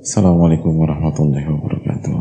Assalamualaikum 0.00 0.80
warahmatullahi 0.80 1.44
wabarakatuh. 1.44 2.16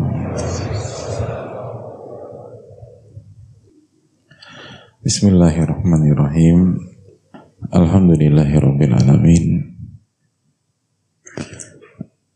Bismillahirrahmanirrahim. 5.00 6.76
Alhamdulillahirabbil 7.72 8.96
alamin. 9.00 9.80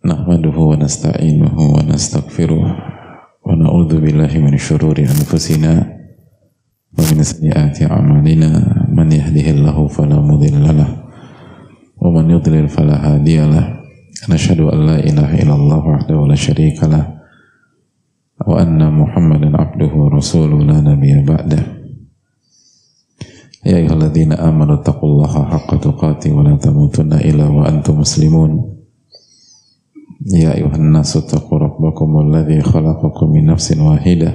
Nahmaduhu 0.07 0.71
wa 0.71 0.79
nasta'inuhu 0.79 1.75
wa 1.75 1.83
nastaghfiruh 1.91 2.63
wa 3.43 3.51
na'udzu 3.51 3.99
billahi 3.99 4.39
min 4.39 4.55
syururi 4.55 5.03
anfusina 5.03 5.75
wa 6.95 7.03
min 7.11 7.19
sayyiati 7.19 7.91
a'malina 7.91 8.87
man 8.95 9.11
fala 9.91 10.23
mudilla 10.23 10.71
lahu 10.71 11.03
wa 11.99 12.07
man 12.15 12.31
yudlil 12.31 12.71
fala 12.71 12.95
hadiyalah. 12.95 13.82
نشهد 14.29 14.59
أن 14.59 14.85
لا 14.85 14.99
إله 14.99 15.43
إلا 15.43 15.55
الله 15.55 15.87
وحده 15.87 16.27
لا 16.27 16.35
شريك 16.35 16.83
له 16.83 17.19
وأن 18.47 18.93
محمدا 18.93 19.57
عبده 19.57 19.91
ورسوله 19.95 20.59
لا 20.63 20.81
نبي 20.81 21.21
بعده. 21.23 21.63
يا 23.65 23.77
أيها 23.77 23.93
الذين 23.93 24.31
آمنوا 24.31 24.75
اتقوا 24.75 25.09
الله 25.09 25.33
حق 25.45 25.75
تقاته 25.79 26.31
ولا 26.31 26.55
تموتن 26.55 27.13
إلا 27.13 27.47
وأنتم 27.47 27.99
مسلمون. 27.99 28.51
يا 30.31 30.55
أيها 30.55 30.75
الناس 30.75 31.17
اتقوا 31.17 31.59
ربكم 31.59 32.09
الذي 32.19 32.61
خلقكم 32.61 33.27
من 33.31 33.45
نفس 33.45 33.77
واحدة 33.77 34.31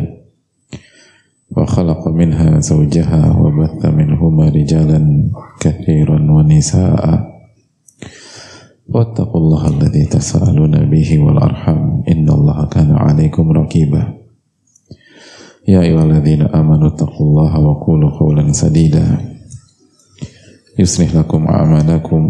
وخلق 1.57 2.09
منها 2.09 2.61
زوجها 2.61 3.37
وبث 3.41 3.87
منهما 3.87 4.49
رجالا 4.49 5.31
كثيرا 5.61 6.19
ونساء. 6.33 7.38
واتقوا 8.89 9.41
الله 9.41 9.63
الذي 9.69 10.05
تساءلون 10.05 10.91
به 10.91 11.09
والأرحم 11.19 11.79
إن 12.09 12.27
الله 12.29 12.59
كان 12.73 12.91
عليكم 12.97 13.53
رقيبا. 13.53 14.03
يا 15.69 15.81
أيها 15.81 16.05
الذين 16.05 16.43
آمنوا 16.43 16.89
اتقوا 16.89 17.27
الله 17.27 17.53
وقولوا 17.61 18.11
قولا 18.11 18.53
سديدا. 18.53 19.07
يصلح 20.79 21.15
لكم 21.15 21.41
أعمالكم 21.47 22.23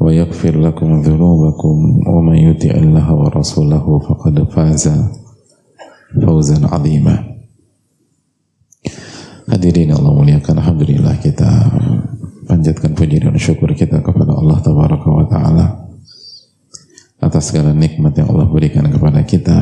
ويغفر 0.00 0.54
لكم 0.60 0.88
ذنوبكم. 1.00 1.76
ومن 2.08 2.36
يطع 2.36 2.70
الله 2.70 3.06
ورسوله 3.14 3.84
فقد 3.98 4.34
فاز 4.48 4.84
فوزا 6.16 6.58
عظيما. 6.66 7.36
Hadirin 9.46 9.94
Allah 9.94 10.10
muliakan 10.10 10.58
Alhamdulillah 10.58 11.22
kita 11.22 11.46
panjatkan 12.46 12.94
puji 12.94 13.20
dan 13.20 13.34
syukur 13.36 13.74
kita 13.74 14.00
kepada 14.00 14.32
Allah 14.32 14.58
Tabaraka 14.62 15.08
wa 15.10 15.26
Ta'ala 15.26 15.66
atas 17.20 17.50
segala 17.50 17.74
nikmat 17.74 18.14
yang 18.16 18.30
Allah 18.30 18.46
berikan 18.46 18.86
kepada 18.86 19.24
kita 19.26 19.56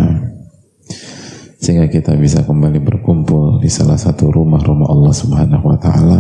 sehingga 1.65 1.89
kita 1.89 2.12
bisa 2.21 2.45
kembali 2.45 2.77
berkumpul 2.83 3.57
di 3.62 3.73
salah 3.73 3.97
satu 3.97 4.29
rumah-rumah 4.29 4.85
Allah 4.85 5.15
Subhanahu 5.17 5.65
wa 5.65 5.79
taala 5.81 6.19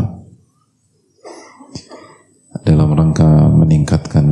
dalam 2.64 2.96
rangka 2.96 3.52
meningkatkan 3.52 4.24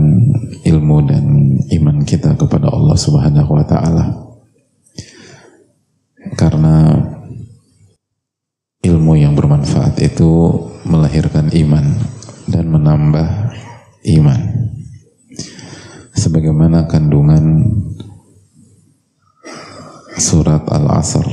ilmu 0.65 0.97
dan 1.05 1.25
iman 1.69 2.01
kita 2.09 2.33
kepada 2.33 2.73
Allah 2.73 2.97
Subhanahu 2.97 3.51
wa 3.53 3.65
taala. 3.67 4.05
Karena 6.33 6.97
ilmu 8.81 9.13
yang 9.21 9.37
bermanfaat 9.37 10.01
itu 10.01 10.31
melahirkan 10.89 11.53
iman 11.53 11.93
dan 12.49 12.71
menambah 12.71 13.29
iman. 14.19 14.41
Sebagaimana 16.13 16.87
kandungan 16.87 17.73
surat 20.19 20.63
Al-Asr 20.71 21.27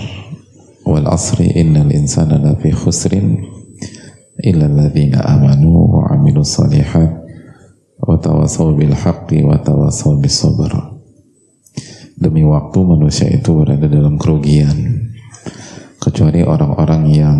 wal 0.87 1.05
asri 1.05 1.53
innal 1.53 1.93
insana 1.93 2.41
lafi 2.41 2.73
khusrin 2.73 3.37
illa 4.41 4.65
alladhina 4.65 5.21
amanu 5.21 5.99
wa 5.99 6.09
amilu 6.15 6.41
salihat 6.41 7.21
wa 7.99 8.15
tawasaw 8.17 8.73
bil 8.73 8.95
haqqi 8.95 9.45
wa 9.45 9.59
tawasaw 9.61 10.17
bis 10.17 10.41
sabr. 10.41 10.71
Demi 12.19 12.43
waktu 12.43 12.79
manusia 12.83 13.29
itu 13.31 13.55
berada 13.55 13.87
dalam 13.87 14.19
kerugian 14.19 15.07
kecuali 15.99 16.43
orang-orang 16.43 17.03
yang 17.11 17.37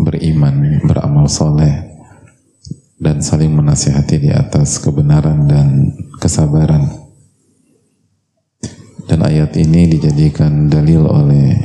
beriman, 0.00 0.80
beramal 0.84 1.28
soleh, 1.28 1.89
dan 3.00 3.24
saling 3.24 3.56
menasihati 3.56 4.20
di 4.20 4.30
atas 4.30 4.76
kebenaran 4.76 5.48
dan 5.48 5.96
kesabaran. 6.20 6.84
Dan 9.08 9.24
ayat 9.24 9.56
ini 9.56 9.88
dijadikan 9.88 10.68
dalil 10.68 11.08
oleh 11.08 11.56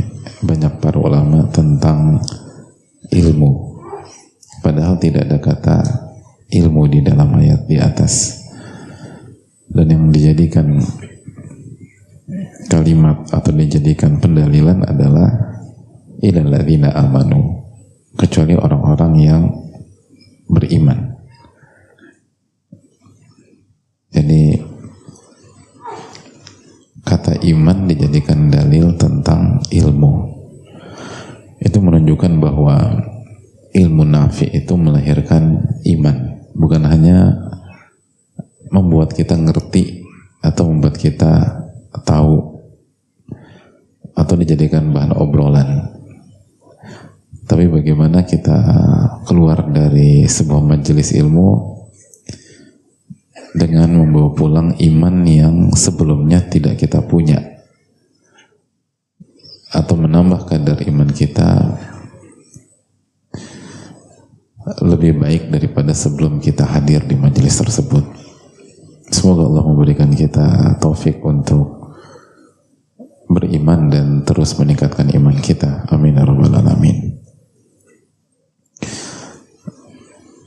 banyak 0.42 0.80
para 0.80 0.98
ulama 0.98 1.46
tentang 1.52 2.24
ilmu. 3.12 3.78
Padahal 4.64 4.98
tidak 4.98 5.30
ada 5.30 5.38
kata 5.38 5.78
ilmu 6.50 6.90
di 6.90 7.00
dalam 7.04 7.36
ayat 7.38 7.68
di 7.68 7.78
atas. 7.78 8.42
Dan 9.70 9.92
yang 9.92 10.04
dijadikan 10.10 10.80
kalimat 12.72 13.28
atau 13.30 13.52
dijadikan 13.54 14.18
pendalilan 14.18 14.82
adalah 14.88 15.30
ilalladzina 16.24 16.96
amanu 16.96 17.62
kecuali 18.16 18.56
orang-orang 18.56 19.14
yang 19.20 19.44
beriman. 20.50 21.15
Jadi 24.16 24.56
kata 27.04 27.36
iman 27.52 27.84
dijadikan 27.84 28.48
dalil 28.48 28.96
tentang 28.96 29.60
ilmu. 29.68 30.14
Itu 31.60 31.84
menunjukkan 31.84 32.40
bahwa 32.40 32.96
ilmu 33.76 34.04
nafi 34.08 34.48
itu 34.56 34.72
melahirkan 34.80 35.68
iman, 35.84 36.16
bukan 36.56 36.88
hanya 36.88 37.36
membuat 38.72 39.12
kita 39.12 39.36
ngerti 39.36 40.08
atau 40.40 40.72
membuat 40.72 40.96
kita 40.96 41.66
tahu 42.08 42.56
atau 44.16 44.36
dijadikan 44.40 44.96
bahan 44.96 45.12
obrolan. 45.12 45.92
Tapi 47.46 47.68
bagaimana 47.68 48.24
kita 48.24 48.58
keluar 49.28 49.68
dari 49.70 50.24
sebuah 50.24 50.64
majelis 50.64 51.12
ilmu 51.14 51.75
dengan 53.56 54.04
membawa 54.04 54.36
pulang 54.36 54.76
iman 54.76 55.16
yang 55.24 55.56
sebelumnya 55.72 56.44
tidak 56.52 56.76
kita 56.76 57.00
punya 57.00 57.56
atau 59.72 59.96
menambah 59.96 60.48
kadar 60.48 60.80
iman 60.88 61.10
kita 61.12 61.76
lebih 64.82 65.22
baik 65.22 65.52
daripada 65.52 65.96
sebelum 65.96 66.42
kita 66.42 66.66
hadir 66.66 67.06
di 67.06 67.14
majelis 67.14 67.54
tersebut. 67.60 68.02
Semoga 69.14 69.46
Allah 69.46 69.64
memberikan 69.68 70.10
kita 70.10 70.80
taufik 70.82 71.22
untuk 71.22 71.94
beriman 73.30 73.94
dan 73.94 74.08
terus 74.26 74.58
meningkatkan 74.58 75.14
iman 75.14 75.38
kita. 75.38 75.86
Amin 75.94 76.18
ya 76.18 76.26
rabbal 76.26 76.50
alamin. 76.50 77.15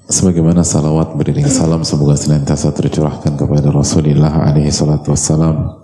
Sebagaimana 0.09 0.65
salawat 0.65 1.13
beriring 1.21 1.47
salam 1.53 1.85
semoga 1.85 2.17
senantiasa 2.17 2.73
tercurahkan 2.73 3.37
kepada 3.37 3.69
Rasulullah 3.69 4.33
alaihi 4.33 4.73
salatu 4.73 5.13
wassalam 5.13 5.77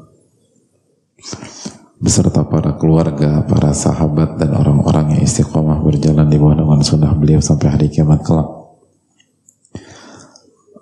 beserta 2.00 2.44
para 2.44 2.76
keluarga, 2.76 3.44
para 3.48 3.72
sahabat 3.72 4.36
dan 4.36 4.52
orang-orang 4.52 5.16
yang 5.16 5.22
istiqomah 5.24 5.80
berjalan 5.80 6.28
di 6.28 6.36
bawah 6.36 6.56
naungan 6.56 6.84
sunnah 6.84 7.12
beliau 7.16 7.40
sampai 7.40 7.68
hari 7.72 7.88
kiamat 7.88 8.20
kelak. 8.20 8.44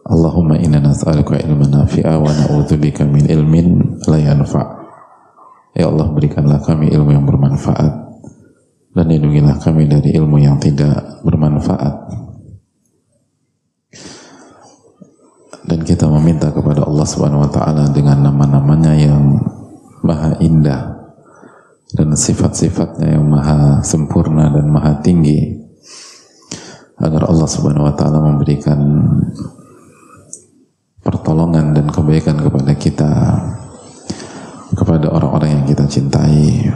Allahumma 0.02 0.58
inna 0.58 0.82
nas'aluka 0.82 1.38
ilman 1.38 1.70
nafi'a 1.70 2.18
wa 2.18 2.26
na'udzubika 2.26 3.06
min 3.06 3.30
ilmin 3.30 4.02
la 4.10 4.18
yanfa'. 4.18 4.66
Ya 5.78 5.86
Allah 5.86 6.10
berikanlah 6.10 6.58
kami 6.58 6.90
ilmu 6.90 7.14
yang 7.14 7.22
bermanfaat 7.22 7.92
dan 8.92 9.04
lindungilah 9.06 9.62
kami 9.62 9.86
dari 9.86 10.18
ilmu 10.18 10.42
yang 10.42 10.58
tidak 10.58 11.22
bermanfaat. 11.22 12.21
Dan 15.62 15.78
kita 15.86 16.10
meminta 16.10 16.50
kepada 16.50 16.82
Allah 16.82 17.06
Subhanahu 17.06 17.46
wa 17.46 17.50
taala 17.50 17.86
dengan 17.94 18.18
nama-namanya 18.18 18.92
yang 18.98 19.38
maha 20.02 20.34
indah 20.42 21.14
dan 21.94 22.18
sifat-sifatnya 22.18 23.18
yang 23.20 23.26
maha 23.28 23.78
sempurna 23.86 24.50
dan 24.50 24.66
maha 24.66 24.98
tinggi 25.04 25.54
agar 26.98 27.30
Allah 27.30 27.46
Subhanahu 27.46 27.86
wa 27.86 27.94
taala 27.94 28.18
memberikan 28.18 28.80
pertolongan 31.02 31.74
dan 31.74 31.86
kebaikan 31.90 32.38
kepada 32.42 32.72
kita 32.74 33.12
kepada 34.72 35.06
orang-orang 35.14 35.62
yang 35.62 35.64
kita 35.68 35.84
cintai 35.86 36.66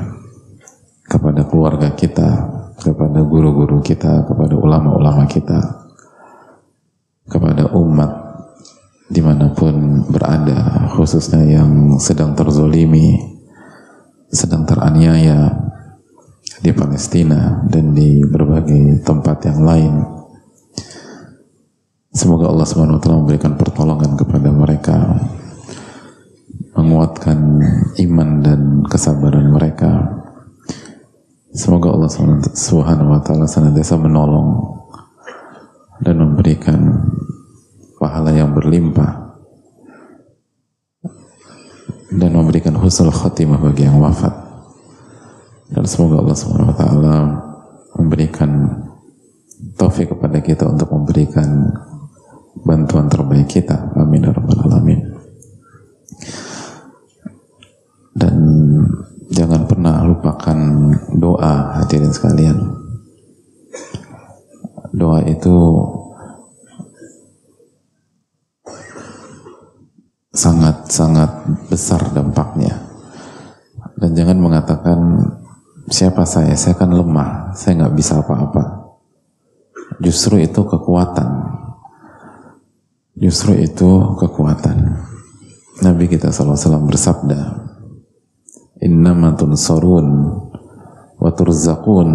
kepada 1.06 1.42
keluarga 1.46 1.90
kita 1.94 2.28
kepada 2.76 3.24
guru-guru 3.24 3.82
kita 3.82 4.26
kepada 4.26 4.54
ulama-ulama 4.54 5.24
kita 5.26 5.58
kepada 7.26 7.72
umat 7.74 8.25
di 9.06 9.22
mana 9.22 9.54
pun 9.54 10.02
berada, 10.10 10.90
khususnya 10.98 11.46
yang 11.46 12.02
sedang 12.02 12.34
terzolimi, 12.34 13.22
sedang 14.26 14.66
teraniaya 14.66 15.54
di 16.58 16.74
Palestina 16.74 17.62
dan 17.70 17.94
di 17.94 18.18
berbagai 18.26 19.06
tempat 19.06 19.46
yang 19.46 19.60
lain. 19.62 19.94
Semoga 22.10 22.48
Allah 22.50 22.66
SWT 22.66 23.06
memberikan 23.06 23.54
pertolongan 23.54 24.16
kepada 24.18 24.48
mereka, 24.50 25.20
menguatkan 26.74 27.38
iman 28.08 28.28
dan 28.42 28.60
kesabaran 28.88 29.52
mereka. 29.52 30.16
Semoga 31.52 31.94
Allah 31.94 32.10
taala 33.22 33.46
senantiasa 33.48 33.96
menolong 33.96 34.76
dan 36.04 36.20
memberikan 36.20 36.80
pahala 37.96 38.32
yang 38.32 38.52
berlimpah 38.52 39.26
dan 42.16 42.30
memberikan 42.32 42.76
husnul 42.78 43.12
khatimah 43.12 43.60
bagi 43.60 43.84
yang 43.84 43.98
wafat. 44.00 44.32
Dan 45.66 45.82
semoga 45.84 46.22
Allah 46.22 46.36
Subhanahu 46.38 46.70
wa 46.70 46.78
taala 46.78 47.16
memberikan 47.98 48.50
taufik 49.74 50.14
kepada 50.14 50.38
kita 50.38 50.64
untuk 50.68 50.94
memberikan 50.94 51.74
bantuan 52.62 53.10
terbaik 53.10 53.50
kita. 53.50 53.92
Amin 53.98 54.22
ya 54.22 54.30
rabbal 54.30 54.62
alamin. 54.62 55.00
Dan 58.16 58.36
jangan 59.28 59.68
pernah 59.68 60.06
lupakan 60.06 60.58
doa 61.18 61.82
hadirin 61.82 62.14
sekalian. 62.14 62.56
Doa 64.96 65.20
itu 65.28 65.56
sangat-sangat 70.36 71.48
besar 71.72 72.12
dampaknya. 72.12 72.76
Dan 73.96 74.12
jangan 74.12 74.36
mengatakan 74.36 74.98
siapa 75.88 76.28
saya, 76.28 76.52
saya 76.52 76.76
kan 76.76 76.92
lemah, 76.92 77.56
saya 77.56 77.80
nggak 77.80 77.96
bisa 77.96 78.20
apa-apa. 78.20 78.92
Justru 80.04 80.36
itu 80.44 80.60
kekuatan. 80.60 81.28
Justru 83.16 83.56
itu 83.56 84.20
kekuatan. 84.20 84.76
Nabi 85.80 86.04
kita 86.08 86.28
SAW 86.28 86.84
bersabda, 86.84 87.40
Innama 88.84 89.32
tunsarun 89.32 90.36
wa 91.16 91.30
turzaqun 91.32 92.08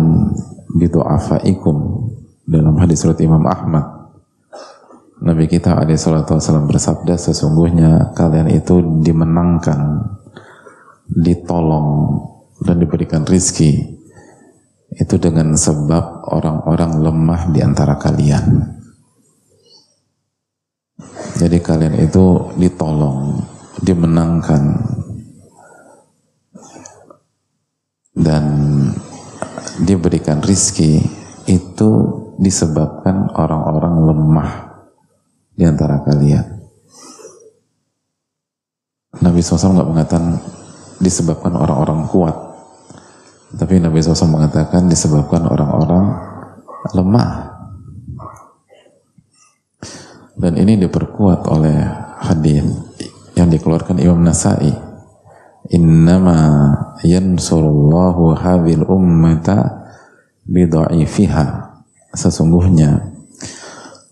bidu'afaikum 0.77 1.77
dalam 2.45 2.77
hadis 2.77 3.01
surat 3.01 3.17
Imam 3.17 3.41
Ahmad 3.49 4.00
Nabi 5.21 5.45
kita 5.45 5.77
alaihi 5.77 6.01
salatu 6.01 6.33
wasallam 6.33 6.65
bersabda 6.65 7.13
sesungguhnya 7.13 8.09
kalian 8.17 8.49
itu 8.57 8.81
dimenangkan, 9.05 10.01
ditolong 11.13 12.17
dan 12.57 12.81
diberikan 12.81 13.21
rizki. 13.21 14.01
Itu 14.89 15.21
dengan 15.21 15.53
sebab 15.53 16.25
orang-orang 16.25 17.05
lemah 17.05 17.41
di 17.53 17.61
antara 17.61 18.01
kalian. 18.01 18.65
Jadi 21.37 21.57
kalian 21.61 22.01
itu 22.01 22.57
ditolong, 22.57 23.45
dimenangkan 23.77 24.73
dan 28.17 28.45
diberikan 29.85 30.41
rizki. 30.41 30.97
Itu 31.45 31.89
disebabkan 32.41 33.37
orang-orang 33.37 33.95
lemah 34.01 34.70
di 35.61 35.69
antara 35.69 36.01
kalian. 36.01 36.57
Nabi 39.21 39.45
SAW 39.45 39.77
nggak 39.77 39.89
mengatakan 39.93 40.41
disebabkan 40.97 41.53
orang-orang 41.53 42.09
kuat, 42.09 42.33
tapi 43.53 43.77
Nabi 43.77 44.01
SAW 44.01 44.41
mengatakan 44.41 44.89
disebabkan 44.89 45.45
orang-orang 45.45 46.17
lemah. 46.97 47.53
Dan 50.33 50.57
ini 50.57 50.81
diperkuat 50.81 51.45
oleh 51.45 51.77
hadis 52.17 52.65
yang 53.37 53.53
dikeluarkan 53.53 54.01
Imam 54.01 54.25
Nasai. 54.25 54.73
Innama 55.69 56.73
yansurullahu 57.05 58.33
hadhil 58.33 58.81
ummata 58.89 59.85
bidha'ifiha. 60.49 61.77
Sesungguhnya 62.17 63.10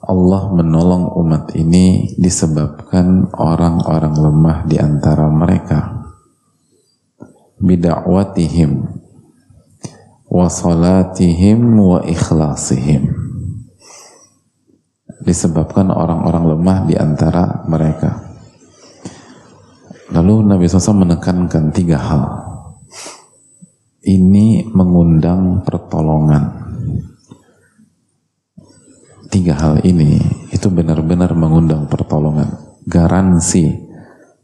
Allah 0.10 0.50
menolong 0.50 1.14
umat 1.22 1.54
ini 1.54 2.18
disebabkan 2.18 3.30
orang-orang 3.38 4.18
lemah 4.18 4.58
di 4.66 4.82
antara 4.82 5.30
mereka. 5.30 6.02
Bidakwatihim 7.62 8.90
wa 10.34 10.50
salatihim 10.50 11.62
wa 11.78 12.02
ikhlasihim. 12.02 13.06
Disebabkan 15.22 15.94
orang-orang 15.94 16.58
lemah 16.58 16.80
di 16.90 16.98
antara 16.98 17.62
mereka. 17.70 18.18
Lalu 20.10 20.42
Nabi 20.42 20.66
SAW 20.66 21.06
menekankan 21.06 21.70
tiga 21.70 22.02
hal. 22.02 22.24
Ini 24.02 24.74
mengundang 24.74 25.62
pertolongan 25.62 26.69
tiga 29.30 29.54
hal 29.56 29.86
ini 29.86 30.20
itu 30.50 30.68
benar-benar 30.74 31.32
mengundang 31.38 31.86
pertolongan 31.86 32.50
garansi 32.90 33.70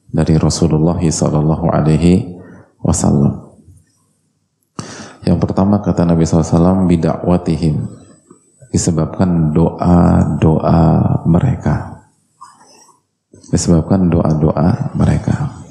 dari 0.07 0.37
Rasulullah 0.37 1.01
Sallallahu 1.01 1.65
Alaihi 1.73 2.39
Wasallam. 2.79 3.45
Yang 5.25 5.37
pertama 5.41 5.81
kata 5.81 6.05
Nabi 6.05 6.21
SAW 6.21 6.85
bidakwatihim 6.85 7.81
disebabkan 8.69 9.49
doa-doa 9.57 10.81
mereka. 11.25 12.05
Disebabkan 13.49 14.05
doa-doa 14.13 14.93
mereka. 14.93 15.65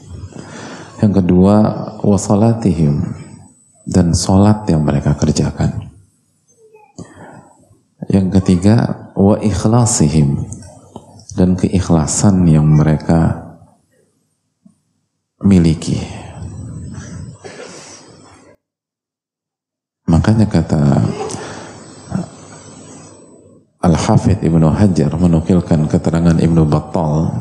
Yang 0.99 1.23
kedua 1.23 1.57
wasalatihim 2.03 2.99
dan 3.87 4.11
solat 4.11 4.67
yang 4.67 4.83
mereka 4.83 5.15
kerjakan. 5.15 5.94
Yang 8.15 8.39
ketiga 8.39 9.11
wa 9.19 9.35
ikhlasihim 9.43 10.47
dan 11.35 11.59
keikhlasan 11.59 12.47
yang 12.47 12.63
mereka 12.63 13.43
miliki. 15.43 15.99
Makanya 20.07 20.47
kata 20.47 21.03
Al-Hafidh 23.83 24.47
Ibnu 24.47 24.71
Hajar 24.71 25.11
menukilkan 25.19 25.91
keterangan 25.91 26.39
Ibnu 26.39 26.71
Battal 26.71 27.35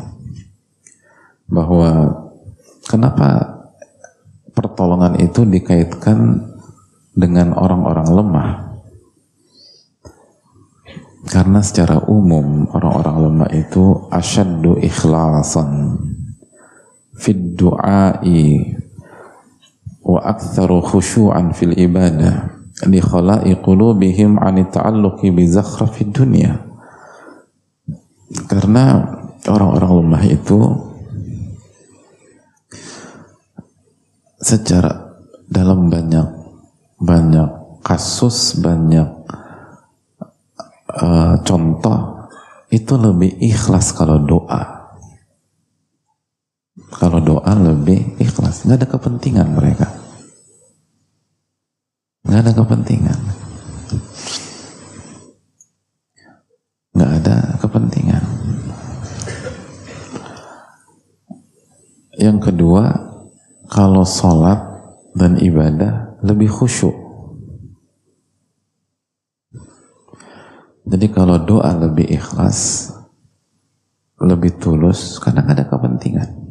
bahwa 1.54 2.18
kenapa 2.90 3.62
pertolongan 4.58 5.22
itu 5.22 5.46
dikaitkan 5.46 6.50
dengan 7.14 7.54
orang-orang 7.54 8.10
lemah 8.10 8.73
karena 11.24 11.64
secara 11.64 12.04
umum 12.12 12.68
orang-orang 12.76 13.18
lemah 13.30 13.52
itu 13.56 14.12
asyaddu 14.12 14.76
ikhlasan 14.84 15.96
fid 17.16 17.56
du'ai 17.56 18.76
wa 20.04 20.20
aktsaru 20.20 20.84
khusyu'an 20.84 21.56
fil 21.56 21.72
ibadah 21.80 22.52
li 22.92 23.00
khala'i 23.00 23.56
qulubihim 23.56 24.36
'an 24.36 24.60
ta'alluqi 24.68 25.32
bi 25.32 25.48
zakhrafid 25.48 26.12
dunya. 26.12 26.60
Karena 28.50 29.00
orang-orang 29.48 29.92
lemah 30.04 30.24
itu 30.28 30.60
secara 34.44 35.16
dalam 35.48 35.88
banyak 35.88 36.28
banyak 37.00 37.80
kasus 37.86 38.60
banyak 38.60 39.08
uh, 40.98 41.36
contoh 41.42 42.30
itu 42.74 42.94
lebih 42.98 43.38
ikhlas 43.42 43.94
kalau 43.94 44.22
doa. 44.22 44.82
Kalau 46.94 47.22
doa 47.22 47.54
lebih 47.58 48.18
ikhlas, 48.22 48.66
nggak 48.66 48.78
ada 48.82 48.88
kepentingan 48.90 49.50
mereka, 49.54 49.90
nggak 52.26 52.40
ada 52.42 52.52
kepentingan, 52.54 53.20
nggak 56.98 57.12
ada 57.22 57.36
kepentingan. 57.62 58.24
Yang 62.14 62.38
kedua, 62.50 62.84
kalau 63.70 64.06
sholat 64.06 64.62
dan 65.18 65.38
ibadah 65.42 66.22
lebih 66.22 66.50
khusyuk. 66.50 67.03
Jadi 70.84 71.08
kalau 71.16 71.40
doa 71.40 71.72
lebih 71.80 72.12
ikhlas, 72.12 72.92
lebih 74.20 74.60
tulus 74.60 75.16
karena 75.20 75.48
ada 75.48 75.64
kepentingan. 75.64 76.44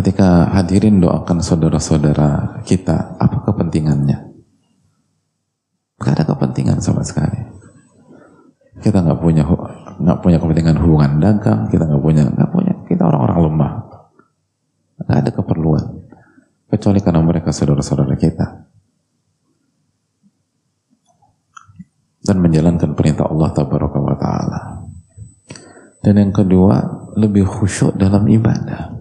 Ketika 0.00 0.48
hadirin 0.56 1.02
doakan 1.02 1.44
saudara-saudara 1.44 2.62
kita, 2.64 3.20
apa 3.20 3.44
kepentingannya? 3.44 4.32
Gak 6.00 6.12
ada 6.16 6.24
kepentingan 6.24 6.80
sama 6.80 7.04
sekali. 7.04 7.36
Kita 8.80 9.04
nggak 9.04 9.20
punya 9.20 9.44
nggak 10.00 10.18
punya 10.24 10.40
kepentingan 10.40 10.80
hubungan 10.80 11.20
dagang, 11.20 11.68
kita 11.68 11.84
nggak 11.84 12.00
punya 12.00 12.24
nggak 12.32 12.48
punya. 12.48 12.72
Kita 12.88 13.02
orang-orang 13.04 13.38
lemah, 13.44 13.72
nggak 15.04 15.18
ada 15.20 15.30
keperluan 15.36 15.84
kecuali 16.70 16.98
karena 17.02 17.20
mereka 17.20 17.50
saudara-saudara 17.52 18.16
kita. 18.16 18.69
Dan 22.20 22.36
menjalankan 22.44 22.92
perintah 22.92 23.26
Allah 23.28 23.50
Taala. 23.56 24.60
Dan 26.00 26.14
yang 26.16 26.32
kedua, 26.32 26.80
lebih 27.16 27.44
khusyuk 27.44 27.96
dalam 27.96 28.28
ibadah. 28.28 28.92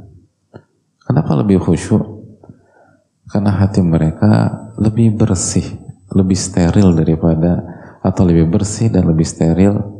Kenapa 1.03 1.31
lebih 1.39 1.63
khusyuk? 1.63 2.03
Karena 3.29 3.55
hati 3.61 3.79
mereka 3.85 4.49
lebih 4.81 5.15
bersih, 5.15 5.65
lebih 6.11 6.35
steril 6.35 6.97
daripada 6.97 7.61
atau 8.01 8.23
lebih 8.25 8.49
bersih 8.49 8.89
dan 8.89 9.05
lebih 9.05 9.27
steril 9.27 9.99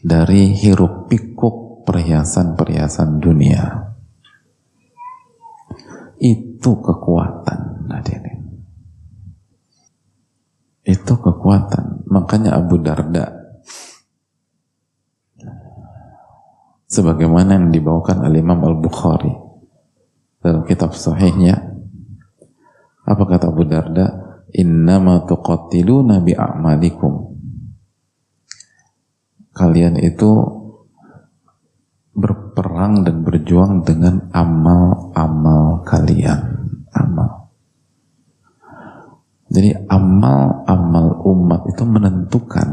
dari 0.00 0.54
hiruk 0.56 1.10
pikuk 1.10 1.84
perhiasan-perhiasan 1.84 3.20
dunia. 3.20 3.92
Itu 6.16 6.80
kekuatan 6.80 7.92
hadirin. 7.92 8.35
Itu 10.86 11.18
kekuatan. 11.18 12.06
Makanya 12.06 12.54
Abu 12.54 12.78
Darda 12.78 13.34
sebagaimana 16.86 17.58
yang 17.58 17.74
dibawakan 17.74 18.30
oleh 18.30 18.38
Imam 18.38 18.62
Al-Bukhari 18.62 19.34
dalam 20.38 20.62
kitab 20.62 20.94
sahihnya 20.94 21.76
apa 23.06 23.22
kata 23.22 23.50
Abu 23.50 23.62
Darda? 23.66 24.06
Innama 24.56 25.22
tuqatiluna 25.26 26.22
bi'amalikum. 26.22 27.38
Kalian 29.54 29.98
itu 30.02 30.30
berperang 32.14 33.06
dan 33.06 33.22
berjuang 33.22 33.86
dengan 33.86 34.26
amal-amal 34.34 35.86
kalian. 35.86 36.66
Amal 36.94 37.45
jadi 39.46 39.86
amal-amal 39.86 41.22
umat 41.22 41.70
itu 41.70 41.82
menentukan 41.86 42.68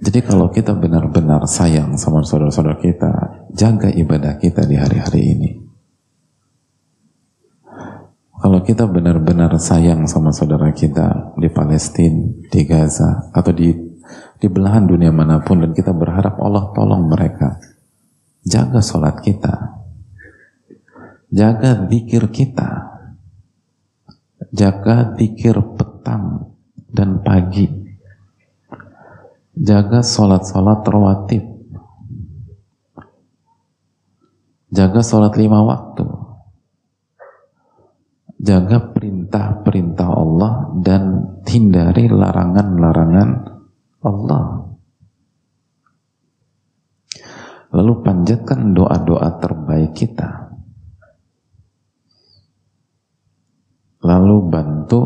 Jadi 0.00 0.24
kalau 0.24 0.48
kita 0.48 0.72
benar-benar 0.72 1.44
sayang 1.44 2.00
sama 2.00 2.24
saudara-saudara 2.24 2.80
kita, 2.80 3.12
jaga 3.52 3.92
ibadah 3.92 4.40
kita 4.40 4.64
di 4.64 4.80
hari-hari 4.80 5.22
ini. 5.36 5.50
Kalau 8.40 8.64
kita 8.64 8.88
benar-benar 8.88 9.52
sayang 9.60 10.08
sama 10.08 10.32
saudara 10.32 10.72
kita 10.72 11.36
di 11.36 11.52
Palestina, 11.52 12.32
di 12.48 12.60
Gaza, 12.64 13.28
atau 13.36 13.52
di 13.52 13.76
di 14.40 14.48
belahan 14.48 14.88
dunia 14.88 15.12
mana 15.12 15.44
pun 15.44 15.60
dan 15.60 15.76
kita 15.76 15.92
berharap 15.92 16.40
Allah 16.40 16.72
tolong 16.72 17.04
mereka, 17.04 17.60
jaga 18.40 18.80
sholat 18.80 19.20
kita, 19.20 19.79
jaga 21.30 21.86
zikir 21.86 22.26
kita, 22.34 22.90
jaga 24.50 25.14
zikir 25.14 25.54
petang 25.78 26.58
dan 26.90 27.22
pagi, 27.22 27.70
jaga 29.54 30.02
sholat-sholat 30.02 30.82
rawatib. 30.82 31.46
Jaga 34.70 35.02
sholat 35.02 35.34
lima 35.34 35.66
waktu. 35.66 36.06
Jaga 38.38 38.94
perintah-perintah 38.94 40.08
Allah 40.14 40.70
dan 40.78 41.02
hindari 41.42 42.06
larangan-larangan 42.06 43.30
Allah. 44.06 44.44
Lalu 47.74 47.92
panjatkan 48.06 48.70
doa-doa 48.70 49.42
terbaik 49.42 49.90
kita 49.98 50.49
lalu 54.00 54.36
bantu 54.48 55.02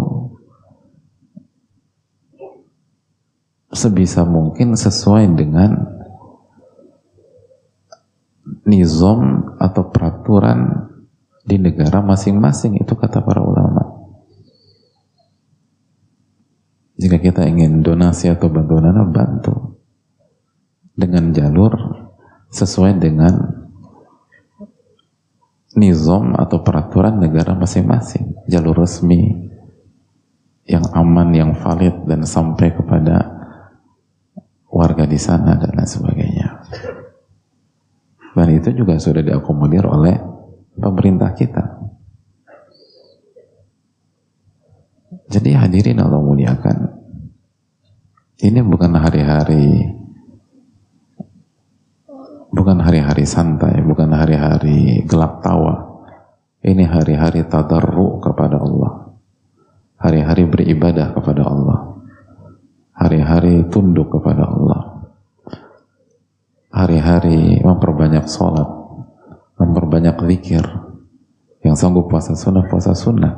sebisa 3.75 4.23
mungkin 4.23 4.79
sesuai 4.79 5.35
dengan 5.35 5.71
nizam 8.65 9.53
atau 9.59 9.91
peraturan 9.91 10.89
di 11.45 11.61
negara 11.61 12.01
masing-masing 12.01 12.81
itu 12.81 12.95
kata 12.97 13.21
para 13.21 13.45
ulama. 13.45 13.83
Jika 16.95 17.19
kita 17.19 17.45
ingin 17.51 17.83
donasi 17.83 18.31
atau 18.31 18.49
bantuan 18.49 18.95
bantu 19.11 19.83
dengan 20.95 21.35
jalur 21.35 21.75
sesuai 22.55 23.03
dengan 23.03 23.54
nizam 25.75 26.39
atau 26.39 26.63
peraturan 26.63 27.19
negara 27.19 27.55
masing-masing, 27.59 28.47
jalur 28.47 28.87
resmi 28.87 29.51
yang 30.65 30.87
aman, 30.95 31.29
yang 31.35 31.53
valid 31.53 32.09
dan 32.09 32.25
sampai 32.25 32.73
kepada 32.73 33.35
warga 34.71 35.05
di 35.05 35.21
sana 35.21 35.59
dan 35.59 35.75
lain 35.77 35.91
sebagainya. 35.91 36.49
Dan 38.35 38.49
itu 38.51 38.75
juga 38.75 38.99
sudah 38.99 39.23
diakomodir 39.23 39.87
oleh 39.87 40.19
pemerintah 40.75 41.31
kita. 41.39 41.65
Jadi 45.31 45.51
hadirin 45.55 46.03
Allah 46.03 46.19
muliakan. 46.19 46.79
Ini 48.43 48.61
bukan 48.67 48.99
hari-hari 48.99 49.87
bukan 52.55 52.79
hari-hari 52.79 53.27
santai, 53.27 53.83
bukan 53.83 54.15
hari-hari 54.15 55.03
gelap 55.11 55.43
tawa. 55.43 56.07
Ini 56.65 56.87
hari-hari 56.87 57.45
tadarru 57.51 58.23
kepada 58.23 58.57
Allah. 58.57 59.13
Hari-hari 60.01 60.49
beribadah 60.49 61.13
kepada 61.13 61.43
Allah. 61.45 61.79
Hari-hari 62.95 63.69
tunduk 63.69 64.09
kepada 64.15 64.47
Allah. 64.47 64.81
Hari-hari 66.71 67.61
memperbanyak 67.61 68.31
sholat 68.31 68.67
memperbanyak 69.59 70.17
zikir. 70.31 70.65
Yang 71.67 71.77
sanggup 71.85 72.09
puasa 72.09 72.39
sunnah 72.39 72.65
puasa 72.71 72.95
sunnah. 72.97 73.35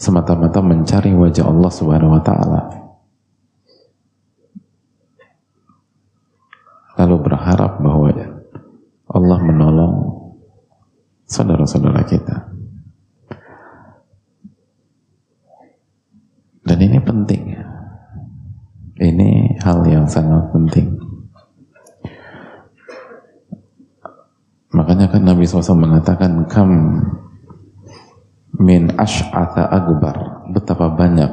Semata-mata 0.00 0.62
mencari 0.62 1.12
wajah 1.12 1.44
Allah 1.48 1.70
subhanahu 1.72 2.16
wa 2.16 2.22
ta'ala 2.24 2.80
lalu 7.00 7.16
berharap 7.32 7.80
bahwa 7.80 8.12
Allah 9.10 9.38
menolong 9.40 9.94
saudara-saudara 11.70 12.02
kita. 12.10 12.36
Dan 16.66 16.78
ini 16.82 16.98
penting. 16.98 17.42
Ini 19.00 19.30
hal 19.62 19.86
yang 19.86 20.06
sangat 20.10 20.50
penting. 20.50 20.98
Makanya 24.70 25.10
kan 25.10 25.22
Nabi 25.26 25.48
SAW 25.48 25.82
mengatakan 25.82 26.46
kam 26.46 26.70
min 28.60 28.92
ash'atha 28.94 29.66
akbar 29.66 30.46
betapa 30.52 30.92
banyak 30.94 31.32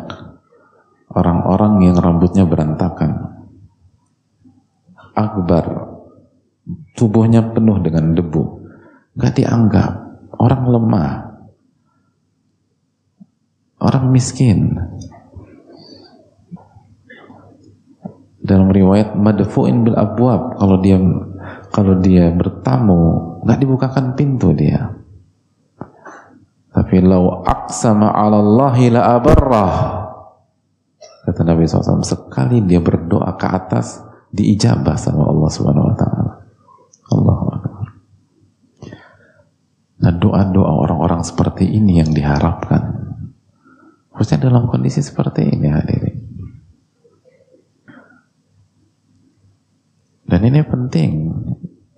orang-orang 1.12 1.92
yang 1.92 1.98
rambutnya 2.00 2.48
berantakan. 2.48 3.38
Akbar 5.14 5.66
tubuhnya 6.98 7.46
penuh 7.54 7.78
dengan 7.84 8.16
debu. 8.16 8.64
Gak 9.18 9.38
dianggap 9.38 10.07
orang 10.38 10.64
lemah. 10.66 11.12
Orang 13.78 14.10
miskin. 14.10 14.74
Dalam 18.42 18.72
riwayat 18.72 19.14
madfu'in 19.14 19.84
bil 19.86 19.98
abwab. 20.00 20.58
Kalau 20.58 20.78
dia 20.82 20.98
kalau 21.70 22.00
dia 22.00 22.32
bertamu 22.32 23.00
nggak 23.44 23.60
dibukakan 23.60 24.16
pintu 24.18 24.56
dia. 24.56 24.98
Tapi 26.72 27.02
lau 27.02 27.44
aqsama 27.44 28.14
'ala 28.14 28.40
Allahi 28.40 28.94
la 28.94 29.18
abarrah. 29.18 29.74
Kata 31.28 31.44
Nabi 31.44 31.68
SAW 31.68 32.08
sekali 32.08 32.64
dia 32.64 32.80
berdoa 32.80 33.36
ke 33.36 33.48
atas 33.52 34.00
diijabah 34.32 34.96
sama 34.96 35.28
Allah 35.28 35.50
Subhanahu 35.52 35.92
wa 35.92 35.96
taala. 36.00 36.34
Allahu 37.12 37.47
akbar 39.98 40.06
Nah 40.06 40.14
doa-doa 40.14 40.74
orang-orang 40.86 41.26
seperti 41.26 41.66
ini 41.66 41.98
yang 41.98 42.14
diharapkan 42.14 43.08
Khususnya 44.18 44.50
dalam 44.50 44.66
kondisi 44.66 45.06
seperti 45.06 45.46
ini 45.46 45.70
hadirin. 45.70 46.18
Dan 50.26 50.42
ini 50.42 50.66
penting. 50.66 51.12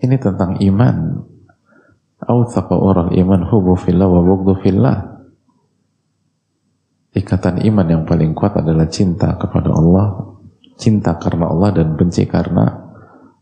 Ini 0.03 0.15
tentang 0.19 0.59
iman. 0.59 0.95
Awthaqa 2.19 2.75
ural 2.75 3.15
iman 3.15 3.41
hubu 3.47 3.79
fillah 3.79 4.11
wa 4.11 4.19
bugdu 4.19 4.59
fillah. 4.59 4.99
Ikatan 7.15 7.63
iman 7.63 7.87
yang 7.87 8.03
paling 8.03 8.35
kuat 8.35 8.59
adalah 8.59 8.91
cinta 8.91 9.39
kepada 9.39 9.71
Allah, 9.71 10.35
cinta 10.75 11.15
karena 11.15 11.47
Allah 11.47 11.71
dan 11.71 11.95
benci 11.95 12.27
karena 12.27 12.67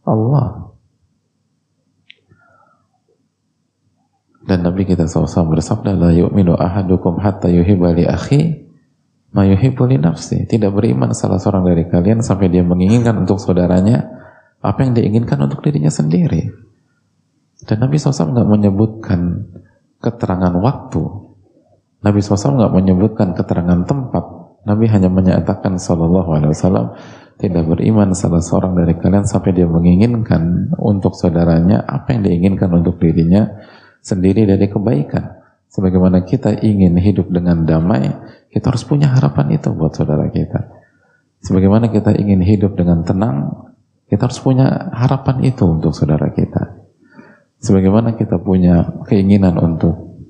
Allah. 0.06 0.67
Dan 4.48 4.64
Nabi 4.64 4.88
kita 4.88 5.12
SAW 5.12 5.52
bersabda, 5.52 5.92
La 5.92 6.16
yu'minu 6.16 6.56
ahadukum 6.56 7.20
hatta 7.20 7.52
yuhibba 7.52 7.92
li 7.92 8.08
akhi 8.08 8.68
mayuhibuli 9.36 10.00
nafsi. 10.00 10.48
Tidak 10.48 10.72
beriman 10.72 11.12
salah 11.12 11.36
seorang 11.36 11.68
dari 11.68 11.84
kalian 11.92 12.24
sampai 12.24 12.48
dia 12.48 12.64
menginginkan 12.64 13.28
untuk 13.28 13.44
saudaranya 13.44 14.08
apa 14.64 14.88
yang 14.88 14.96
diinginkan 14.96 15.38
untuk 15.44 15.60
dirinya 15.68 15.92
sendiri. 15.92 16.48
Dan 17.68 17.84
Nabi 17.84 18.00
SAW 18.00 18.32
nggak 18.32 18.48
menyebutkan 18.48 19.52
keterangan 20.00 20.56
waktu. 20.64 21.04
Nabi 22.08 22.24
SAW 22.24 22.56
nggak 22.56 22.74
menyebutkan 22.74 23.36
keterangan 23.36 23.84
tempat. 23.84 24.26
Nabi 24.64 24.88
hanya 24.88 25.12
menyatakan 25.12 25.76
Sallallahu 25.80 26.30
Alaihi 26.32 26.52
Wasallam 26.56 26.96
tidak 27.38 27.64
beriman 27.70 28.12
salah 28.18 28.42
seorang 28.44 28.76
dari 28.76 28.98
kalian 28.98 29.24
sampai 29.24 29.56
dia 29.56 29.70
menginginkan 29.70 30.74
untuk 30.76 31.14
saudaranya 31.16 31.86
apa 31.86 32.18
yang 32.18 32.26
diinginkan 32.26 32.68
untuk 32.74 32.98
dirinya 33.00 33.48
sendiri 34.02 34.48
dari 34.48 34.68
kebaikan. 34.68 35.38
Sebagaimana 35.68 36.24
kita 36.24 36.64
ingin 36.64 36.96
hidup 36.96 37.28
dengan 37.30 37.68
damai, 37.68 38.08
kita 38.50 38.72
harus 38.72 38.88
punya 38.88 39.12
harapan 39.12 39.60
itu 39.60 39.70
buat 39.76 39.94
saudara 39.94 40.32
kita. 40.32 40.74
Sebagaimana 41.44 41.94
kita 41.94 42.16
ingin 42.18 42.42
hidup 42.42 42.74
dengan 42.74 43.06
tenang, 43.06 43.68
kita 44.08 44.26
harus 44.26 44.40
punya 44.40 44.90
harapan 44.96 45.44
itu 45.44 45.64
untuk 45.68 45.92
saudara 45.94 46.32
kita. 46.32 46.88
Sebagaimana 47.60 48.16
kita 48.16 48.40
punya 48.40 49.04
keinginan 49.06 49.60
untuk 49.60 50.24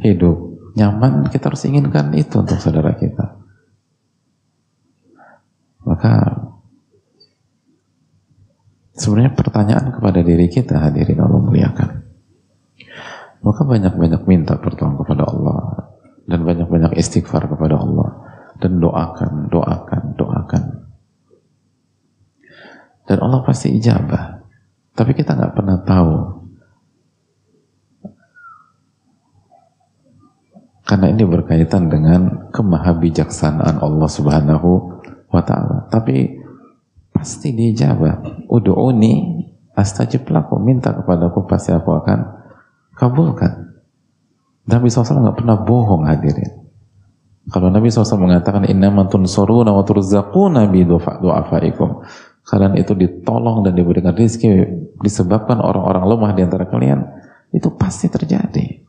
hidup 0.00 0.48
nyaman, 0.78 1.28
kita 1.28 1.50
harus 1.52 1.62
inginkan 1.66 2.14
itu 2.14 2.38
untuk 2.38 2.58
saudara 2.58 2.94
kita. 2.94 3.38
Maka 5.82 6.14
sebenarnya 8.94 9.34
pertanyaan 9.34 9.94
kepada 9.94 10.20
diri 10.22 10.46
kita 10.50 10.78
hadirin 10.78 11.22
Allah 11.22 11.40
muliakan. 11.42 11.90
Maka 13.48 13.64
banyak-banyak 13.64 14.28
minta 14.28 14.60
pertolongan 14.60 15.00
kepada 15.00 15.24
Allah 15.24 15.88
dan 16.28 16.44
banyak-banyak 16.44 17.00
istighfar 17.00 17.48
kepada 17.48 17.80
Allah 17.80 18.28
dan 18.60 18.76
doakan, 18.76 19.48
doakan, 19.48 20.02
doakan. 20.20 20.64
Dan 23.08 23.24
Allah 23.24 23.40
pasti 23.40 23.72
ijabah. 23.72 24.44
Tapi 24.92 25.16
kita 25.16 25.32
nggak 25.32 25.56
pernah 25.56 25.80
tahu. 25.80 26.12
Karena 30.84 31.08
ini 31.08 31.24
berkaitan 31.24 31.88
dengan 31.88 32.52
kemahabijaksanaan 32.52 33.80
Allah 33.80 34.08
Subhanahu 34.12 34.70
wa 35.32 35.40
taala. 35.40 35.88
Tapi 35.88 36.36
pasti 37.16 37.56
diijabah. 37.56 38.44
Udu'uni 38.52 39.40
astajib 39.72 40.28
laku. 40.28 40.60
Minta 40.60 40.92
kepadaku 40.92 41.48
pasti 41.48 41.72
aku 41.72 41.96
akan 41.96 42.37
kabulkan. 42.98 43.78
Nabi 44.68 44.90
SAW 44.92 45.24
nggak 45.24 45.38
pernah 45.38 45.56
bohong 45.62 46.04
hadirin. 46.04 46.68
Kalau 47.48 47.72
Nabi 47.72 47.88
SAW 47.88 48.20
mengatakan 48.20 48.68
innamatun 48.68 49.24
soruna 49.24 49.72
wa 49.72 49.80
turzaquna 49.80 50.68
bi 50.68 50.84
du'afaikum. 50.84 52.04
Kalian 52.44 52.76
itu 52.76 52.92
ditolong 52.92 53.64
dan 53.64 53.72
diberikan 53.72 54.12
rezeki 54.12 54.68
disebabkan 55.00 55.60
orang-orang 55.60 56.04
lemah 56.04 56.30
di 56.36 56.40
antara 56.44 56.68
kalian, 56.68 57.00
itu 57.52 57.72
pasti 57.76 58.12
terjadi. 58.12 58.84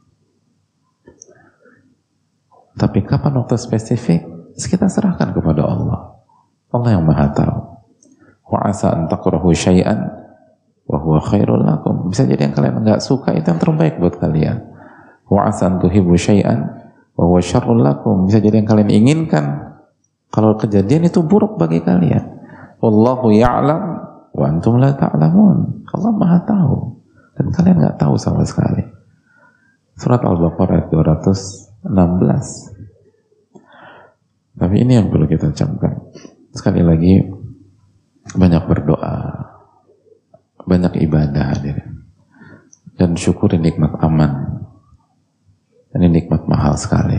Tapi 2.79 2.99
kapan 3.03 3.35
waktu 3.39 3.55
spesifik? 3.59 4.23
Kita 4.59 4.91
serahkan 4.91 5.31
kepada 5.31 5.63
Allah. 5.63 6.19
Allah 6.71 6.89
yang 6.99 7.03
Maha 7.07 7.31
tahu. 7.31 7.59
Wa 8.51 8.59
asa 8.67 8.91
an 8.91 9.07
takrahu 9.07 9.55
syai'an 9.55 10.07
wa 10.89 11.21
khairul 11.21 11.61
lakum. 11.61 12.09
Bisa 12.09 12.25
jadi 12.25 12.49
yang 12.49 12.57
kalian 12.57 12.81
nggak 12.81 13.01
suka 13.05 13.37
itu 13.37 13.45
yang 13.45 13.61
terbaik 13.61 14.01
buat 14.01 14.17
kalian. 14.17 14.57
Wa 15.29 15.53
asan 15.53 15.77
tuhibu 15.77 16.17
syai'an 16.17 16.89
wa 17.13 17.23
huwa 17.29 17.37
syarrul 17.37 17.85
lakum. 17.85 18.25
Bisa 18.25 18.41
jadi 18.41 18.57
yang 18.57 18.65
kalian 18.65 18.89
inginkan 18.89 19.77
kalau 20.33 20.57
kejadian 20.57 21.05
itu 21.05 21.21
buruk 21.21 21.61
bagi 21.61 21.85
kalian. 21.85 22.41
Wallahu 22.81 23.29
ya'lam 23.29 23.81
wa 24.33 24.45
antum 24.49 24.81
la 24.81 24.97
ta'lamun. 24.97 25.85
Allah 25.93 26.11
Maha 26.17 26.41
tahu 26.49 26.97
dan 27.37 27.53
kalian 27.53 27.77
nggak 27.85 28.01
tahu 28.01 28.17
sama 28.17 28.41
sekali. 28.41 28.81
Surat 29.93 30.25
Al-Baqarah 30.25 30.89
216. 30.89 31.85
Tapi 34.59 34.75
ini 34.79 34.97
yang 34.97 35.11
perlu 35.11 35.27
kita 35.27 35.53
camkan. 35.53 36.01
Sekali 36.55 36.81
lagi 36.81 37.19
banyak 38.33 38.63
berdoa, 38.63 39.15
banyak 40.69 41.01
ibadah 41.01 41.57
hadirin 41.57 41.99
dan 42.99 43.15
syukuri 43.15 43.55
nikmat 43.55 43.95
aman. 44.03 44.59
Ini 45.95 46.05
nikmat 46.11 46.45
mahal 46.45 46.75
sekali. 46.75 47.17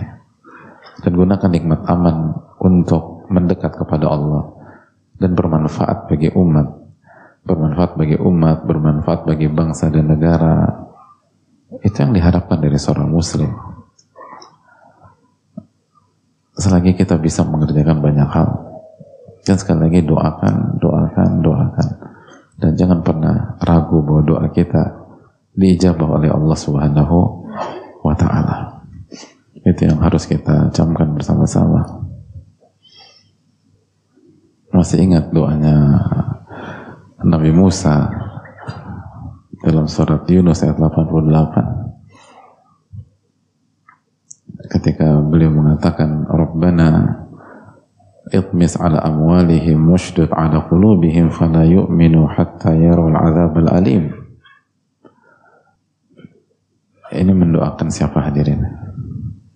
Dan 1.01 1.17
gunakan 1.17 1.49
nikmat 1.49 1.81
aman 1.89 2.37
untuk 2.61 3.25
mendekat 3.33 3.75
kepada 3.81 4.13
Allah. 4.13 4.45
Dan 5.17 5.33
bermanfaat 5.33 6.07
bagi 6.07 6.29
umat. 6.37 6.69
Bermanfaat 7.41 7.97
bagi 7.97 8.21
umat 8.21 8.69
bermanfaat 8.69 9.25
bagi 9.25 9.49
bangsa 9.49 9.89
dan 9.89 10.13
negara. 10.13 10.69
Itu 11.81 12.05
yang 12.05 12.13
diharapkan 12.13 12.61
dari 12.61 12.77
seorang 12.77 13.09
muslim. 13.09 13.49
Selagi 16.61 16.93
kita 16.93 17.17
bisa 17.17 17.41
mengerjakan 17.49 18.05
banyak 18.05 18.29
hal. 18.29 18.49
Dan 19.41 19.57
sekali 19.57 19.89
lagi 19.89 20.05
doakan 20.05 20.77
doakan 20.77 21.31
doakan 21.41 21.89
dan 22.61 22.77
jangan 22.77 23.01
pernah 23.01 23.57
ragu 23.65 24.05
bahwa 24.05 24.21
doa 24.21 24.47
kita 24.53 25.09
diijabah 25.57 26.21
oleh 26.21 26.29
Allah 26.29 26.57
Subhanahu 26.57 27.17
wa 28.05 28.15
taala. 28.15 28.85
Itu 29.65 29.89
yang 29.89 30.01
harus 30.05 30.29
kita 30.29 30.69
camkan 30.73 31.17
bersama-sama. 31.17 32.05
Masih 34.71 35.03
ingat 35.03 35.35
doanya 35.35 36.05
Nabi 37.25 37.51
Musa 37.51 38.07
dalam 39.61 39.85
surat 39.91 40.25
Yunus 40.31 40.65
ayat 40.65 40.79
88 40.81 41.81
ketika 44.71 45.19
beliau 45.21 45.51
mengatakan 45.53 46.25
Rabbana 46.25 46.89
اطمس 48.34 48.82
على 48.82 48.98
أموالهم 48.98 49.90
واشدد 49.90 50.34
على 50.34 50.58
قلوبهم 50.58 51.30
فلا 51.30 51.64
يؤمنوا 51.64 52.28
حتى 52.28 52.72
يروا 52.74 53.10
العذاب 53.10 53.58
الأليم 53.58 54.26
ini 57.16 57.32
mendoakan 57.32 57.88
siapa 57.88 58.18
hadirin? 58.28 58.60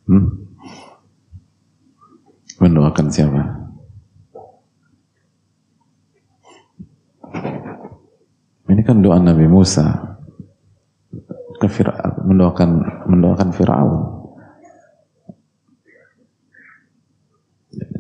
Hmm? 0.08 0.48
Mendoakan 2.64 3.08
siapa? 3.12 3.42
Ini 8.70 8.82
kan 8.86 9.02
doa 9.02 9.18
Nabi 9.18 9.50
Musa 9.50 10.16
ke 11.60 11.68
mendoakan 12.22 12.70
mendoakan 13.10 13.50
Firaun. 13.50 14.13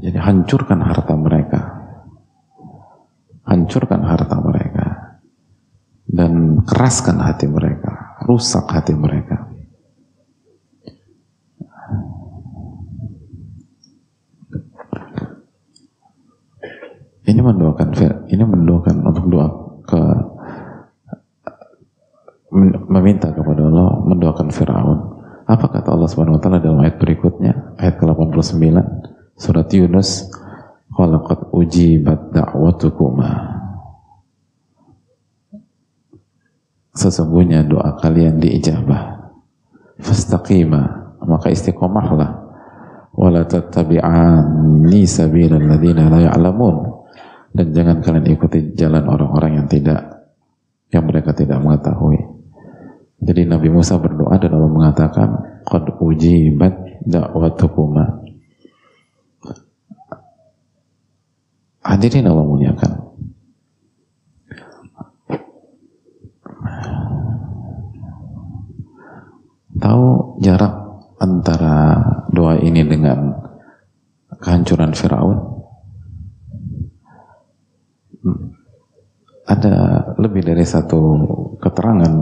Jadi 0.04 0.20
hancurkan 0.20 0.84
harta 0.84 1.16
mereka. 1.16 1.60
Hancurkan 3.48 4.04
harta 4.04 4.36
mereka. 4.44 5.16
Dan 6.04 6.60
keraskan 6.68 7.24
hati 7.24 7.48
mereka. 7.48 8.20
Rusak 8.28 8.68
hati 8.68 8.92
mereka. 8.92 9.48
Ini 17.24 17.40
mendoakan 17.40 17.88
ini 18.28 18.44
mendoakan 18.44 18.96
untuk 19.08 19.24
doa 19.32 19.48
ke 19.88 20.02
meminta 22.92 23.32
kepada 23.32 23.64
Allah 23.64 24.04
mendoakan 24.04 24.52
Firaun. 24.52 25.00
Apa 25.48 25.72
kata 25.72 25.96
Allah 25.96 26.08
Subhanahu 26.12 26.36
wa 26.36 26.42
taala 26.44 26.60
dalam 26.60 26.84
ayat 26.84 27.00
berikutnya, 27.00 27.76
ayat 27.80 27.96
ke-89? 27.96 29.03
Surat 29.34 29.68
Yunus 29.74 30.30
Walaqad 30.94 31.50
ujibat 31.50 32.30
da'watukuma 32.30 33.30
Sesungguhnya 36.94 37.66
doa 37.66 37.98
kalian 37.98 38.38
diijabah 38.38 39.34
Fastaqima 39.98 40.82
Maka 41.24 41.50
istiqomahlah 41.50 42.44
wala 43.14 43.46
tattabi'anni 43.46 45.06
sabilal 45.06 45.62
ladzina 45.62 46.10
la 46.10 46.18
ya'lamun 46.30 46.76
dan 47.54 47.70
jangan 47.70 48.02
kalian 48.02 48.26
ikuti 48.34 48.74
jalan 48.74 49.06
orang-orang 49.06 49.62
yang 49.62 49.66
tidak 49.70 50.26
yang 50.90 51.06
mereka 51.06 51.30
tidak 51.30 51.62
mengetahui. 51.62 52.18
Jadi 53.22 53.46
Nabi 53.46 53.70
Musa 53.70 53.96
berdoa 53.96 54.34
dan 54.36 54.58
Allah 54.58 54.72
mengatakan 54.74 55.28
qad 55.62 55.86
ujibat 56.02 57.06
da'watukuma. 57.06 58.23
Hadirin 61.84 62.24
Allah 62.24 62.48
muliakan. 62.48 62.92
Tahu 69.84 70.04
jarak 70.40 70.74
antara 71.20 72.00
doa 72.32 72.56
ini 72.56 72.80
dengan 72.88 73.36
kehancuran 74.40 74.96
Firaun? 74.96 75.38
Ada 79.44 79.76
lebih 80.16 80.40
dari 80.40 80.64
satu 80.64 81.00
keterangan, 81.60 82.12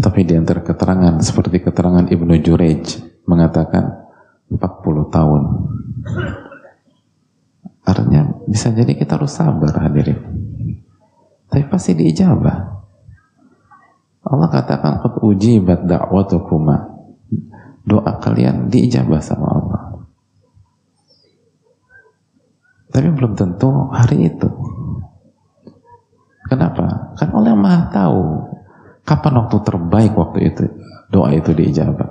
tapi 0.00 0.24
di 0.24 0.32
antara 0.32 0.64
keterangan 0.64 1.20
seperti 1.20 1.60
keterangan 1.60 2.08
Ibnu 2.08 2.40
Jurej 2.40 2.88
mengatakan 3.28 4.08
40 4.48 5.12
tahun. 5.12 5.42
Artinya 7.88 8.44
bisa 8.44 8.68
jadi 8.68 8.92
kita 8.92 9.16
harus 9.16 9.32
sabar 9.32 9.72
hadirin. 9.80 10.20
Tapi 11.48 11.64
pasti 11.72 11.96
diijabah. 11.96 12.76
Allah 14.28 14.48
katakan 14.52 15.00
qad 15.00 15.24
ujibat 15.24 15.88
da'watukuma 15.88 17.00
doa 17.88 18.12
kalian 18.20 18.68
diijabah 18.68 19.24
sama 19.24 19.48
Allah. 19.48 19.82
Tapi 22.92 23.08
belum 23.08 23.32
tentu 23.32 23.72
hari 23.88 24.28
itu. 24.28 24.48
Kenapa? 26.48 27.16
Kan 27.16 27.32
Allah 27.32 27.56
maha 27.56 27.88
tahu 27.88 28.20
kapan 29.08 29.32
waktu 29.44 29.56
terbaik 29.64 30.12
waktu 30.12 30.38
itu 30.52 30.64
doa 31.08 31.32
itu 31.32 31.56
diijabah. 31.56 32.08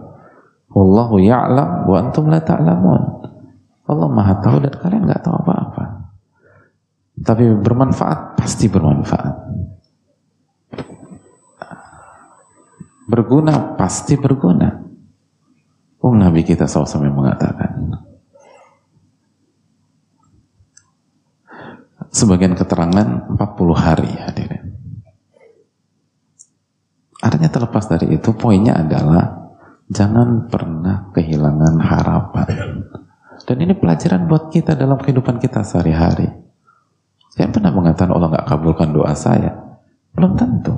Wallahu 0.74 1.22
ya'lam 1.22 1.86
wa 1.86 1.96
antum 2.02 2.34
la 2.34 2.42
ta'lamun. 2.42 3.27
Allah 3.88 4.08
maha 4.12 4.36
tahu 4.44 4.60
dan 4.60 4.74
kalian 4.76 5.04
nggak 5.08 5.24
tahu 5.24 5.36
apa-apa. 5.48 5.84
Tapi 7.24 7.44
bermanfaat 7.64 8.36
pasti 8.38 8.68
bermanfaat. 8.68 9.36
Berguna 13.08 13.80
pasti 13.80 14.20
berguna. 14.20 14.68
Oh 16.04 16.14
Nabi 16.14 16.44
kita 16.44 16.68
SAW 16.68 17.08
mengatakan 17.08 17.96
sebagian 22.12 22.54
keterangan 22.54 23.32
40 23.32 23.40
hari 23.74 24.12
hadirin. 24.12 24.66
Artinya 27.18 27.50
terlepas 27.50 27.90
dari 27.90 28.14
itu 28.14 28.30
poinnya 28.38 28.78
adalah 28.78 29.54
jangan 29.90 30.46
pernah 30.52 31.10
kehilangan 31.16 31.76
harapan. 31.82 32.50
Dan 33.48 33.64
ini 33.64 33.72
pelajaran 33.80 34.28
buat 34.28 34.52
kita 34.52 34.76
dalam 34.76 35.00
kehidupan 35.00 35.40
kita 35.40 35.64
sehari-hari. 35.64 36.28
Saya 37.32 37.48
pernah 37.48 37.72
mengatakan 37.72 38.12
Allah 38.12 38.36
nggak 38.36 38.48
kabulkan 38.52 38.92
doa 38.92 39.16
saya. 39.16 39.56
Belum 40.12 40.36
tentu. 40.36 40.76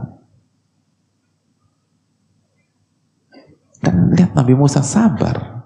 Dan 3.81 4.13
lihat 4.13 4.37
Nabi 4.37 4.53
Musa 4.53 4.85
sabar. 4.85 5.65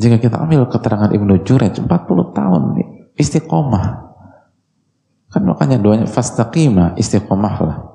Jika 0.00 0.16
kita 0.16 0.40
ambil 0.40 0.64
keterangan 0.72 1.12
Ibnu 1.12 1.44
Jurej 1.44 1.76
40 1.76 1.84
tahun 2.32 2.62
istiqomah. 3.20 3.86
Kan 5.28 5.42
makanya 5.44 5.76
doanya 5.76 6.08
fastaqima 6.08 6.96
istiqomah 6.96 7.93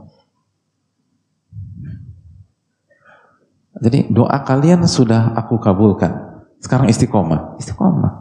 Jadi 3.79 4.11
doa 4.11 4.43
kalian 4.43 4.83
sudah 4.83 5.35
aku 5.39 5.59
kabulkan. 5.59 6.43
Sekarang 6.59 6.91
istiqomah. 6.91 7.55
Istiqomah. 7.59 8.13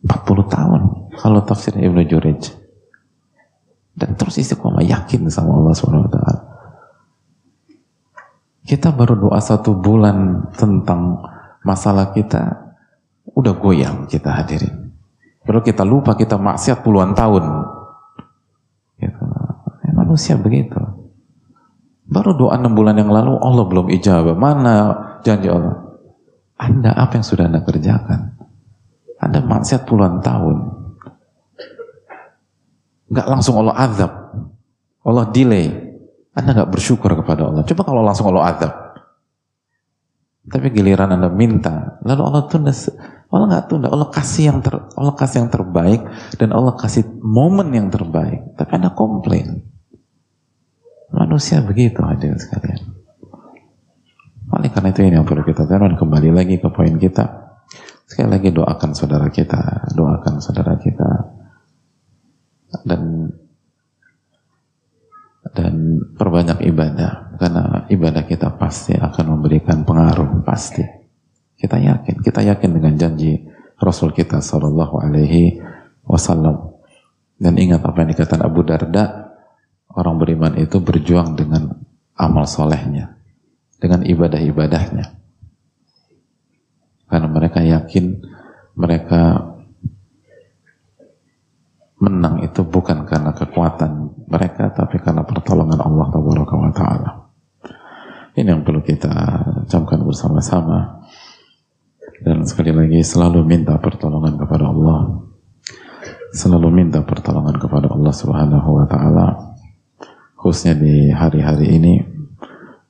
40 0.00 0.48
tahun 0.48 0.80
kalau 1.20 1.44
tafsir 1.44 1.76
Ibnu 1.76 2.06
Jurej. 2.08 2.40
Dan 3.92 4.16
terus 4.16 4.40
istiqomah 4.40 4.80
yakin 4.80 5.28
sama 5.28 5.58
Allah 5.58 5.74
Subhanahu 5.76 6.08
wa 6.08 6.12
taala. 6.12 6.42
Kita 8.64 8.94
baru 8.94 9.18
doa 9.28 9.40
satu 9.42 9.74
bulan 9.74 10.46
tentang 10.54 11.18
masalah 11.66 12.14
kita, 12.14 12.70
udah 13.34 13.54
goyang 13.58 14.06
kita 14.06 14.30
hadirin. 14.30 14.94
Kalau 15.42 15.60
kita 15.64 15.82
lupa 15.82 16.14
kita 16.14 16.38
maksiat 16.38 16.84
puluhan 16.84 17.12
tahun. 17.16 17.44
Gitu. 19.00 19.24
Ya, 19.84 19.90
manusia 19.96 20.34
begitu. 20.38 20.78
Baru 22.10 22.34
doa 22.34 22.58
enam 22.58 22.74
bulan 22.74 22.98
yang 22.98 23.08
lalu 23.08 23.38
Allah 23.38 23.64
belum 23.70 23.86
ijabah. 23.94 24.34
Mana 24.34 24.74
janji 25.22 25.46
Allah? 25.46 25.78
Anda 26.58 26.90
apa 26.92 27.22
yang 27.22 27.26
sudah 27.26 27.46
Anda 27.46 27.62
kerjakan? 27.62 28.34
Anda 29.22 29.38
maksiat 29.46 29.86
puluhan 29.86 30.18
tahun. 30.18 30.56
Gak 33.14 33.26
langsung 33.30 33.62
Allah 33.62 33.78
azab. 33.78 34.12
Allah 35.06 35.24
delay. 35.30 35.70
Anda 36.34 36.54
nggak 36.54 36.70
bersyukur 36.70 37.10
kepada 37.22 37.46
Allah. 37.46 37.62
Coba 37.66 37.82
kalau 37.86 38.02
langsung 38.02 38.30
Allah 38.30 38.54
adab. 38.54 38.72
Tapi 40.50 40.66
giliran 40.72 41.14
Anda 41.14 41.30
minta, 41.30 42.00
lalu 42.02 42.22
Allah 42.26 42.42
tunda, 42.50 42.72
Allah 43.30 43.46
nggak 43.54 43.66
tunda, 43.70 43.86
Allah 43.92 44.08
kasih 44.10 44.50
yang 44.50 44.58
ter, 44.64 44.72
Allah 44.74 45.14
kasih 45.14 45.46
yang 45.46 45.50
terbaik 45.52 46.00
dan 46.40 46.50
Allah 46.50 46.74
kasih 46.74 47.06
momen 47.22 47.70
yang 47.70 47.86
terbaik. 47.92 48.58
Tapi 48.58 48.70
Anda 48.74 48.90
komplain. 48.90 49.69
Manusia 51.20 51.60
begitu 51.60 52.00
hadir 52.00 52.32
sekalian. 52.40 52.96
Oleh 54.56 54.72
karena 54.72 54.88
itu 54.88 55.04
ini 55.04 55.20
yang 55.20 55.28
perlu 55.28 55.44
kita 55.44 55.68
tahu 55.68 55.92
kembali 55.92 56.32
lagi 56.32 56.56
ke 56.56 56.68
poin 56.72 56.96
kita. 56.96 57.28
Sekali 58.08 58.40
lagi 58.40 58.48
doakan 58.50 58.96
saudara 58.96 59.28
kita, 59.28 59.92
doakan 59.92 60.40
saudara 60.40 60.80
kita. 60.80 61.10
Dan 62.88 63.28
dan 65.50 66.00
perbanyak 66.16 66.62
ibadah 66.72 67.36
karena 67.36 67.84
ibadah 67.90 68.24
kita 68.24 68.54
pasti 68.56 68.94
akan 68.94 69.36
memberikan 69.36 69.82
pengaruh 69.82 70.46
pasti 70.46 70.84
kita 71.58 71.80
yakin 71.80 72.22
kita 72.22 72.40
yakin 72.44 72.70
dengan 72.70 72.94
janji 72.94 73.34
Rasul 73.80 74.14
kita 74.14 74.38
Shallallahu 74.38 75.00
Alaihi 75.00 75.58
Wasallam 76.06 76.76
dan 77.40 77.56
ingat 77.58 77.82
apa 77.82 78.04
yang 78.04 78.14
dikatakan 78.14 78.46
Abu 78.46 78.62
Darda 78.62 79.29
orang 79.94 80.16
beriman 80.18 80.54
itu 80.58 80.78
berjuang 80.78 81.34
dengan 81.34 81.74
amal 82.14 82.46
solehnya 82.46 83.16
dengan 83.80 84.04
ibadah-ibadahnya 84.04 85.06
karena 87.10 87.28
mereka 87.28 87.60
yakin 87.64 88.22
mereka 88.78 89.50
menang 92.00 92.40
itu 92.40 92.64
bukan 92.64 93.04
karena 93.04 93.36
kekuatan 93.36 94.24
mereka 94.30 94.72
tapi 94.72 94.96
karena 95.02 95.20
pertolongan 95.20 95.84
Allah 95.84 96.08
Taala. 96.72 97.10
Ini 98.40 98.56
yang 98.56 98.62
perlu 98.64 98.80
kita 98.80 99.10
camkan 99.68 100.00
bersama-sama. 100.00 101.02
Dan 102.20 102.44
sekali 102.44 102.72
lagi 102.72 103.00
selalu 103.00 103.44
minta 103.44 103.76
pertolongan 103.76 104.38
kepada 104.38 104.70
Allah. 104.70 105.28
Selalu 106.30 106.68
minta 106.72 107.02
pertolongan 107.02 107.58
kepada 107.58 107.90
Allah 107.90 108.14
Subhanahu 108.14 108.68
wa 108.80 108.86
taala. 108.86 109.49
Khususnya 110.40 110.72
di 110.72 111.12
hari-hari 111.12 111.76
ini. 111.76 111.94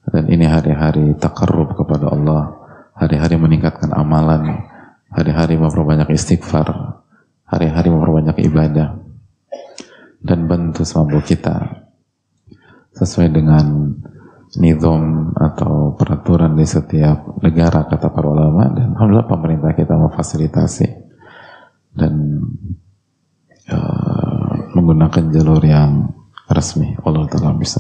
Dan 0.07 0.31
ini 0.31 0.47
hari-hari 0.47 1.19
takarrub 1.19 1.75
kepada 1.75 2.11
Allah, 2.11 2.51
hari-hari 2.95 3.39
meningkatkan 3.39 3.91
amalan, 3.95 4.67
hari-hari 5.11 5.55
memperbanyak 5.59 6.15
istighfar, 6.15 6.99
hari-hari 7.47 7.91
memperbanyak 7.91 8.39
ibadah. 8.47 9.03
Dan 10.23 10.47
bantu 10.47 10.87
semampu 10.87 11.19
kita. 11.27 11.87
Sesuai 12.95 13.35
dengan 13.35 13.99
nizam 14.59 15.35
atau 15.35 15.95
peraturan 15.95 16.55
di 16.55 16.67
setiap 16.67 17.39
negara 17.43 17.87
kata 17.91 18.15
para 18.15 18.31
ulama. 18.31 18.71
Dan 18.71 18.95
alhamdulillah 18.95 19.27
pemerintah 19.27 19.75
kita 19.75 19.95
memfasilitasi. 19.99 20.87
Dan 21.99 22.15
uh, 23.75 24.55
menggunakan 24.75 25.25
jalur 25.35 25.63
yang 25.67 26.20
resmi. 26.51 26.99
Allah 27.07 27.31
Ta'ala 27.31 27.55
bisa 27.55 27.79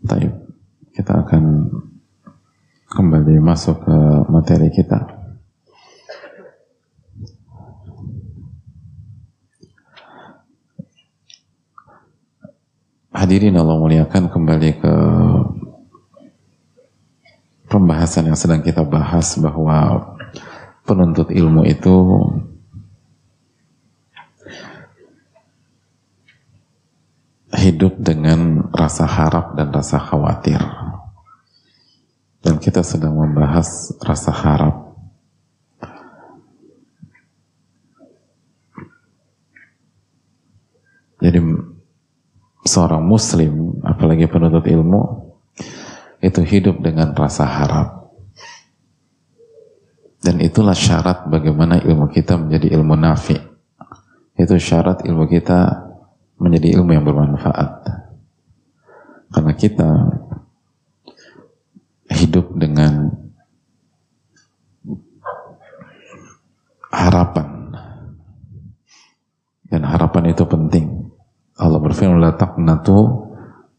Baik, 0.00 0.32
kita 0.96 1.12
akan 1.24 1.44
kembali 2.88 3.36
masuk 3.40 3.84
ke 3.84 3.96
materi 4.32 4.68
kita. 4.72 5.20
Hadirin 13.10 13.60
Allah 13.60 13.76
muliakan 13.76 14.32
kembali 14.32 14.70
ke 14.80 14.94
pembahasan 17.68 18.32
yang 18.32 18.38
sedang 18.40 18.64
kita 18.64 18.80
bahas 18.82 19.36
bahwa 19.36 20.16
penuntut 20.88 21.28
ilmu 21.28 21.62
itu 21.68 21.94
hidup 27.54 27.98
dengan 27.98 28.70
rasa 28.70 29.06
harap 29.06 29.58
dan 29.58 29.74
rasa 29.74 29.98
khawatir. 29.98 30.62
Dan 32.40 32.56
kita 32.56 32.80
sedang 32.80 33.18
membahas 33.18 33.92
rasa 34.00 34.32
harap. 34.32 34.96
Jadi 41.20 41.36
seorang 42.64 43.04
muslim, 43.04 43.76
apalagi 43.84 44.24
penuntut 44.24 44.64
ilmu, 44.64 45.36
itu 46.24 46.40
hidup 46.40 46.80
dengan 46.80 47.12
rasa 47.12 47.44
harap. 47.44 48.08
Dan 50.20 50.40
itulah 50.40 50.76
syarat 50.76 51.28
bagaimana 51.28 51.80
ilmu 51.80 52.08
kita 52.08 52.40
menjadi 52.40 52.76
ilmu 52.76 52.96
nafi. 52.96 53.36
Itu 54.36 54.56
syarat 54.56 55.04
ilmu 55.04 55.28
kita 55.28 55.89
menjadi 56.40 56.80
ilmu 56.80 56.90
yang 56.96 57.04
bermanfaat. 57.04 57.70
Karena 59.30 59.52
kita 59.54 59.90
hidup 62.10 62.50
dengan 62.58 63.14
harapan. 66.90 67.70
Dan 69.70 69.86
harapan 69.86 70.34
itu 70.34 70.42
penting. 70.50 71.14
Allah 71.54 71.78
berfirman, 71.78 72.18
La 72.18 72.34
taqnatu 72.34 73.30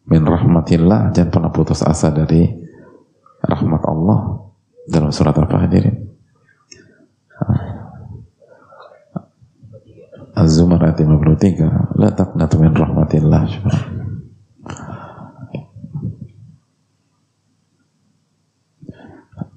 min 0.07 0.23
rahmatillah. 0.23 1.11
Jangan 1.11 1.31
pernah 1.33 1.51
putus 1.51 1.83
asa 1.83 2.13
dari 2.15 2.47
rahmat 3.43 3.83
Allah. 3.83 4.47
Dalam 4.87 5.11
surat 5.11 5.35
apa 5.35 5.67
hadirin? 5.67 6.00
Az-Zumar 10.41 10.81
ayat 10.81 11.05
53 11.05 12.01
La 12.01 12.09
taqnatu 12.09 12.57
min 12.57 12.73
rahmatillah. 12.73 13.45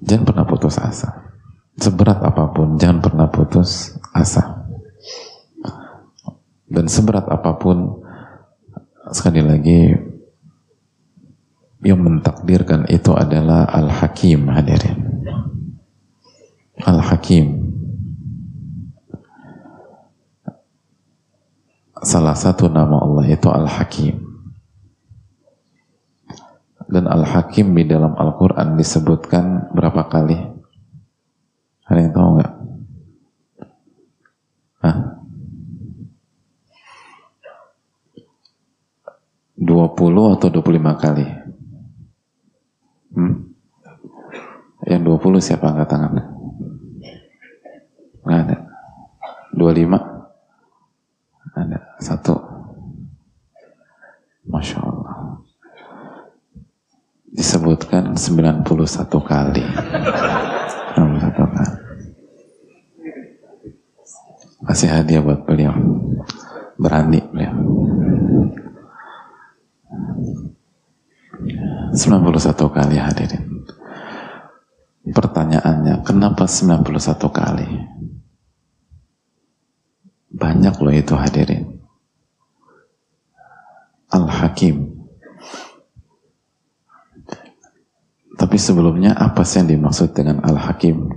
Jangan 0.05 0.25
pernah 0.29 0.45
putus 0.45 0.77
asa. 0.77 1.33
Seberat 1.75 2.21
apa 2.21 2.53
pun 2.53 2.77
Jangan 2.77 3.01
pernah 3.01 3.27
putus 3.33 3.97
asa. 4.13 4.69
Dan 6.69 6.85
seberat 6.85 7.25
apa 7.33 7.57
pun 7.57 8.05
Sekali 9.09 9.41
lagi 9.41 9.89
Yang 11.81 11.99
mentakdirkan 12.05 12.85
itu 12.93 13.09
adalah 13.17 13.65
Al-Hakim 13.73 14.53
hadirin. 14.53 15.25
Al-Hakim 16.85 17.64
salah 22.05 22.37
satu 22.37 22.69
nama 22.69 23.01
Allah 23.01 23.25
itu 23.25 23.49
Al-Hakim. 23.49 24.21
Dan 26.85 27.09
Al-Hakim 27.09 27.73
di 27.73 27.83
dalam 27.89 28.13
Al-Quran 28.13 28.77
disebutkan 28.77 29.73
berapa 29.73 30.05
kali? 30.05 30.37
Ada 31.89 31.99
yang 31.99 32.13
tahu 32.13 32.27
nggak? 32.37 32.53
Hah? 34.85 34.97
20 39.57 40.33
atau 40.37 40.47
25 40.53 41.01
kali? 41.01 41.25
Hmm? 43.17 43.49
Yang 44.85 45.01
20 45.09 45.41
siapa 45.41 45.73
angkat 45.73 45.89
tangan? 45.89 46.21
Nggak 48.21 48.39
ada. 48.45 48.57
25? 49.57 51.55
Ada 51.55 51.84
satu. 51.99 52.35
Masya 54.45 54.77
Allah. 54.77 55.41
Disebutkan 57.35 58.15
91 58.15 58.63
kali. 59.19 59.65
91 60.95 61.55
kali. 61.55 61.75
Kasih 64.65 64.89
hadiah 64.89 65.21
buat 65.21 65.43
beliau. 65.43 65.73
Berani 66.79 67.19
beliau. 67.27 67.55
91 71.95 72.75
kali 72.75 72.95
hadirin. 72.99 73.43
Pertanyaannya, 75.05 76.01
kenapa 76.01 76.49
91 76.49 77.29
kali? 77.29 77.69
Banyak 80.33 80.75
loh 80.81 80.95
itu 80.95 81.13
hadirin. 81.13 81.74
Al-Hakim. 84.15 84.95
Tapi 88.35 88.57
sebelumnya 88.59 89.15
apa 89.15 89.43
sih 89.43 89.63
yang 89.63 89.75
dimaksud 89.75 90.15
dengan 90.15 90.39
Al-Hakim? 90.43 91.07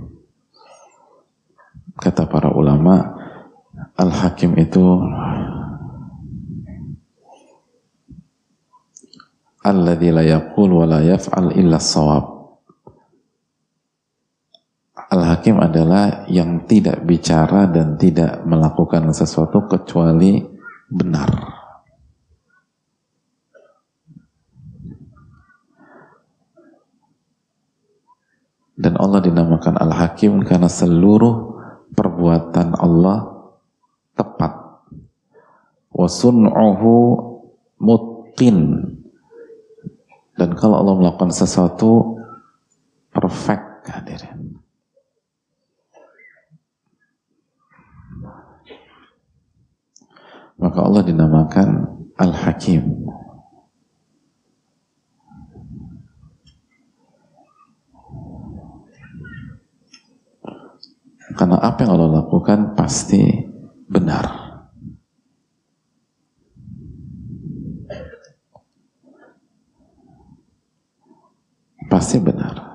Kata 1.99 2.27
para 2.27 2.51
ulama, 2.51 3.15
Al-Hakim 3.95 4.55
itu 4.59 4.83
Alladhi 9.59 10.15
la 10.15 10.23
yaqul 10.23 10.71
wa 10.71 10.87
la 10.87 11.03
yaf'al 11.03 11.51
illa 11.59 11.75
sawab. 11.83 12.39
Al-Hakim 15.11 15.59
adalah 15.59 16.23
yang 16.31 16.63
tidak 16.63 17.03
bicara 17.03 17.67
dan 17.67 17.99
tidak 17.99 18.47
melakukan 18.47 19.11
sesuatu 19.11 19.67
kecuali 19.67 20.39
benar. 20.87 21.58
Dan 28.79 28.95
Allah 28.95 29.19
dinamakan 29.19 29.75
Al-Hakim 29.75 30.47
karena 30.47 30.71
seluruh 30.71 31.59
perbuatan 31.91 32.79
Allah 32.79 33.51
tepat. 34.15 34.55
Wasun'uhu 35.91 36.95
mutqin. 37.75 38.87
Dan 40.39 40.55
kalau 40.55 40.79
Allah 40.79 40.95
melakukan 40.95 41.35
sesuatu 41.35 42.23
perfect 43.11 43.91
hadirin. 43.91 44.63
Maka 50.55 50.79
Allah 50.79 51.03
dinamakan 51.03 51.67
Al-Hakim. 52.15 53.08
Karena 61.37 61.61
apa 61.61 61.85
yang 61.85 61.93
Allah 61.93 62.25
lakukan 62.25 62.73
pasti 62.73 63.21
benar. 63.85 64.25
Pasti 71.89 72.17
benar. 72.21 72.69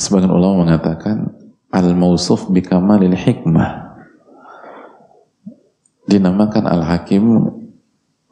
Sebagian 0.00 0.32
ulama 0.32 0.64
mengatakan 0.64 1.28
al-mausuf 1.68 2.48
bikamalil 2.48 3.14
hikmah 3.14 4.00
dinamakan 6.08 6.66
al-hakim 6.66 7.52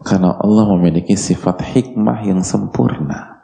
karena 0.03 0.35
Allah 0.35 0.65
memiliki 0.75 1.15
sifat 1.15 1.63
hikmah 1.63 2.25
yang 2.27 2.43
sempurna 2.43 3.38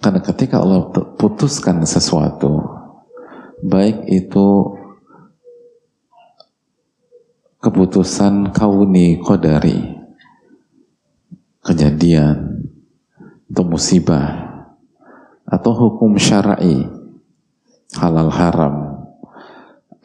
karena 0.00 0.20
ketika 0.20 0.60
Allah 0.60 0.88
putuskan 1.16 1.82
sesuatu 1.84 2.62
baik 3.64 4.04
itu 4.12 4.76
keputusan 7.60 8.52
kauni 8.52 9.18
kodari 9.18 9.96
kejadian 11.64 12.68
atau 13.50 13.64
musibah 13.64 14.28
atau 15.46 15.72
hukum 15.72 16.18
syar'i 16.20 16.84
halal 17.96 18.30
haram 18.30 18.74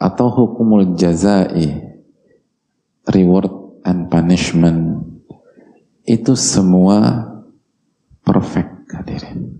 atau 0.00 0.26
hukumul 0.32 0.98
jazai 0.98 1.92
reward 3.06 3.50
and 3.86 4.10
punishment 4.10 5.06
itu 6.02 6.34
semua 6.34 7.28
perfect 8.22 8.90
hadirin. 8.90 9.51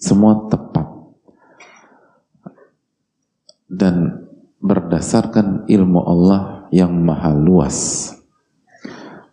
Semua 0.00 0.48
tepat. 0.48 0.88
Dan 3.68 4.26
berdasarkan 4.58 5.68
ilmu 5.68 6.00
Allah 6.00 6.66
yang 6.72 6.96
maha 7.04 7.36
luas. 7.36 8.10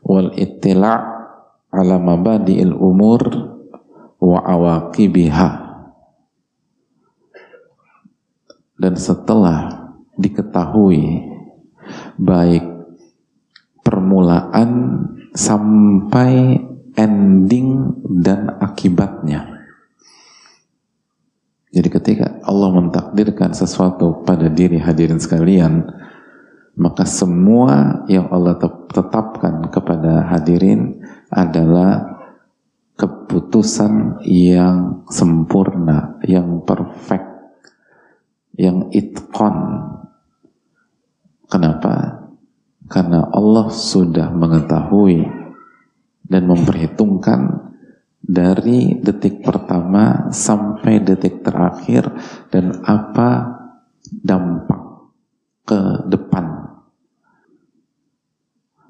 Wal 0.03 0.35
ittila' 0.35 0.99
ala 1.71 1.95
mabadi'il 1.97 2.75
umur 2.75 3.21
wa 4.19 4.39
awaqibiha. 4.43 5.49
Dan 8.77 8.93
setelah 8.93 9.89
diketahui 10.19 11.25
baik 12.19 12.65
permulaan 13.81 14.71
sampai 15.33 16.61
ending 16.97 17.93
dan 18.21 18.57
akibatnya. 18.59 19.56
Jadi 21.77 21.93
ketika 21.93 22.41
Allah 22.41 22.73
mentakdirkan 22.73 23.53
sesuatu 23.53 24.25
pada 24.25 24.49
diri 24.49 24.81
hadirin 24.81 25.21
sekalian, 25.21 25.85
maka 26.73 27.05
semua 27.05 28.01
yang 28.09 28.33
Allah 28.33 28.57
tetapkan 28.89 29.61
kepada 29.69 30.25
hadirin 30.25 31.05
adalah 31.29 32.17
keputusan 32.97 34.25
yang 34.25 35.05
sempurna, 35.05 36.17
yang 36.25 36.65
perfect, 36.65 37.29
yang 38.57 38.89
itkon. 38.89 39.85
Kenapa? 41.45 42.25
Karena 42.89 43.29
Allah 43.29 43.69
sudah 43.69 44.33
mengetahui 44.33 45.29
dan 46.25 46.41
memperhitungkan 46.49 47.66
dari 48.27 48.99
detik 48.99 49.39
pertama 49.39 50.27
sampai 50.35 50.99
detik 50.99 51.47
terakhir 51.47 52.11
dan 52.51 52.83
apa 52.83 53.55
dampak 54.03 54.83
ke 55.63 55.79
depan. 56.11 56.75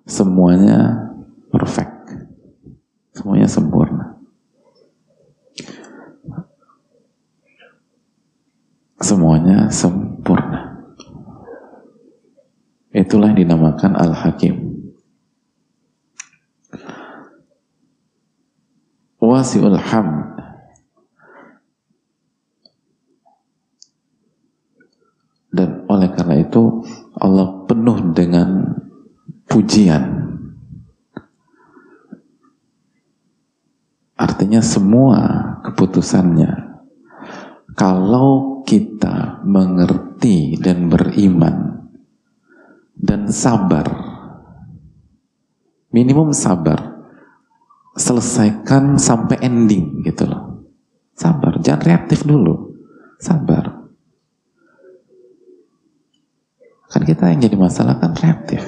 Semuanya 0.09 1.13
perfect. 1.53 2.17
Semuanya 3.13 3.45
sempurna. 3.45 4.05
Semuanya 8.97 9.69
sempurna. 9.69 10.81
Itulah 12.89 13.29
yang 13.29 13.45
dinamakan 13.45 13.93
Al-Hakim 13.93 14.66
wasi'ul 19.17 19.77
hamd 19.77 20.37
dan 25.57 25.87
oleh 25.89 26.09
karena 26.13 26.35
itu 26.45 26.85
Allah 27.17 27.65
penuh 27.65 28.13
dengan 28.13 28.77
pujian. 29.49 30.05
Artinya 34.17 34.61
semua 34.61 35.19
keputusannya 35.65 36.81
kalau 37.77 38.61
kita 38.65 39.45
mengerti 39.45 40.57
dan 40.57 40.89
beriman 40.89 41.85
dan 42.97 43.29
sabar 43.29 43.85
minimum 45.93 46.33
sabar 46.33 46.96
selesaikan 47.97 49.01
sampai 49.01 49.41
ending 49.41 50.05
gitu 50.05 50.29
loh. 50.29 50.63
Sabar, 51.17 51.57
jangan 51.59 51.81
reaktif 51.81 52.21
dulu. 52.21 52.77
Sabar. 53.17 53.89
Kan 56.87 57.03
kita 57.03 57.33
yang 57.33 57.41
jadi 57.41 57.57
masalah 57.57 57.97
kan 57.97 58.13
reaktif. 58.15 58.61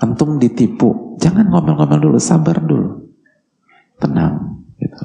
Antum 0.00 0.40
ditipu, 0.40 1.14
jangan 1.20 1.46
ngomel-ngomel 1.52 2.00
dulu, 2.00 2.18
sabar 2.18 2.56
dulu. 2.58 3.12
Tenang 4.00 4.64
gitu. 4.80 5.04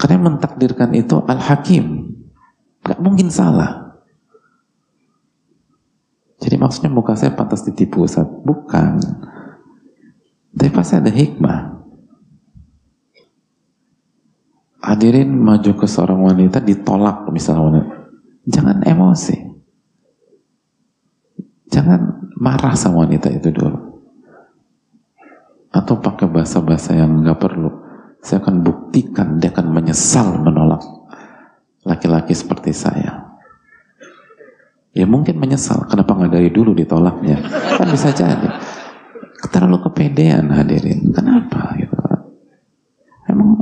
Karena 0.00 0.32
mentakdirkan 0.32 0.90
itu 0.96 1.20
Al-Hakim. 1.22 2.16
Gak 2.82 3.00
mungkin 3.00 3.28
salah. 3.28 3.84
Jadi 6.42 6.56
maksudnya 6.60 6.92
muka 6.92 7.16
saya 7.16 7.32
pantas 7.32 7.64
ditipu 7.64 8.04
Ustaz. 8.04 8.28
Bukan. 8.44 9.00
Tapi 10.54 10.70
pasti 10.70 10.94
ada 10.94 11.10
hikmah. 11.10 11.58
Hadirin 14.84 15.32
maju 15.32 15.70
ke 15.74 15.86
seorang 15.88 16.20
wanita 16.22 16.62
ditolak 16.62 17.26
misalnya 17.32 17.62
wanita. 17.62 17.96
Jangan 18.44 18.78
emosi. 18.84 19.36
Jangan 21.72 22.30
marah 22.38 22.76
sama 22.76 23.08
wanita 23.08 23.32
itu 23.32 23.50
dulu. 23.50 24.04
Atau 25.74 25.98
pakai 25.98 26.30
bahasa-bahasa 26.30 26.94
yang 26.94 27.24
nggak 27.24 27.40
perlu. 27.40 27.72
Saya 28.22 28.44
akan 28.44 28.62
buktikan 28.62 29.42
dia 29.42 29.50
akan 29.50 29.74
menyesal 29.74 30.38
menolak 30.38 30.84
laki-laki 31.82 32.32
seperti 32.36 32.70
saya. 32.70 33.34
Ya 34.94 35.10
mungkin 35.10 35.42
menyesal, 35.42 35.90
kenapa 35.90 36.14
nggak 36.14 36.32
dari 36.38 36.50
dulu 36.54 36.70
ditolaknya? 36.70 37.42
Kan 37.74 37.90
bisa 37.90 38.14
jadi 38.14 38.46
terlalu 39.50 39.78
kepedean 39.90 40.48
hadirin. 40.52 41.12
Kenapa 41.12 41.76
gitu? 41.76 41.96
Emang 43.28 43.56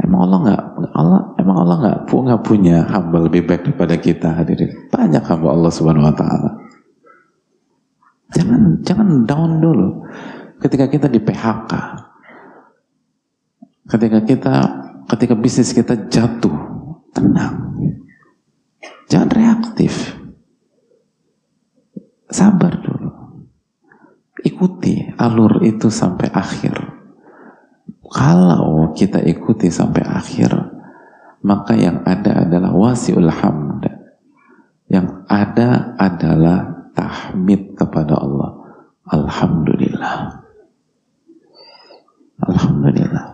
emang 0.00 0.20
Allah 0.28 0.38
nggak 0.44 0.62
Allah 0.94 1.20
emang 1.40 1.56
Allah 1.64 1.76
nggak 1.80 1.98
nggak 2.08 2.42
punya 2.44 2.84
hamba 2.88 3.18
lebih 3.24 3.44
baik 3.48 3.68
daripada 3.68 3.94
kita 3.96 4.28
hadirin. 4.32 4.72
Banyak 4.88 5.24
hamba 5.24 5.48
Allah 5.52 5.72
Subhanahu 5.72 6.08
Wa 6.08 6.16
Taala. 6.16 6.50
Jangan 8.34 8.62
jangan 8.82 9.08
down 9.24 9.62
dulu. 9.62 9.88
Ketika 10.58 10.88
kita 10.88 11.06
di 11.12 11.20
PHK, 11.20 11.72
ketika 13.84 14.18
kita 14.24 14.54
ketika 15.12 15.34
bisnis 15.36 15.76
kita 15.76 16.08
jatuh, 16.08 16.56
tenang. 17.12 17.76
Jangan 19.12 19.30
reaktif. 19.30 20.16
Sabar 22.32 22.80
dulu 22.80 22.93
ikuti 24.64 25.12
alur 25.20 25.60
itu 25.60 25.92
sampai 25.92 26.32
akhir. 26.32 26.72
Kalau 28.08 28.96
kita 28.96 29.20
ikuti 29.20 29.68
sampai 29.68 30.00
akhir, 30.08 30.56
maka 31.44 31.76
yang 31.76 32.00
ada 32.08 32.48
adalah 32.48 32.72
wasiul 32.72 33.28
hamd. 33.28 33.84
Yang 34.88 35.20
ada 35.28 35.92
adalah 36.00 36.88
tahmid 36.96 37.76
kepada 37.76 38.16
Allah. 38.16 38.80
Alhamdulillah. 39.04 40.40
Alhamdulillah. 42.40 43.26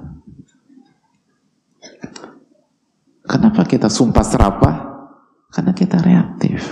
Kenapa 3.22 3.62
kita 3.70 3.86
sumpah 3.86 4.26
serapah? 4.26 4.76
Karena 5.54 5.70
kita 5.70 6.02
reaktif. 6.02 6.66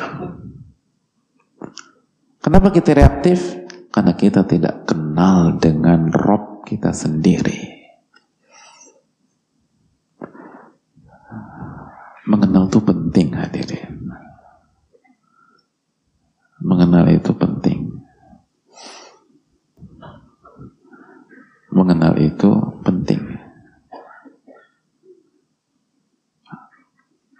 Kenapa 2.42 2.74
kita 2.74 2.90
reaktif? 2.98 3.67
Karena 3.88 4.12
kita 4.14 4.44
tidak 4.44 4.84
kenal 4.84 5.56
dengan 5.56 6.12
Rob 6.12 6.62
kita 6.68 6.92
sendiri. 6.92 7.78
Mengenal 12.28 12.68
itu 12.68 12.80
penting 12.84 13.32
hadirin. 13.32 14.12
Mengenal 16.60 17.08
itu 17.08 17.32
penting. 17.32 18.04
Mengenal 21.72 22.20
itu 22.20 22.50
penting. 22.84 23.22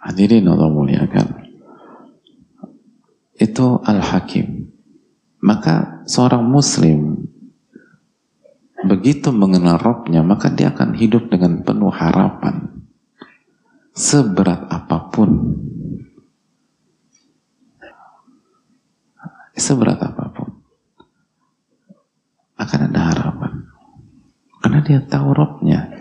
Hadirin 0.01 0.49
Allah 0.49 0.73
muliakan. 0.73 1.27
Itu 3.37 3.77
Al-Hakim. 3.85 4.73
Maka 5.45 5.98
seorang 6.09 6.41
muslim 6.41 7.29
begitu 8.81 9.29
mengenal 9.29 9.77
Robnya, 9.77 10.25
maka 10.25 10.49
dia 10.49 10.73
akan 10.73 10.97
hidup 10.97 11.29
dengan 11.29 11.61
penuh 11.61 11.93
harapan. 11.93 12.81
Seberat 13.93 14.65
apa 14.65 15.11
pun. 15.13 15.29
Seberat 19.53 19.99
apa 20.01 20.25
pun. 20.33 20.49
Akan 22.57 22.89
ada 22.89 23.13
harapan. 23.13 23.69
Karena 24.63 24.79
dia 24.81 24.99
tahu 25.03 25.35
Robnya. 25.35 25.93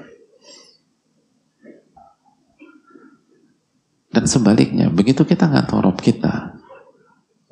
Dan 4.09 4.25
sebaliknya, 4.25 4.89
begitu 4.89 5.27
kita 5.29 5.47
nggak 5.47 5.69
tahu 5.69 5.85
Rob 5.85 5.99
kita, 6.01 6.59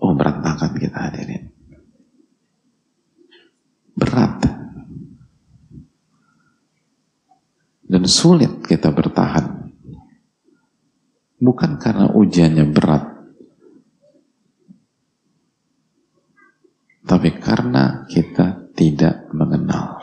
oh 0.01 0.17
berantakan 0.17 0.73
kita 0.75 0.99
hadirin 0.99 1.46
berat. 3.97 4.47
sulit 8.07 8.63
kita 8.65 8.95
bertahan. 8.95 9.69
Bukan 11.37 11.77
karena 11.77 12.09
ujiannya 12.17 12.65
berat. 12.73 13.05
Tapi 17.07 17.31
karena 17.39 18.09
kita 18.11 18.73
tidak 18.75 19.31
mengenal. 19.31 20.01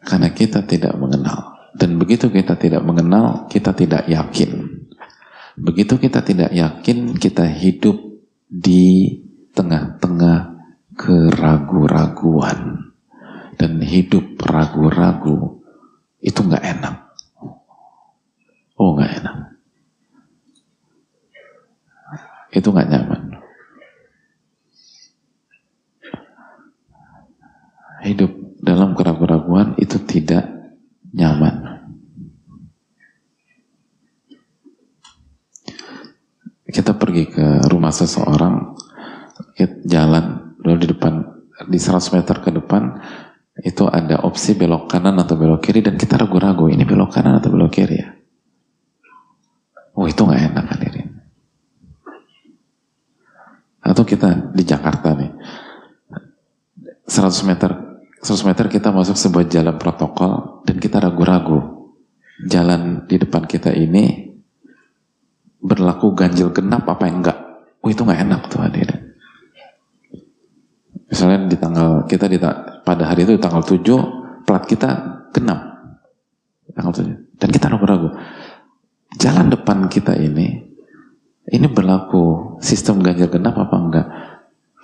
Karena 0.00 0.32
kita 0.32 0.64
tidak 0.64 0.96
mengenal. 0.96 1.60
Dan 1.76 2.00
begitu 2.00 2.32
kita 2.32 2.56
tidak 2.56 2.80
mengenal 2.80 3.44
kita 3.52 3.76
tidak 3.76 4.08
yakin. 4.08 4.80
Begitu 5.58 6.00
kita 6.00 6.24
tidak 6.24 6.48
yakin 6.54 7.18
kita 7.20 7.44
hidup 7.44 8.07
di 8.48 9.20
tengah-tengah 9.52 10.56
keragu-raguan 10.96 12.90
dan 13.60 13.72
hidup 13.84 14.40
ragu-ragu 14.40 15.60
itu 16.24 16.40
nggak 16.40 16.64
enak. 16.64 16.96
Oh 18.80 18.96
nggak 18.96 19.12
enak. 19.20 19.36
Itu 22.48 22.72
nggak 22.72 22.88
nyaman. 22.88 23.22
Hidup 27.98 28.32
dalam 28.64 28.96
keraguan-raguan 28.96 29.76
itu 29.76 30.00
tidak 30.08 30.48
nyaman. 31.12 31.67
Kita 36.68 36.92
pergi 36.92 37.24
ke 37.32 37.64
rumah 37.72 37.88
seseorang, 37.88 38.76
jalan 39.88 40.54
dulu 40.60 40.76
di 40.76 40.88
depan 40.92 41.24
di 41.66 41.78
100 41.80 42.14
meter 42.14 42.36
ke 42.44 42.50
depan 42.52 43.00
itu 43.58 43.88
ada 43.90 44.22
opsi 44.22 44.54
belok 44.54 44.86
kanan 44.86 45.18
atau 45.18 45.34
belok 45.34 45.66
kiri 45.66 45.82
dan 45.82 45.98
kita 45.98 46.14
ragu-ragu 46.14 46.70
ini 46.70 46.86
belok 46.86 47.10
kanan 47.10 47.42
atau 47.42 47.50
belok 47.50 47.72
kiri 47.74 47.96
ya? 47.98 48.08
Oh 49.98 50.06
itu 50.06 50.22
nggak 50.22 50.54
enak 50.54 50.66
hadirin. 50.70 51.08
Atau 53.82 54.06
kita 54.06 54.54
di 54.54 54.62
Jakarta 54.62 55.16
nih. 55.16 55.32
100 57.08 57.48
meter 57.48 57.70
100 58.20 58.44
meter 58.46 58.66
kita 58.68 58.92
masuk 58.92 59.16
sebuah 59.16 59.48
jalan 59.48 59.74
protokol 59.80 60.62
dan 60.68 60.76
kita 60.78 61.02
ragu-ragu. 61.02 61.90
Jalan 62.46 63.10
di 63.10 63.18
depan 63.18 63.48
kita 63.50 63.74
ini 63.74 64.27
berlaku 65.58 66.14
ganjil 66.14 66.54
genap 66.54 66.86
apa 66.86 67.04
enggak 67.10 67.38
oh 67.82 67.88
itu 67.90 68.02
nggak 68.02 68.22
enak 68.26 68.40
tuh 68.46 68.62
hadirin 68.62 69.08
Misalnya 71.08 71.48
di 71.48 71.56
tanggal 71.56 72.04
kita 72.04 72.28
di 72.28 72.36
pada 72.84 73.04
hari 73.08 73.24
itu 73.24 73.40
tanggal 73.40 73.64
7 73.64 74.44
plat 74.44 74.64
kita 74.68 74.88
genap. 75.32 75.60
Tanggal 76.76 76.92
7. 76.92 77.40
Dan 77.40 77.48
kita 77.48 77.72
ragu-ragu. 77.72 78.12
Jalan 79.16 79.48
depan 79.48 79.88
kita 79.88 80.12
ini 80.20 80.68
ini 81.48 81.66
berlaku 81.72 82.56
sistem 82.60 83.00
ganjil 83.00 83.32
genap 83.32 83.56
apa 83.56 83.76
enggak? 83.80 84.06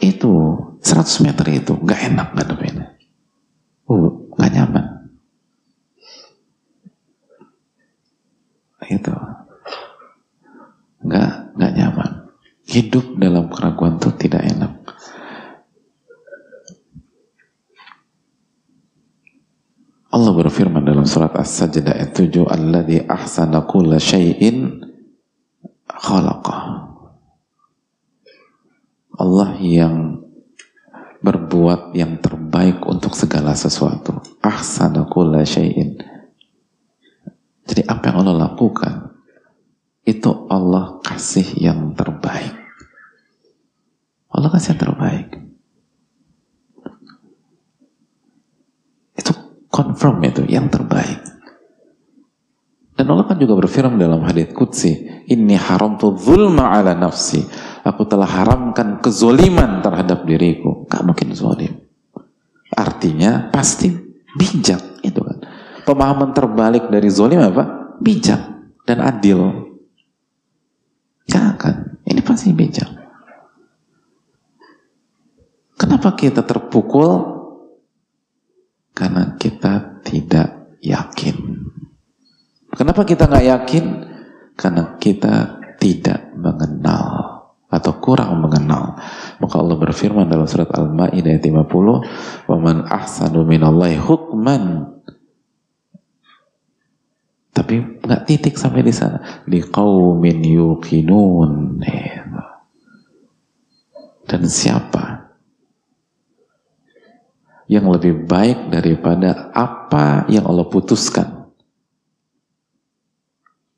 Itu 0.00 0.32
100 0.80 1.28
meter 1.28 1.46
itu 1.52 1.76
enggak 1.76 2.00
enak 2.08 2.28
ngadepinnya. 2.32 2.96
Uh, 3.84 4.32
enggak 4.40 4.50
nyaman. 4.56 4.84
Itu. 8.88 9.12
Enggak, 11.04 11.52
enggak 11.52 11.72
nyaman. 11.76 12.32
Hidup 12.64 13.20
dalam 13.20 13.52
keraguan 13.52 14.00
itu 14.00 14.08
tidak 14.16 14.48
enak. 14.48 14.72
Allah 20.14 20.30
berfirman 20.32 20.86
dalam 20.86 21.04
surat 21.04 21.36
As-Sajdah 21.36 21.92
ayat 21.92 22.16
7, 22.16 22.46
"Alladzi 22.46 23.04
ahsana 23.04 23.66
kulla 23.68 24.00
syai'in 24.00 24.80
khalaqah." 25.90 26.62
Allah 29.18 29.50
yang 29.60 30.24
berbuat 31.20 31.92
yang 31.98 32.22
terbaik 32.22 32.80
untuk 32.86 33.12
segala 33.12 33.52
sesuatu. 33.58 34.22
Ahsana 34.40 35.04
kulla. 35.10 35.42
Jadi 35.44 35.98
apa 37.88 38.08
yang 38.08 38.16
Allah 38.24 38.36
lakukan 38.48 39.13
itu 40.04 40.30
Allah 40.52 41.00
kasih 41.00 41.56
yang 41.56 41.96
terbaik. 41.96 42.52
Allah 44.28 44.48
kasih 44.52 44.76
yang 44.76 44.82
terbaik. 44.84 45.44
confirm 49.74 50.22
itu 50.22 50.46
yang 50.46 50.70
terbaik. 50.70 51.18
Dan 52.94 53.10
Allah 53.10 53.26
kan 53.26 53.42
juga 53.42 53.58
berfirman 53.58 53.98
dalam 53.98 54.22
hadits 54.22 54.54
Qudsi, 54.54 55.02
haram 55.58 55.98
tu 55.98 56.14
zulma 56.14 56.70
ala 56.70 56.94
nafsi. 56.94 57.42
Aku 57.82 58.06
telah 58.06 58.30
haramkan 58.30 59.02
kezoliman 59.02 59.82
terhadap 59.82 60.22
diriku. 60.22 60.86
Gak 60.86 61.02
mungkin 61.02 61.34
zolim. 61.34 61.74
Artinya 62.70 63.50
pasti 63.50 63.90
bijak 64.38 65.02
itu 65.02 65.18
kan. 65.18 65.42
Pemahaman 65.82 66.30
terbalik 66.30 66.86
dari 66.86 67.10
zolim 67.10 67.42
apa? 67.42 67.98
Bijak 67.98 68.40
dan 68.86 69.02
adil. 69.02 69.63
Akan. 71.32 72.02
Ini 72.04 72.20
pasti 72.20 72.52
bijak. 72.52 72.90
Kenapa 75.74 76.12
kita 76.18 76.44
terpukul 76.44 77.34
karena 78.94 79.34
kita 79.40 80.02
tidak 80.04 80.78
yakin. 80.84 81.36
Kenapa 82.74 83.02
kita 83.06 83.26
nggak 83.26 83.46
yakin? 83.48 83.84
Karena 84.54 84.94
kita 85.00 85.62
tidak 85.80 86.30
mengenal 86.38 87.34
atau 87.74 87.92
kurang 87.98 88.38
mengenal. 88.38 88.94
Maka 89.42 89.54
Allah 89.58 89.74
berfirman 89.74 90.30
dalam 90.30 90.46
surat 90.46 90.70
Al-Maidah 90.70 91.34
ayat 91.34 91.42
50, 91.42 92.06
"Wa 92.46 92.56
man 92.58 92.86
ahsanu 92.86 93.42
minallahi 93.42 93.98
hukman." 93.98 94.94
Tapi 97.54 98.02
nggak 98.02 98.26
titik 98.26 98.58
sampai 98.58 98.82
di 98.82 98.90
sana. 98.90 99.46
Di 99.46 99.62
qaumin 99.62 100.42
yuqinun. 100.42 101.78
Dan 104.26 104.42
siapa 104.50 105.30
yang 107.70 107.86
lebih 107.88 108.26
baik 108.26 108.74
daripada 108.74 109.54
apa 109.54 110.26
yang 110.26 110.50
Allah 110.50 110.66
putuskan. 110.66 111.46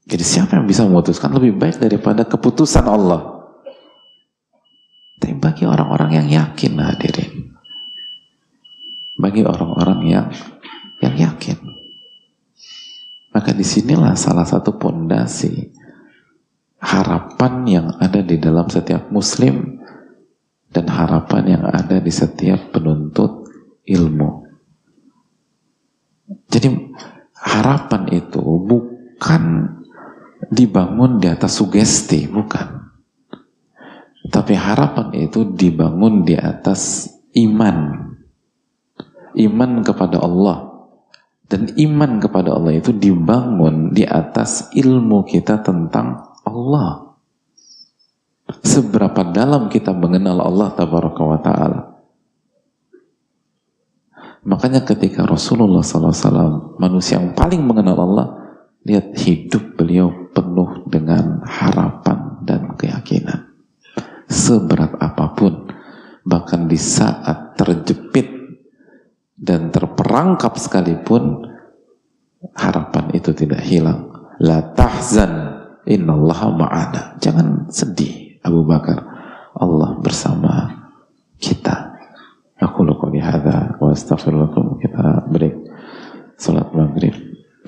Jadi 0.07 0.24
siapa 0.24 0.57
yang 0.57 0.64
bisa 0.64 0.87
memutuskan 0.87 1.35
lebih 1.35 1.59
baik 1.59 1.83
daripada 1.83 2.22
keputusan 2.24 2.87
Allah? 2.87 3.37
Tapi 5.18 5.35
bagi 5.37 5.66
orang-orang 5.66 6.22
yang 6.22 6.27
yakin 6.31 6.79
hadirin. 6.79 7.53
Bagi 9.18 9.43
orang-orang 9.43 10.01
yang 10.07 10.27
yang 11.03 11.14
yakin. 11.18 11.76
Maka 13.37 13.53
di 13.53 13.68
sinilah 13.68 14.16
salah 14.16 14.49
satu 14.49 14.80
pondasi 14.80 15.68
harapan 16.80 17.55
yang 17.68 17.87
ada 18.01 18.24
di 18.24 18.41
dalam 18.41 18.64
setiap 18.72 19.12
muslim 19.12 19.76
dan 20.72 20.89
harapan 20.89 21.61
yang 21.61 21.64
ada 21.68 22.01
di 22.01 22.09
setiap 22.09 22.72
penuntut 22.72 23.45
ilmu. 23.84 24.49
Jadi 26.49 26.72
harapan 27.37 28.09
itu 28.16 28.41
bukan 28.41 29.45
dibangun 30.49 31.20
di 31.20 31.28
atas 31.28 31.61
sugesti, 31.61 32.24
bukan. 32.32 32.89
Tapi 34.32 34.57
harapan 34.57 35.12
itu 35.12 35.45
dibangun 35.45 36.24
di 36.24 36.41
atas 36.41 37.12
iman. 37.37 38.01
Iman 39.37 39.84
kepada 39.84 40.24
Allah. 40.24 40.66
Dan 41.47 41.70
iman 41.78 42.18
kepada 42.18 42.59
Allah 42.59 42.74
itu 42.74 42.90
dibangun 42.90 43.94
di 43.94 44.03
atas 44.03 44.74
ilmu 44.74 45.22
kita 45.22 45.62
tentang 45.62 46.34
Allah. 46.42 47.14
Seberapa 48.66 49.26
dalam 49.30 49.70
kita 49.70 49.94
mengenal 49.94 50.42
Allah 50.42 50.74
tabaraka 50.74 51.22
wa 51.22 51.38
ta'ala. 51.38 51.80
Makanya 54.47 54.86
ketika 54.86 55.26
Rasulullah 55.26 55.82
SAW, 55.82 56.78
manusia 56.78 57.18
yang 57.18 57.34
paling 57.34 57.66
mengenal 57.66 57.99
Allah, 57.99 58.26
lihat 58.86 59.18
hidup 59.18 59.74
beliau 59.74 60.30
penuh 60.30 60.86
dengan 60.86 61.42
harapan 61.42 62.38
dan 62.47 62.78
keyakinan. 62.78 63.51
Seberat 64.30 64.94
apa 65.03 65.34
pun, 65.34 65.66
bahkan 66.22 66.70
di 66.70 66.78
saat 66.78 67.59
terjepit 67.59 68.36
dan 69.37 69.68
terperangkap 69.68 70.57
sekalipun 70.57 71.45
harapan 72.57 73.12
itu 73.12 73.37
tidak 73.37 73.61
hilang. 73.64 74.09
La 74.41 74.72
tahzan 74.72 75.61
innallaha 75.84 76.53
ma'ana. 76.53 77.20
Jangan 77.20 77.68
sedih 77.68 78.41
Abu 78.41 78.64
Bakar. 78.64 79.05
Allah 79.57 79.97
bersama 80.01 80.68
kita. 81.41 81.97
Aku 82.61 82.84
lukum 82.84 83.12
lihada 83.12 83.76
wa 83.80 83.93
astaghfirullahaladzim. 83.93 84.80
Kita 84.80 85.28
break 85.28 85.57
salat 86.41 86.68
maghrib. 86.72 87.12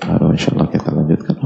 Lalu 0.01 0.37
insyaallah 0.37 0.69
kita 0.69 0.89
lanjutkan. 0.93 1.37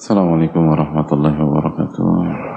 Wassalamualaikum 0.00 0.62
warahmatullahi 0.70 1.38
wabarakatuh. 1.38 2.49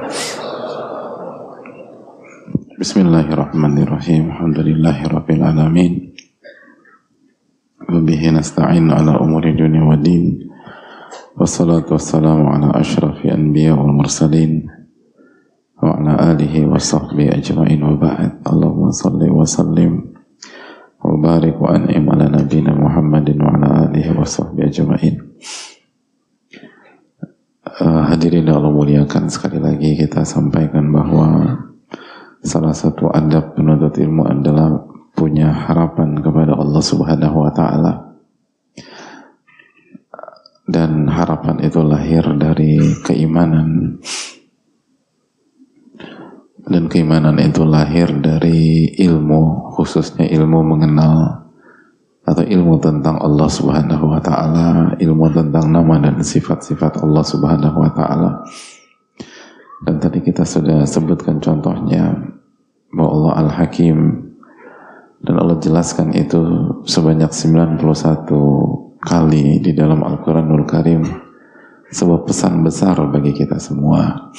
Bismillahirrahmanirrahim. 2.83 4.27
Alhamdulillahirabbil 4.27 5.39
alamin. 5.39 6.11
Wabihi 7.87 8.35
nasta'in 8.35 8.91
ala 8.91 9.23
umuri 9.23 9.55
dunia 9.55 9.87
wa 9.87 9.95
din. 9.95 10.51
Wassalatu 11.39 11.95
wassalamu 11.95 12.51
ala 12.51 12.75
ashrafi 12.75 13.31
anbiya 13.31 13.79
wal 13.79 13.95
mursalin 13.95 14.67
wa 15.79 15.95
ala 15.95 16.35
alihi 16.35 16.67
wa 16.67 16.75
sahbihi 16.75 17.31
ajma'in 17.31 17.79
wa 17.79 17.95
ba'd. 17.95 18.43
Allahumma 18.43 18.91
salli 18.91 19.31
wa 19.31 19.47
sallim 19.47 20.19
wa 20.99 21.15
barik 21.23 21.55
wa 21.55 21.79
an'im 21.79 22.03
ala 22.11 22.27
nabina 22.27 22.75
Muhammadin 22.75 23.39
wa 23.39 23.63
ala 23.63 23.87
alihi 23.87 24.11
wa 24.11 24.27
sahbihi 24.27 24.67
ajma'in. 24.67 25.15
Uh, 27.63 28.11
hadirin 28.11 28.51
Allah 28.51 28.75
muliakan 28.75 29.31
sekali 29.31 29.63
lagi 29.63 29.95
kita 29.95 30.27
sampaikan 30.27 30.91
bahwa 30.91 31.71
salah 32.43 32.75
satu 32.75 33.07
adab 33.09 33.55
penuntut 33.55 33.95
ilmu 33.95 34.27
adalah 34.27 34.83
punya 35.15 35.49
harapan 35.49 36.19
kepada 36.19 36.53
Allah 36.53 36.83
Subhanahu 36.83 37.37
wa 37.39 37.51
taala. 37.55 37.93
Dan 40.63 41.11
harapan 41.11 41.59
itu 41.63 41.83
lahir 41.83 42.23
dari 42.39 42.79
keimanan 43.03 43.99
dan 46.63 46.87
keimanan 46.87 47.35
itu 47.43 47.67
lahir 47.67 48.07
dari 48.23 48.95
ilmu 48.95 49.75
khususnya 49.75 50.23
ilmu 50.31 50.63
mengenal 50.63 51.43
atau 52.23 52.39
ilmu 52.39 52.79
tentang 52.79 53.19
Allah 53.19 53.51
Subhanahu 53.51 54.07
wa 54.07 54.19
taala, 54.23 54.95
ilmu 54.95 55.27
tentang 55.35 55.67
nama 55.67 55.99
dan 55.99 56.23
sifat-sifat 56.23 57.03
Allah 57.03 57.23
Subhanahu 57.27 57.83
wa 57.83 57.91
taala. 57.91 58.29
Dan 59.83 59.99
tadi 59.99 60.23
kita 60.23 60.47
sudah 60.47 60.87
sebutkan 60.87 61.43
contohnya 61.43 62.15
bahwa 62.93 63.09
Allah 63.11 63.33
Al-Hakim 63.45 63.97
dan 65.23 65.35
Allah 65.39 65.57
jelaskan 65.57 66.13
itu 66.13 66.39
sebanyak 66.85 67.33
91 67.33 67.81
kali 69.01 69.59
di 69.59 69.71
dalam 69.73 70.05
Al-Quranul 70.05 70.63
Karim 70.69 71.03
sebuah 71.89 72.23
pesan 72.23 72.63
besar 72.63 72.97
bagi 73.09 73.33
kita 73.33 73.57
semua. 73.57 74.31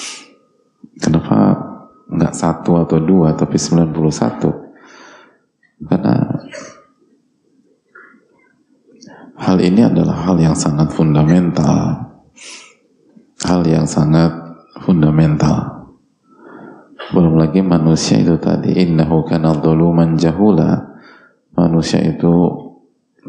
Kenapa 0.98 1.58
nggak 2.08 2.34
satu 2.34 2.78
atau 2.78 2.98
dua 3.02 3.34
tapi 3.34 3.58
91? 3.58 3.90
Karena 5.84 6.14
Hal 9.34 9.58
ini 9.58 9.82
adalah 9.82 10.30
hal 10.30 10.38
yang 10.38 10.54
sangat 10.54 10.94
fundamental. 10.94 12.06
Hal 13.42 13.66
yang 13.66 13.84
sangat 13.84 14.30
fundamental. 14.80 15.83
Belum 17.14 17.38
lagi 17.38 17.62
manusia 17.62 18.18
itu 18.18 18.34
tadi 18.42 18.74
innahu 18.74 19.22
kana 19.22 19.54
dhuluman 19.62 20.18
jahula. 20.18 20.98
Manusia 21.54 22.02
itu 22.02 22.50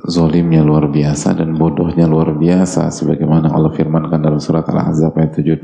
zolimnya 0.10 0.66
luar 0.66 0.90
biasa 0.90 1.38
dan 1.38 1.54
bodohnya 1.54 2.10
luar 2.10 2.34
biasa 2.34 2.90
sebagaimana 2.90 3.54
Allah 3.54 3.70
firmankan 3.70 4.18
dalam 4.18 4.42
surat 4.42 4.66
Al-Ahzab 4.66 5.14
ayat 5.22 5.38
72. 5.38 5.62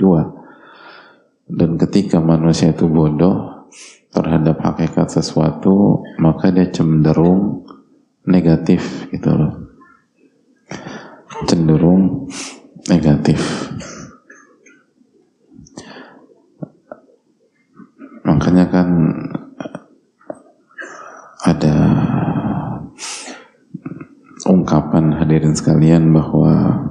Dan 1.49 1.81
ketika 1.81 2.21
manusia 2.21 2.69
itu 2.69 2.85
bodoh 2.85 3.65
terhadap 4.13 4.61
hakikat 4.61 5.09
sesuatu, 5.09 6.05
maka 6.21 6.53
dia 6.53 6.69
cenderung 6.69 7.65
negatif 8.29 9.09
gitu 9.09 9.33
loh 9.33 9.71
cenderung 11.45 12.29
negatif. 12.89 13.39
Makanya 18.21 18.65
kan 18.69 18.89
ada 21.41 21.75
ungkapan 24.45 25.17
hadirin 25.17 25.57
sekalian 25.57 26.13
bahwa 26.13 26.85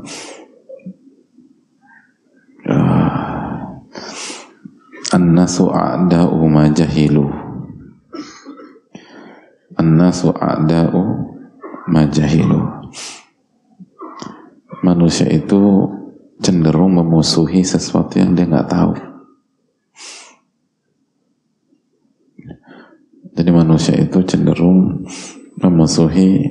uh, 2.66 3.10
An-nasu 5.10 5.70
a'da'u 5.70 6.38
ma 6.46 6.70
jahilu 6.70 7.26
An-nasu 9.74 10.30
a'da'u 10.34 11.02
ma 11.90 12.06
jahilu 12.06 12.80
manusia 14.80 15.28
itu 15.28 15.86
cenderung 16.40 16.96
memusuhi 16.96 17.60
sesuatu 17.60 18.16
yang 18.16 18.32
dia 18.32 18.48
nggak 18.48 18.68
tahu. 18.68 19.09
Jadi 23.40 23.56
manusia 23.56 23.96
itu 23.96 24.20
cenderung 24.28 25.00
memusuhi 25.56 26.44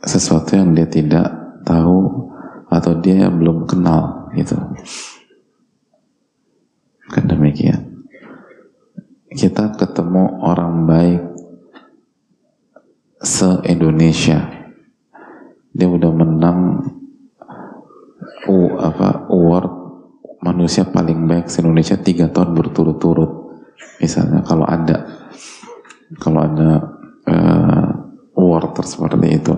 sesuatu 0.00 0.56
yang 0.56 0.72
dia 0.72 0.88
tidak 0.88 1.60
tahu 1.68 2.32
atau 2.72 2.96
dia 2.96 3.28
belum 3.28 3.68
kenal 3.68 4.32
gitu. 4.32 4.56
Kan 7.12 7.28
demikian. 7.28 8.08
Kita 9.36 9.76
ketemu 9.76 10.40
orang 10.40 10.88
baik 10.88 11.22
se-Indonesia. 13.20 14.48
Dia 15.76 15.88
udah 15.92 16.08
menang 16.08 16.88
U, 18.48 18.80
apa 18.80 19.28
award 19.28 19.68
manusia 20.40 20.88
paling 20.88 21.28
baik 21.28 21.52
di 21.52 21.60
Indonesia 21.60 22.00
tiga 22.00 22.32
tahun 22.32 22.56
berturut-turut 22.56 23.44
misalnya 24.00 24.40
kalau 24.44 24.64
ada 24.68 25.23
kalau 26.18 26.40
ada 26.44 26.70
uh, 27.28 27.88
award 28.38 28.74
seperti 28.84 29.28
itu 29.40 29.54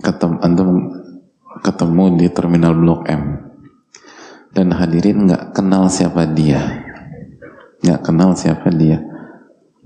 ketemu 0.00 0.36
antum 0.44 0.70
ketemu 1.64 2.04
di 2.20 2.26
terminal 2.30 2.76
Blok 2.76 3.08
M 3.08 3.22
dan 4.52 4.72
hadirin 4.72 5.26
nggak 5.26 5.56
kenal 5.56 5.88
siapa 5.88 6.28
dia 6.28 6.84
nggak 7.84 8.00
kenal 8.04 8.36
siapa 8.36 8.68
dia 8.72 9.02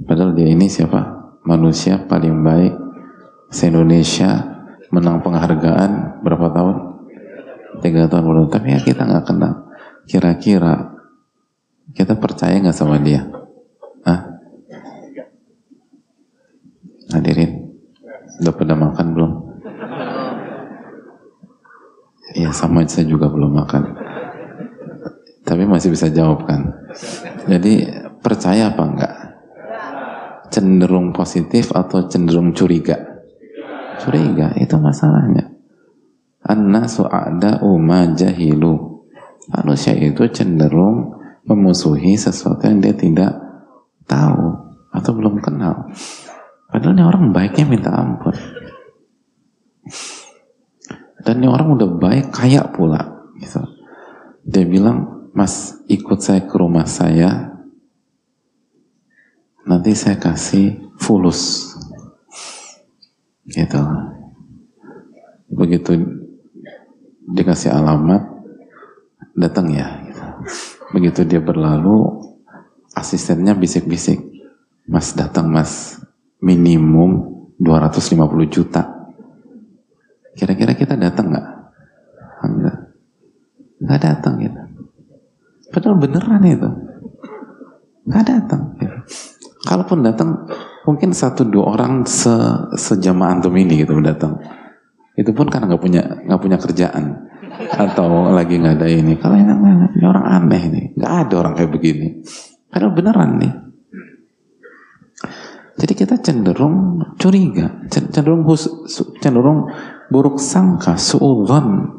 padahal 0.02 0.34
dia 0.34 0.50
ini 0.50 0.66
siapa 0.66 1.34
manusia 1.46 2.00
paling 2.04 2.42
baik 2.42 2.74
se 3.50 3.66
Indonesia 3.66 4.60
menang 4.90 5.22
penghargaan 5.22 6.22
berapa 6.22 6.46
tahun? 6.50 6.76
Tiga 7.80 8.10
tahun 8.10 8.24
belum. 8.26 8.46
Tapi 8.50 8.74
ya 8.74 8.80
kita 8.82 9.06
nggak 9.06 9.24
kenal. 9.26 9.70
Kira-kira 10.04 10.98
kita 11.94 12.18
percaya 12.18 12.58
nggak 12.58 12.76
sama 12.76 12.98
dia? 12.98 13.26
Hah? 14.06 14.20
Hadirin, 17.10 17.74
udah 18.40 18.54
pada 18.54 18.74
makan 18.78 19.06
belum? 19.16 19.32
Ya 22.38 22.54
sama 22.54 22.86
saya 22.86 23.10
juga 23.10 23.26
belum 23.26 23.50
makan. 23.50 23.82
Tapi 25.42 25.66
masih 25.66 25.90
bisa 25.90 26.06
jawab 26.06 26.46
kan? 26.46 26.70
Jadi 27.50 27.90
percaya 28.22 28.70
apa 28.70 28.82
enggak? 28.86 29.14
Cenderung 30.54 31.10
positif 31.10 31.74
atau 31.74 32.06
cenderung 32.06 32.54
curiga? 32.54 33.10
curiga 34.00 34.56
itu 34.56 34.80
masalahnya 34.80 35.52
an-nasu 36.40 37.04
a'da'u 37.04 37.76
ma 37.76 38.08
jahilu 38.16 39.04
manusia 39.52 39.92
itu 39.92 40.24
cenderung 40.32 41.20
memusuhi 41.44 42.16
sesuatu 42.16 42.64
yang 42.64 42.80
dia 42.80 42.96
tidak 42.96 43.32
tahu 44.04 44.46
atau 44.90 45.10
belum 45.14 45.40
kenal. 45.40 45.88
Padahal 46.70 46.94
ini 46.94 47.02
orang 47.02 47.24
baiknya 47.34 47.66
minta 47.66 47.90
ampun. 47.90 48.36
Dan 51.20 51.42
ini 51.42 51.48
orang 51.50 51.74
udah 51.76 51.88
baik 52.00 52.32
kaya 52.32 52.64
pula 52.70 53.28
gitu. 53.36 53.60
dia 54.40 54.64
bilang 54.64 55.28
mas 55.36 55.76
ikut 55.90 56.18
saya 56.22 56.46
ke 56.46 56.54
rumah 56.56 56.86
saya. 56.86 57.58
Nanti 59.66 59.92
saya 59.92 60.16
kasih 60.16 60.94
fulus. 60.96 61.74
Gitu. 63.44 63.82
Begitu 65.50 66.20
dikasih 67.30 67.70
alamat 67.70 68.26
datang 69.38 69.70
ya 69.70 69.86
gitu. 70.10 70.24
begitu 70.90 71.20
dia 71.22 71.38
berlalu 71.38 72.29
asistennya 72.94 73.54
bisik-bisik. 73.54 74.18
Mas 74.90 75.14
datang 75.14 75.46
mas 75.46 76.02
minimum 76.42 77.30
250 77.60 78.16
juta. 78.50 78.82
Kira-kira 80.34 80.72
kita 80.74 80.96
datang 80.96 81.30
nggak? 81.30 81.46
Enggak. 82.40 82.76
Nggak 83.80 84.00
datang 84.00 84.34
gitu. 84.40 84.60
Padahal 85.70 85.96
beneran 86.00 86.42
itu. 86.48 86.68
Nggak 88.08 88.24
datang 88.26 88.62
gitu. 88.80 88.98
kalaupun 89.60 90.00
datang 90.00 90.48
mungkin 90.88 91.12
satu 91.12 91.44
dua 91.44 91.76
orang 91.76 92.08
se 92.08 92.32
sejamaah 92.74 93.38
antum 93.38 93.52
ini 93.54 93.84
gitu 93.84 94.00
datang. 94.00 94.40
Itu 95.14 95.36
pun 95.36 95.52
karena 95.52 95.68
nggak 95.68 95.82
punya 95.84 96.02
nggak 96.26 96.40
punya 96.40 96.56
kerjaan. 96.56 97.28
Atau 97.76 98.32
lagi 98.32 98.56
nggak 98.56 98.80
ada 98.80 98.88
ini. 98.88 99.20
Kalau 99.20 99.36
ini, 99.36 99.52
ini 99.92 100.04
orang 100.08 100.26
aneh 100.26 100.62
nih, 100.72 100.84
nggak 100.96 101.12
ada 101.12 101.34
orang 101.44 101.52
kayak 101.60 101.70
begini. 101.70 102.24
Padahal 102.70 102.94
beneran 102.94 103.30
nih. 103.42 103.54
Jadi 105.80 105.92
kita 105.96 106.20
cenderung 106.20 107.00
curiga, 107.16 107.82
cenderung 107.88 108.44
hus, 108.44 108.68
cenderung 109.18 109.72
buruk 110.12 110.36
sangka, 110.36 111.00
suudzon. 111.00 111.98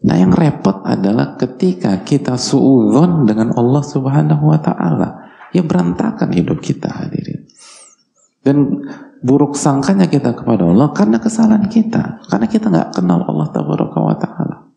Nah 0.00 0.16
yang 0.16 0.32
repot 0.32 0.80
adalah 0.88 1.36
ketika 1.36 2.00
kita 2.00 2.40
suudzon 2.40 3.28
dengan 3.28 3.52
Allah 3.52 3.84
Subhanahu 3.84 4.48
wa 4.48 4.58
taala, 4.64 5.28
ya 5.52 5.60
berantakan 5.60 6.32
hidup 6.32 6.64
kita 6.64 6.88
hadirin. 6.88 7.44
Dan 8.40 8.88
buruk 9.20 9.60
sangkanya 9.60 10.08
kita 10.08 10.32
kepada 10.32 10.64
Allah 10.64 10.96
karena 10.96 11.20
kesalahan 11.20 11.68
kita, 11.68 12.24
karena 12.32 12.46
kita 12.48 12.72
nggak 12.72 12.96
kenal 12.96 13.20
Allah 13.28 13.48
taala. 13.52 14.69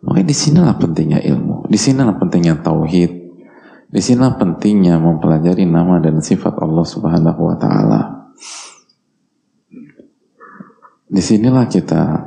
Makanya 0.00 0.26
di 0.28 0.36
sinilah 0.36 0.74
pentingnya 0.80 1.20
ilmu, 1.20 1.68
di 1.68 1.76
sinilah 1.76 2.16
pentingnya 2.16 2.60
tauhid, 2.64 3.12
di 3.90 4.00
sinilah 4.00 4.38
pentingnya 4.38 4.96
mempelajari 4.96 5.66
nama 5.66 6.00
dan 6.00 6.22
sifat 6.22 6.56
Allah 6.62 6.86
Subhanahu 6.86 7.40
wa 7.40 7.56
taala. 7.58 8.00
Di 11.10 11.18
sinilah 11.18 11.66
kita 11.66 12.22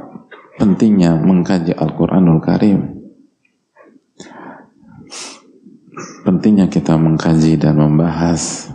pentingnya 0.59 1.15
mengkaji 1.15 1.71
Al-Quranul 1.71 2.43
Karim. 2.43 2.79
Pentingnya 6.23 6.67
kita 6.67 6.99
mengkaji 6.99 7.55
dan 7.55 7.79
membahas 7.79 8.72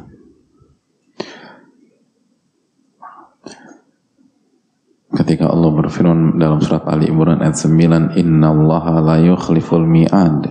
ketika 5.19 5.51
Allah 5.51 5.75
berfirman 5.75 6.39
dalam 6.39 6.63
surat 6.63 6.87
Ali 6.87 7.11
Imran 7.11 7.43
ayat 7.43 7.59
9 7.59 8.15
Inna 8.23 8.55
Allah 8.55 8.85
la 9.03 9.17
yukhliful 9.19 9.83
mi'ad. 9.83 10.47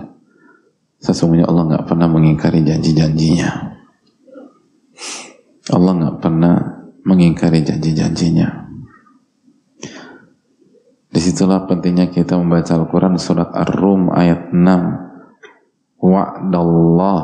Sesungguhnya 1.00 1.48
Allah 1.48 1.72
nggak 1.72 1.84
pernah 1.88 2.04
mengingkari 2.10 2.60
janji-janjinya. 2.60 3.48
Allah 5.72 5.92
nggak 5.96 6.16
pernah 6.20 6.84
mengingkari 7.00 7.64
janji-janjinya. 7.64 8.68
Di 11.08 11.20
situlah 11.24 11.64
pentingnya 11.64 12.12
kita 12.12 12.36
membaca 12.36 12.76
Al-Quran 12.76 13.16
surat 13.16 13.48
Ar-Rum 13.56 14.12
ayat 14.12 14.52
6 14.52 16.04
wa'dallah 16.04 17.22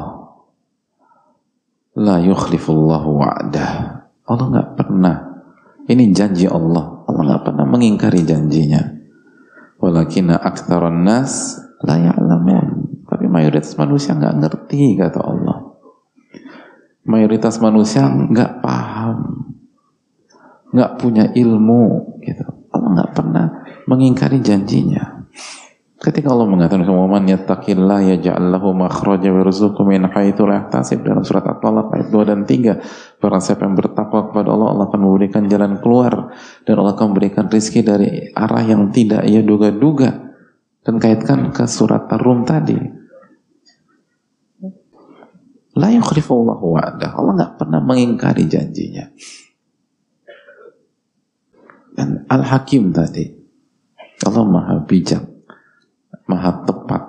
la 2.01 2.17
yukhlifullahu 2.25 3.11
wa'dah. 3.21 3.73
Allah 4.25 4.47
nggak 4.49 4.69
pernah. 4.81 5.17
Ini 5.85 6.17
janji 6.17 6.49
Allah 6.49 6.94
Allah 7.15 7.41
pernah 7.47 7.67
mengingkari 7.67 8.27
janjinya. 8.27 8.83
Walakinna 9.79 10.41
aktsaran 10.41 11.07
nas 11.07 11.61
la 11.85 12.01
ya'lamun. 12.01 13.03
Tapi 13.05 13.31
mayoritas 13.31 13.77
manusia 13.79 14.17
nggak 14.17 14.37
ngerti 14.41 14.99
kata 14.99 15.21
Allah. 15.23 15.59
Mayoritas 17.05 17.61
manusia 17.61 18.09
nggak 18.09 18.65
paham, 18.65 19.45
nggak 20.73 20.93
punya 20.97 21.29
ilmu 21.37 22.17
gitu. 22.25 22.49
Allah 22.73 22.89
nggak 22.97 23.13
pernah 23.13 23.47
mengingkari 23.85 24.41
janjinya. 24.41 25.14
Ketika 26.05 26.37
Allah 26.37 26.45
mengatakan 26.45 26.85
man 26.85 27.25
yattaqillah 27.25 28.05
yaj'al 28.13 28.53
lahu 28.53 28.77
makhraja 28.77 29.33
wa 29.33 29.41
yarzuqhu 29.41 29.89
min 29.89 30.05
haitsu 30.05 30.45
la 30.45 30.61
yahtasib. 30.61 31.01
Dalam 31.01 31.25
surat 31.25 31.49
At-Talaq 31.49 31.97
ayat 31.97 32.09
2 32.13 32.29
dan 32.29 32.41
3 32.45 33.25
barang 33.25 33.41
siapa 33.41 33.65
yang 33.65 33.73
bertakwa 33.73 34.29
kepada 34.29 34.53
Allah 34.53 34.69
Allah 34.77 34.85
akan 34.93 35.01
memberikan 35.01 35.49
jalan 35.49 35.81
keluar 35.81 36.37
dan 36.69 36.77
Allah 36.77 36.93
akan 36.93 37.07
memberikan 37.09 37.49
rizki 37.49 37.81
dari 37.81 38.29
arah 38.37 38.61
yang 38.61 38.93
tidak 38.93 39.25
ia 39.25 39.41
duga-duga. 39.41 40.37
Dan 40.85 41.01
kaitkan 41.01 41.49
ke 41.57 41.65
surat 41.65 42.05
Ar-Rum 42.13 42.45
tadi. 42.45 42.77
La 45.81 45.89
yukhlifullahu 45.89 46.77
wa'dah. 46.77 47.17
Allah 47.17 47.33
nggak 47.33 47.53
pernah 47.57 47.81
mengingkari 47.81 48.45
janjinya. 48.45 49.09
Dan 51.97 52.29
Al-Hakim 52.29 52.93
tadi 52.93 53.25
Allah 54.29 54.45
maha 54.45 54.85
bijak 54.85 55.34
maha 56.29 56.65
tepat. 56.65 57.03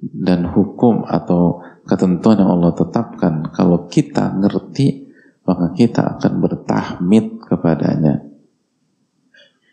Dan 0.00 0.46
hukum 0.46 1.02
atau 1.02 1.66
ketentuan 1.82 2.38
yang 2.38 2.54
Allah 2.54 2.72
tetapkan 2.72 3.50
kalau 3.50 3.90
kita 3.90 4.30
ngerti 4.38 5.10
maka 5.42 5.74
kita 5.74 6.16
akan 6.16 6.32
bertahmid 6.38 7.42
kepadanya. 7.42 8.22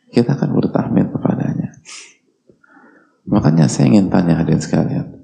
Kita 0.09 0.33
akan 0.33 0.57
bertahmid 0.57 1.13
kepadanya. 1.13 1.77
Makanya 3.29 3.69
saya 3.69 3.93
ingin 3.93 4.09
tanya 4.09 4.41
hadirin 4.41 4.63
sekalian 4.63 5.17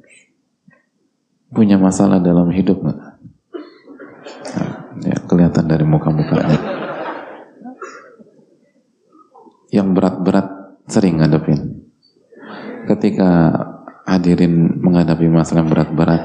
punya 1.54 1.78
masalah 1.78 2.18
dalam 2.18 2.50
hidup 2.50 2.82
nggak? 2.82 2.98
Nah, 4.58 4.72
ya, 5.06 5.18
kelihatan 5.30 5.66
dari 5.70 5.86
muka-mukanya 5.86 6.60
yang 9.70 9.94
berat-berat 9.94 10.78
sering 10.90 11.22
ngadepin 11.22 11.83
ketika 12.88 13.30
hadirin 14.04 14.80
menghadapi 14.84 15.32
masalah 15.32 15.64
berat-berat 15.64 16.24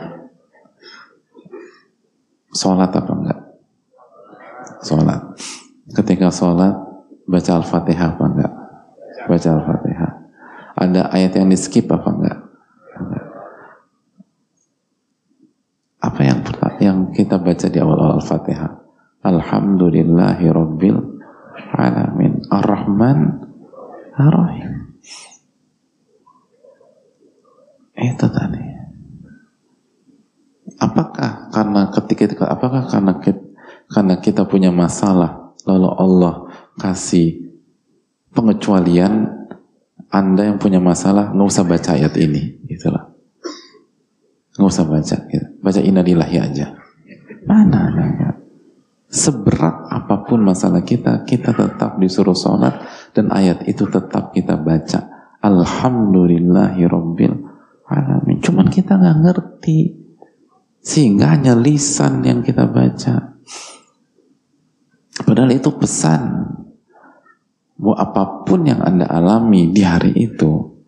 sholat 2.51 2.91
apa 2.91 3.13
enggak? 3.15 3.41
sholat 4.83 5.21
ketika 5.95 6.29
sholat 6.35 6.75
baca 7.29 7.51
al-fatihah 7.63 8.09
apa 8.19 8.25
enggak? 8.27 8.53
baca 9.31 9.49
al-fatihah 9.55 10.13
ada 10.79 11.11
ayat 11.15 11.39
yang 11.39 11.51
di 11.51 11.59
skip 11.59 11.87
apa 11.91 12.09
enggak? 12.11 12.39
apa 15.99 16.21
yang 16.23 16.39
yang 16.79 16.99
kita 17.11 17.43
baca 17.43 17.67
di 17.67 17.79
awal 17.83 18.19
al-fatihah 18.19 18.87
Alhamdulillahi 19.19 20.47
Rabbil 20.47 20.99
Alamin 21.75 22.47
Ar-Rahman 22.55 23.19
Ar-Rahim 24.15 24.95
Itu 27.99 28.26
tadi. 28.30 28.62
Apakah 30.78 31.51
karena 31.51 31.90
ketika 31.90 32.46
apakah 32.46 32.86
karena 32.86 33.18
kita, 33.18 33.42
karena 33.90 34.14
kita 34.22 34.46
punya 34.46 34.70
masalah 34.70 35.57
lalu 35.66 35.90
Allah 35.96 36.34
kasih 36.78 37.57
pengecualian 38.30 39.26
Anda 40.09 40.55
yang 40.55 40.59
punya 40.62 40.78
masalah 40.78 41.34
nggak 41.34 41.49
usah 41.49 41.64
baca 41.66 41.90
ayat 41.99 42.14
ini 42.16 42.62
itulah 42.70 43.11
nggak 44.57 44.70
usah 44.70 44.86
baca 44.86 45.16
gitu. 45.28 45.46
baca 45.61 45.80
inadillahi 45.82 46.36
aja 46.38 46.66
mana 47.44 47.92
seberat 49.09 49.88
apa 49.88 50.28
pun 50.28 50.44
masalah 50.44 50.84
kita 50.84 51.24
kita 51.24 51.57
tetap 51.57 51.96
disuruh 51.96 52.36
sholat 52.36 52.76
dan 53.16 53.32
ayat 53.32 53.64
itu 53.64 53.88
tetap 53.88 54.36
kita 54.36 54.61
baca 54.61 55.32
alhamdulillahi 55.40 56.84
rabbil 56.84 57.47
alamin. 57.89 58.39
Cuman 58.45 58.68
kita 58.68 59.01
nggak 59.01 59.18
ngerti. 59.24 59.80
Sehingga 60.78 61.34
hanya 61.34 61.59
lisan 61.59 62.22
yang 62.22 62.41
kita 62.45 62.68
baca. 62.68 63.41
Padahal 65.18 65.51
itu 65.51 65.68
pesan 65.74 66.47
bahwa 67.78 67.97
apa 67.99 68.22
pun 68.47 68.66
yang 68.66 68.82
Anda 68.82 69.07
alami 69.07 69.70
di 69.70 69.82
hari 69.86 70.14
itu 70.14 70.78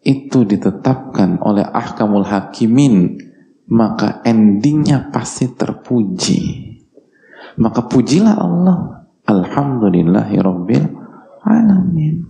itu 0.00 0.48
ditetapkan 0.48 1.38
oleh 1.44 1.62
ahkamul 1.62 2.26
hakimin 2.26 3.20
maka 3.70 4.24
endingnya 4.26 5.12
pasti 5.14 5.46
terpuji 5.52 6.40
maka 7.60 7.86
pujilah 7.86 8.34
Allah 8.40 9.06
alhamdulillahi 9.28 10.36
rabbil 10.40 10.86
alamin 11.44 12.29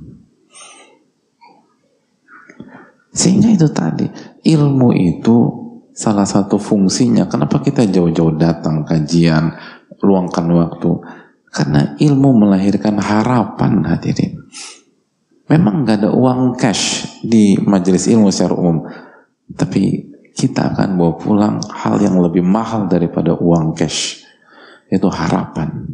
Sehingga 3.10 3.50
itu 3.50 3.66
tadi, 3.74 4.06
ilmu 4.46 4.94
itu 4.94 5.36
salah 5.90 6.26
satu 6.26 6.56
fungsinya. 6.56 7.26
Kenapa 7.26 7.58
kita 7.58 7.82
jauh-jauh 7.86 8.38
datang 8.38 8.86
kajian, 8.86 9.50
luangkan 9.98 10.46
waktu? 10.46 10.90
Karena 11.50 11.98
ilmu 11.98 12.30
melahirkan 12.46 13.02
harapan 13.02 13.82
hadirin. 13.82 14.38
Memang 15.50 15.82
nggak 15.82 16.06
ada 16.06 16.10
uang 16.14 16.54
cash 16.54 17.18
di 17.26 17.58
majelis 17.58 18.06
ilmu 18.06 18.30
secara 18.30 18.54
umum. 18.54 18.86
Tapi 19.50 20.10
kita 20.30 20.70
akan 20.70 20.94
bawa 20.94 21.12
pulang 21.18 21.56
hal 21.74 21.98
yang 21.98 22.22
lebih 22.22 22.46
mahal 22.46 22.86
daripada 22.86 23.34
uang 23.34 23.74
cash. 23.74 24.22
Itu 24.86 25.10
harapan. 25.10 25.90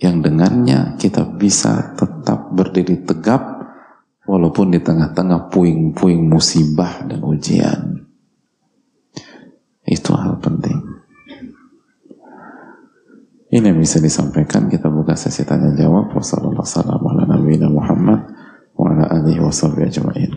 Yang 0.00 0.16
dengannya 0.28 0.96
kita 0.96 1.28
bisa 1.36 1.92
tetap 1.92 2.56
berdiri 2.56 3.04
tegap 3.04 3.55
Walaupun 4.26 4.74
di 4.74 4.82
tengah-tengah 4.82 5.48
puing-puing 5.54 6.26
musibah 6.26 7.06
dan 7.06 7.22
ujian. 7.22 8.10
Itu 9.86 10.18
hal 10.18 10.42
penting. 10.42 10.82
Ini 13.46 13.70
yang 13.70 13.78
bisa 13.78 14.02
disampaikan. 14.02 14.66
Kita 14.66 14.90
buka 14.90 15.14
sesi 15.14 15.46
tanya 15.46 15.70
jawab. 15.78 16.10
Wassalamualaikum 16.10 17.70
Muhammad 17.70 18.20
wa 18.74 18.86
ala 18.90 19.06
alihi 19.14 19.38
wa 19.38 19.54
ajma'in. 19.54 20.32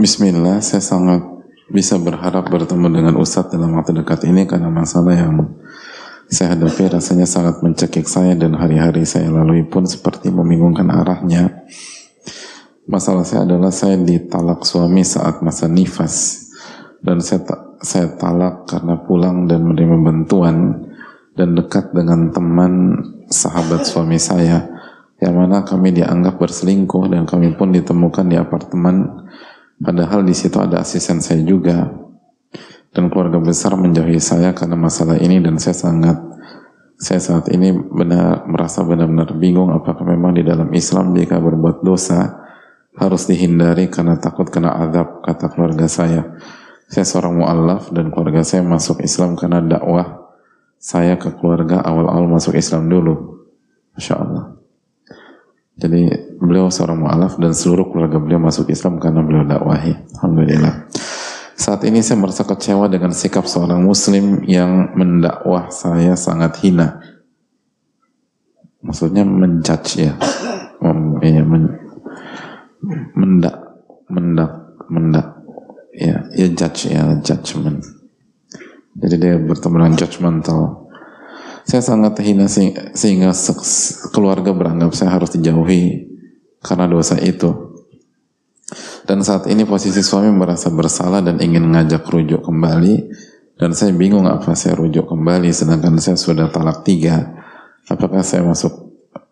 Bismillah, 0.00 0.64
saya 0.64 0.80
sangat 0.80 1.20
bisa 1.68 2.00
berharap 2.00 2.48
bertemu 2.48 2.88
dengan 2.88 3.14
Ustadz 3.20 3.52
dalam 3.52 3.76
waktu 3.76 4.00
dekat 4.00 4.24
ini 4.24 4.48
karena 4.48 4.72
masalah 4.72 5.12
yang 5.12 5.60
saya 6.30 6.54
hadapi 6.54 6.86
rasanya 6.86 7.26
sangat 7.26 7.58
mencekik 7.58 8.06
saya 8.06 8.38
dan 8.38 8.54
hari-hari 8.54 9.02
saya 9.02 9.34
lalui 9.34 9.66
pun 9.66 9.82
seperti 9.82 10.30
membingungkan 10.30 10.86
arahnya. 10.86 11.66
Masalah 12.86 13.26
saya 13.26 13.42
adalah 13.42 13.74
saya 13.74 13.98
ditalak 13.98 14.62
suami 14.62 15.02
saat 15.02 15.42
masa 15.42 15.66
nifas. 15.66 16.46
Dan 17.02 17.18
saya 17.18 17.42
saya 17.82 18.14
talak 18.14 18.70
karena 18.70 18.94
pulang 19.02 19.50
dan 19.50 19.66
menerima 19.66 19.96
bantuan 19.98 20.86
dan 21.34 21.56
dekat 21.56 21.90
dengan 21.96 22.30
teman 22.30 22.72
sahabat 23.26 23.88
suami 23.88 24.20
saya 24.20 24.68
yang 25.18 25.34
mana 25.34 25.64
kami 25.64 25.96
dianggap 25.96 26.36
berselingkuh 26.36 27.08
dan 27.10 27.24
kami 27.24 27.56
pun 27.58 27.74
ditemukan 27.74 28.26
di 28.28 28.36
apartemen. 28.38 29.26
Padahal 29.80 30.22
di 30.22 30.36
situ 30.36 30.60
ada 30.60 30.84
asisten 30.84 31.24
saya 31.24 31.40
juga 31.40 31.88
dan 32.90 33.06
keluarga 33.10 33.38
besar 33.38 33.74
menjauhi 33.78 34.18
saya 34.18 34.54
karena 34.54 34.74
masalah 34.74 35.18
ini 35.18 35.38
dan 35.38 35.58
saya 35.62 35.76
sangat 35.76 36.18
saya 37.00 37.20
saat 37.22 37.48
ini 37.54 37.72
benar 37.72 38.44
merasa 38.44 38.84
benar-benar 38.84 39.32
bingung 39.38 39.72
apakah 39.72 40.04
memang 40.04 40.36
di 40.36 40.44
dalam 40.44 40.68
Islam 40.74 41.16
jika 41.16 41.40
berbuat 41.40 41.80
dosa 41.80 42.44
harus 42.98 43.30
dihindari 43.30 43.88
karena 43.88 44.18
takut 44.18 44.50
kena 44.50 44.74
azab 44.76 45.22
kata 45.24 45.46
keluarga 45.48 45.86
saya 45.86 46.36
saya 46.90 47.06
seorang 47.06 47.38
mu'allaf 47.38 47.94
dan 47.94 48.10
keluarga 48.10 48.42
saya 48.42 48.66
masuk 48.66 48.98
Islam 49.06 49.38
karena 49.38 49.62
dakwah 49.62 50.20
saya 50.80 51.20
ke 51.20 51.30
keluarga 51.36 51.84
awal-awal 51.84 52.26
masuk 52.26 52.56
Islam 52.56 52.88
dulu. 52.88 53.44
Masya 53.94 54.14
Allah. 54.16 54.56
Jadi 55.76 56.08
beliau 56.40 56.72
seorang 56.72 57.04
mu'alaf 57.04 57.36
dan 57.36 57.52
seluruh 57.52 57.92
keluarga 57.92 58.16
beliau 58.16 58.40
masuk 58.40 58.66
Islam 58.72 58.96
karena 58.96 59.20
beliau 59.20 59.44
dakwahi. 59.44 59.92
Alhamdulillah. 60.18 60.88
Saat 61.60 61.84
ini 61.84 62.00
saya 62.00 62.16
merasa 62.16 62.48
kecewa 62.48 62.88
dengan 62.88 63.12
sikap 63.12 63.44
seorang 63.44 63.84
muslim 63.84 64.40
yang 64.48 64.96
mendakwah 64.96 65.68
saya 65.68 66.16
sangat 66.16 66.56
hina. 66.64 67.04
Maksudnya 68.80 69.28
menjudge 69.28 70.08
ya. 70.08 70.16
Mem, 70.80 71.20
ya 71.20 71.44
men, 71.44 71.68
mendak, 73.12 73.56
mendak, 74.08 74.52
mendak, 74.88 75.26
ya, 75.92 76.24
ya 76.32 76.48
judge 76.48 76.88
ya 76.88 77.20
judgment. 77.20 77.84
Jadi 78.96 79.14
dia 79.20 79.36
bertemu 79.36 79.76
dengan 79.84 79.94
judgmental. 80.00 80.88
Saya 81.68 81.84
sangat 81.84 82.16
terhina 82.16 82.48
sehingga 82.48 83.36
keluarga 84.16 84.56
beranggap 84.56 84.96
saya 84.96 85.12
harus 85.12 85.28
dijauhi 85.36 86.08
karena 86.64 86.88
dosa 86.88 87.20
itu. 87.20 87.69
Dan 89.10 89.26
saat 89.26 89.50
ini 89.50 89.66
posisi 89.66 90.06
suami 90.06 90.30
merasa 90.30 90.70
bersalah 90.70 91.18
dan 91.18 91.42
ingin 91.42 91.66
ngajak 91.74 92.06
rujuk 92.06 92.46
kembali. 92.46 93.10
Dan 93.58 93.74
saya 93.74 93.90
bingung 93.90 94.22
apa 94.30 94.54
saya 94.54 94.78
rujuk 94.78 95.10
kembali 95.10 95.50
sedangkan 95.50 95.98
saya 95.98 96.14
sudah 96.14 96.46
talak 96.46 96.86
tiga. 96.86 97.26
Apakah 97.90 98.22
saya 98.22 98.46
masuk, 98.46 98.70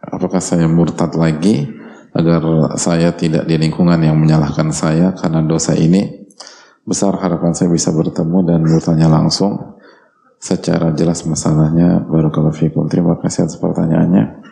apakah 0.03 0.43
saya 0.43 0.67
murtad 0.67 1.15
lagi 1.15 1.71
agar 2.11 2.43
saya 2.75 3.15
tidak 3.15 3.47
di 3.47 3.55
lingkungan 3.55 4.03
yang 4.03 4.19
menyalahkan 4.19 4.75
saya? 4.75 5.15
Karena 5.15 5.47
dosa 5.47 5.79
ini 5.79 6.27
besar 6.83 7.15
harapan 7.15 7.55
saya 7.55 7.71
bisa 7.71 7.95
bertemu 7.95 8.51
dan 8.51 8.67
bertanya 8.67 9.07
langsung. 9.07 9.79
Secara 10.43 10.91
jelas 10.91 11.23
masalahnya 11.23 12.03
barakallahu 12.03 12.51
fikum. 12.51 12.91
Terima 12.91 13.15
kasih 13.15 13.47
atas 13.47 13.55
pertanyaannya 13.63 14.43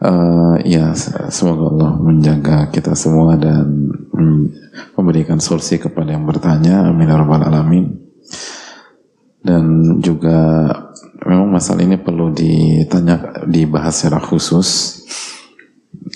uh, 0.00 0.56
ya 0.64 0.92
semoga 1.32 1.72
Allah 1.72 1.92
menjaga 2.00 2.56
kita 2.72 2.92
semua 2.96 3.36
dan 3.36 3.92
memberikan 4.96 5.40
solusi 5.40 5.76
kepada 5.80 6.16
yang 6.16 6.24
bertanya. 6.24 6.88
Amin 6.88 7.08
ya 7.08 7.16
rabbal 7.16 7.44
alamin. 7.44 7.86
Dan 9.46 9.96
juga 10.02 10.66
memang 11.22 11.54
masalah 11.54 11.86
ini 11.86 11.96
perlu 12.00 12.34
ditanya 12.34 13.46
dibahas 13.46 14.02
secara 14.02 14.18
khusus. 14.18 15.00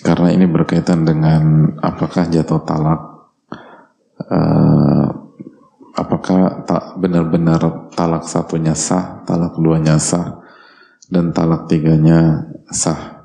Karena 0.02 0.34
ini 0.34 0.46
berkaitan 0.48 1.06
dengan 1.06 1.74
apakah 1.78 2.26
jatuh 2.26 2.62
talak 2.62 3.00
uh, 4.28 5.06
apakah 5.94 6.64
tak 6.64 6.96
benar-benar 6.96 7.90
talak 7.92 8.24
satunya 8.24 8.72
sah, 8.72 9.20
talak 9.28 9.56
duanya 9.60 10.00
sah, 10.00 10.40
dan 11.12 11.34
talak 11.36 11.68
tiganya 11.68 12.48
sah. 12.70 13.19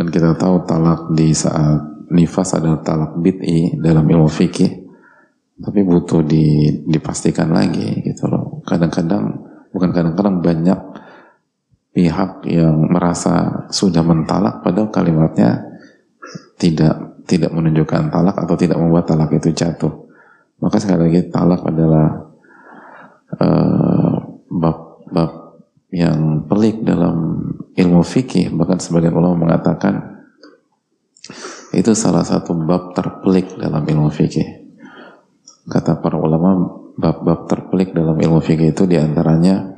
Dan 0.00 0.08
kita 0.08 0.32
tahu 0.32 0.64
talak 0.64 1.12
di 1.12 1.36
saat 1.36 2.08
nifas 2.08 2.56
adalah 2.56 2.80
talak 2.80 3.20
bid'i 3.20 3.76
dalam 3.76 4.08
ilmu 4.08 4.32
fikih, 4.32 4.80
tapi 5.60 5.84
butuh 5.84 6.24
di, 6.24 6.72
dipastikan 6.88 7.52
lagi 7.52 8.00
gitu 8.00 8.24
loh. 8.32 8.64
Kadang-kadang, 8.64 9.28
bukan 9.68 9.92
kadang-kadang 9.92 10.40
banyak 10.40 10.80
pihak 11.92 12.48
yang 12.48 12.88
merasa 12.88 13.68
sudah 13.68 14.00
mentalak 14.00 14.64
padahal 14.64 14.88
kalimatnya 14.88 15.68
tidak 16.56 17.20
tidak 17.28 17.52
menunjukkan 17.52 18.08
talak 18.08 18.40
atau 18.40 18.56
tidak 18.56 18.80
membuat 18.80 19.04
talak 19.04 19.36
itu 19.36 19.52
jatuh. 19.52 20.08
Maka 20.64 20.80
sekali 20.80 21.12
lagi 21.12 21.28
talak 21.28 21.60
adalah 21.60 22.24
bab-bab 24.48 25.28
uh, 25.28 25.40
yang 25.92 26.48
pelik 26.48 26.88
dalam 26.88 27.44
ilmu 27.80 28.04
fikih. 28.04 28.52
Bahkan 28.52 28.78
sebagian 28.78 29.16
ulama 29.16 29.48
mengatakan 29.48 30.24
itu 31.72 31.92
salah 31.96 32.26
satu 32.26 32.52
bab 32.52 32.92
terpelik 32.92 33.56
dalam 33.56 33.82
ilmu 33.86 34.12
fikih. 34.12 34.60
Kata 35.70 36.02
para 36.02 36.18
ulama, 36.18 36.56
bab-bab 36.98 37.46
terpelik 37.46 37.94
dalam 37.94 38.18
ilmu 38.18 38.42
fikih 38.42 38.74
itu 38.74 38.84
di 38.90 38.98
antaranya 38.98 39.76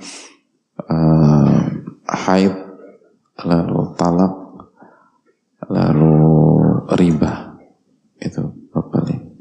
uh, 0.88 1.58
haid, 2.08 2.54
lalu 3.44 3.92
talak, 3.98 4.34
lalu 5.68 6.16
riba 6.96 7.58
itu 8.22 8.42
bab 8.70 8.90
paling 8.90 9.32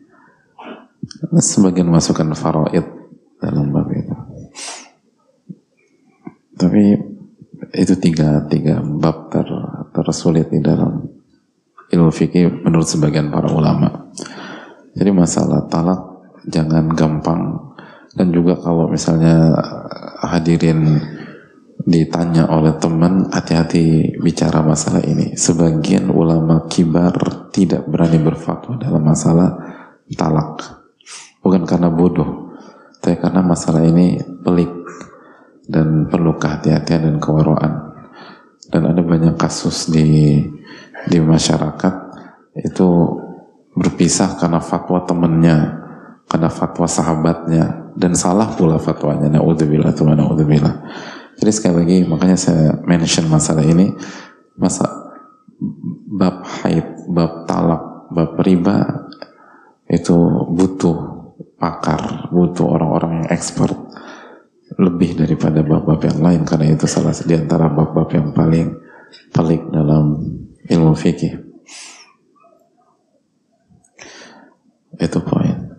sebagian 1.41 1.89
masukkan 1.89 2.27
faraid 2.33 2.85
dalam 3.41 3.69
bab 3.73 3.89
itu 3.89 4.15
tapi 6.57 6.93
itu 7.71 7.95
tiga 7.99 8.43
tiga 8.51 8.83
bab 8.83 9.31
ter, 9.31 9.47
tersulit 9.95 10.51
di 10.51 10.59
dalam 10.59 11.07
ilmu 11.91 12.11
fikih 12.11 12.63
menurut 12.67 12.87
sebagian 12.87 13.31
para 13.31 13.51
ulama. 13.51 14.11
Jadi 14.91 15.09
masalah 15.11 15.67
talak 15.71 16.01
jangan 16.47 16.91
gampang. 16.91 17.71
Dan 18.11 18.35
juga 18.35 18.59
kalau 18.59 18.91
misalnya 18.91 19.55
hadirin 20.19 20.99
ditanya 21.87 22.51
oleh 22.51 22.75
teman 22.75 23.31
hati-hati 23.31 24.19
bicara 24.19 24.59
masalah 24.59 24.99
ini. 25.07 25.39
Sebagian 25.39 26.11
ulama 26.11 26.67
kibar 26.67 27.47
tidak 27.55 27.87
berani 27.87 28.19
berfatwa 28.19 28.75
dalam 28.75 28.99
masalah 28.99 29.55
talak. 30.11 30.59
Bukan 31.39 31.63
karena 31.63 31.87
bodoh 31.87 32.51
tapi 33.01 33.17
karena 33.17 33.41
masalah 33.41 33.81
ini 33.81 34.21
pelik 34.45 34.69
dan 35.69 36.09
perlu 36.09 36.37
kehati-hatian 36.37 37.01
dan 37.05 37.17
kewaraan 37.21 37.91
dan 38.71 38.87
ada 38.87 39.03
banyak 39.03 39.35
kasus 39.35 39.91
di 39.91 40.39
di 41.11 41.17
masyarakat. 41.19 41.93
Itu 42.55 42.87
berpisah 43.75 44.39
karena 44.39 44.63
fatwa 44.63 45.03
temennya 45.03 45.57
karena 46.31 46.47
fatwa 46.47 46.87
sahabatnya. 46.87 47.91
Dan 47.91 48.15
salah 48.15 48.55
pula 48.55 48.79
fatwanya. 48.79 49.27
Naudzubillah 49.27 49.91
tuh 49.91 50.07
naudzubillah. 50.07 50.75
Jadi 51.35 51.51
sekali 51.51 51.75
lagi 51.83 51.97
makanya 52.07 52.39
saya 52.39 52.79
mention 52.87 53.27
masalah 53.27 53.67
ini. 53.67 53.91
Masa 54.55 54.87
bab 56.07 56.47
haid, 56.63 57.11
bab 57.11 57.43
talak, 57.51 58.07
bab 58.15 58.39
riba 58.39 59.09
itu 59.91 60.15
butuh 60.55 60.97
pakar, 61.59 62.31
butuh 62.31 62.63
orang-orang 62.79 63.11
yang 63.21 63.27
expert 63.35 63.75
lebih 64.81 65.13
daripada 65.13 65.61
bab-bab 65.61 66.01
yang 66.01 66.19
lain 66.19 66.41
karena 66.41 66.73
itu 66.73 66.89
salah 66.89 67.13
di 67.13 67.37
antara 67.37 67.69
bab-bab 67.69 68.09
yang 68.09 68.33
paling 68.33 68.73
pelik 69.29 69.61
dalam 69.69 70.17
ilmu 70.65 70.97
fikih. 70.97 71.37
Itu 74.97 75.21
poin. 75.21 75.77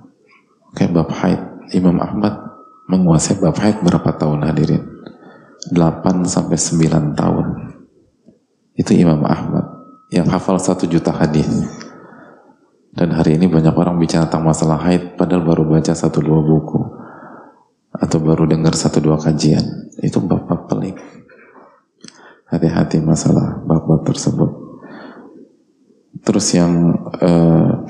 Oke, 0.71 0.87
bab 0.89 1.11
haid 1.11 1.41
Imam 1.75 1.99
Ahmad 1.99 2.39
menguasai 2.87 3.43
bab 3.43 3.59
haid 3.59 3.83
berapa 3.83 4.15
tahun 4.15 4.47
hadirin? 4.47 4.83
8 5.71 6.27
sampai 6.27 6.59
9 6.59 7.19
tahun. 7.19 7.47
Itu 8.75 8.97
Imam 8.97 9.23
Ahmad 9.27 9.67
yang 10.11 10.27
hafal 10.31 10.59
satu 10.59 10.87
juta 10.87 11.11
hadis. 11.15 11.47
Dan 12.93 13.17
hari 13.17 13.41
ini 13.41 13.49
banyak 13.49 13.73
orang 13.73 13.97
bicara 13.97 14.29
tentang 14.29 14.45
masalah 14.45 14.77
haid 14.85 15.17
padahal 15.17 15.49
baru 15.49 15.65
baca 15.65 15.97
satu 15.97 16.21
dua 16.21 16.45
buku. 16.45 17.02
Atau 18.03 18.19
baru 18.19 18.51
dengar 18.51 18.75
satu 18.75 18.99
dua 18.99 19.15
kajian. 19.15 19.95
Itu 20.03 20.19
bab-bab 20.19 20.67
pelik. 20.67 20.99
Hati-hati 22.51 22.99
masalah 22.99 23.63
bab-bab 23.63 24.03
tersebut. 24.03 24.51
Terus 26.27 26.47
yang 26.55 26.99
uh, 27.23 27.87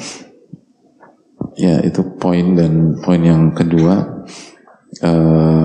ya 1.57 1.81
itu 1.85 2.01
poin 2.21 2.57
dan 2.57 2.97
poin 3.01 3.21
yang 3.21 3.53
kedua 3.53 4.25
uh, 5.05 5.65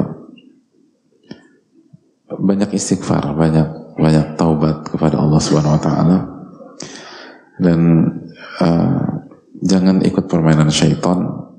banyak 2.28 2.76
istighfar 2.76 3.32
banyak 3.40 3.96
banyak 3.96 4.36
taubat 4.36 4.84
kepada 4.84 5.20
Allah 5.20 5.40
Subhanahu 5.42 5.76
Wa 5.80 5.84
Taala. 5.84 6.18
Dan 7.58 7.80
uh, 8.62 9.26
jangan 9.62 10.06
ikut 10.06 10.30
permainan 10.30 10.70
syaitan. 10.70 11.50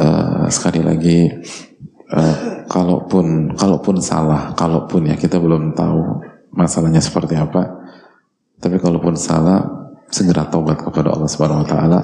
Uh, 0.00 0.31
sekali 0.52 0.84
lagi 0.84 1.32
uh, 2.12 2.36
kalaupun 2.68 3.56
kalaupun 3.56 3.96
salah 3.98 4.52
kalaupun 4.52 5.08
ya 5.08 5.16
kita 5.16 5.40
belum 5.40 5.72
tahu 5.72 6.20
masalahnya 6.52 7.00
seperti 7.00 7.34
apa 7.40 7.82
tapi 8.62 8.78
kalaupun 8.78 9.18
salah 9.18 9.82
segera 10.12 10.46
taubat 10.46 10.84
kepada 10.84 11.16
Allah 11.16 11.26
Subhanahu 11.26 11.64
wa 11.64 11.68
taala. 11.68 12.00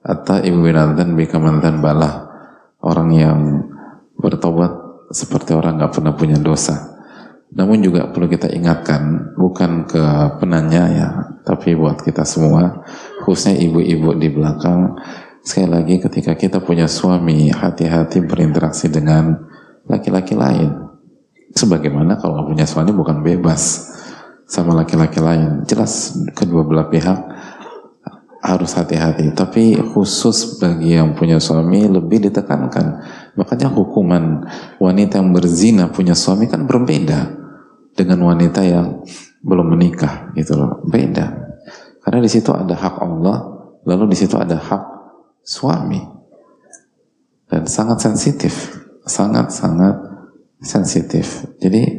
Atau 0.00 0.40
ibu 0.40 0.64
binatan 0.64 1.12
bikamantan 1.12 1.84
balah 1.84 2.24
orang 2.80 3.08
yang 3.12 3.38
bertobat 4.16 4.72
seperti 5.12 5.52
orang 5.52 5.76
nggak 5.76 5.92
pernah 5.92 6.16
punya 6.16 6.40
dosa. 6.40 6.98
Namun 7.52 7.84
juga 7.84 8.08
perlu 8.08 8.26
kita 8.26 8.48
ingatkan 8.48 9.34
bukan 9.36 9.84
ke 9.84 10.02
penanya 10.40 10.82
ya 10.88 11.08
tapi 11.42 11.74
buat 11.74 11.98
kita 11.98 12.22
semua 12.22 12.86
khususnya 13.26 13.58
ibu-ibu 13.58 14.14
di 14.14 14.30
belakang 14.30 14.94
Sekali 15.40 15.68
lagi 15.72 15.94
ketika 15.96 16.36
kita 16.36 16.60
punya 16.60 16.84
suami, 16.84 17.48
hati-hati 17.48 18.20
berinteraksi 18.20 18.92
dengan 18.92 19.40
laki-laki 19.88 20.36
lain. 20.36 20.70
Sebagaimana 21.56 22.20
kalau 22.20 22.46
punya 22.46 22.68
suami 22.68 22.92
bukan 22.92 23.24
bebas 23.24 23.90
sama 24.46 24.76
laki-laki 24.76 25.18
lain. 25.18 25.64
Jelas 25.64 26.14
kedua 26.36 26.62
belah 26.62 26.86
pihak 26.92 27.18
harus 28.40 28.72
hati-hati. 28.76 29.32
Tapi 29.32 29.80
khusus 29.80 30.60
bagi 30.60 30.96
yang 30.96 31.16
punya 31.16 31.40
suami 31.40 31.88
lebih 31.88 32.30
ditekankan. 32.30 33.00
Makanya 33.36 33.72
hukuman 33.72 34.44
wanita 34.76 35.20
yang 35.20 35.30
berzina 35.30 35.88
punya 35.88 36.12
suami 36.12 36.46
kan 36.48 36.68
berbeda 36.68 37.40
dengan 37.96 38.18
wanita 38.28 38.60
yang 38.64 39.04
belum 39.40 39.76
menikah 39.76 40.32
gitu 40.36 40.56
loh. 40.56 40.84
Beda. 40.84 41.32
Karena 42.00 42.20
di 42.24 42.30
situ 42.32 42.50
ada 42.50 42.72
hak 42.72 42.96
Allah, 43.00 43.36
lalu 43.84 44.12
di 44.12 44.16
situ 44.16 44.34
ada 44.40 44.56
hak 44.56 44.89
suami 45.50 45.98
dan 47.50 47.66
sangat 47.66 47.98
sensitif 47.98 48.78
sangat-sangat 49.10 49.96
sensitif. 50.60 51.48
Jadi 51.58 51.98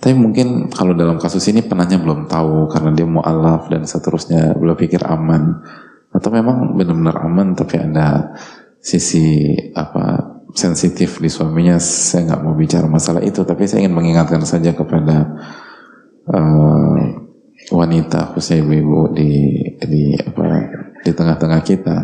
tapi 0.00 0.16
mungkin 0.16 0.72
kalau 0.72 0.96
dalam 0.96 1.20
kasus 1.20 1.44
ini 1.52 1.60
penanya 1.60 2.00
belum 2.00 2.24
tahu 2.24 2.72
karena 2.72 2.90
dia 2.96 3.04
mau 3.04 3.20
alaf 3.20 3.68
dan 3.68 3.84
seterusnya 3.84 4.56
belum 4.56 4.74
pikir 4.74 5.04
aman. 5.04 5.60
Atau 6.10 6.34
memang 6.34 6.74
benar-benar 6.74 7.22
aman 7.22 7.54
tapi 7.54 7.78
ada 7.78 8.34
sisi 8.80 9.54
apa 9.76 10.40
sensitif 10.50 11.22
di 11.22 11.30
suaminya 11.30 11.78
saya 11.78 12.32
nggak 12.32 12.42
mau 12.42 12.56
bicara 12.56 12.88
masalah 12.88 13.20
itu. 13.20 13.44
Tapi 13.44 13.68
saya 13.68 13.84
ingin 13.84 13.94
mengingatkan 13.94 14.40
saja 14.42 14.72
kepada 14.72 15.36
uh, 16.32 16.96
wanita 17.70 18.32
khususnya 18.32 18.64
ibu-ibu 18.64 19.12
di 19.12 19.30
di 19.76 20.16
apa 20.16 20.44
di 21.04 21.12
tengah-tengah 21.12 21.60
kita 21.60 21.96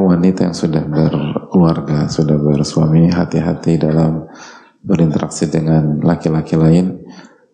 wanita 0.00 0.48
yang 0.48 0.56
sudah 0.56 0.80
berkeluarga, 0.88 2.08
sudah 2.08 2.40
bersuami, 2.40 3.12
hati-hati 3.12 3.76
dalam 3.76 4.24
berinteraksi 4.80 5.52
dengan 5.52 6.00
laki-laki 6.00 6.56
lain 6.56 7.04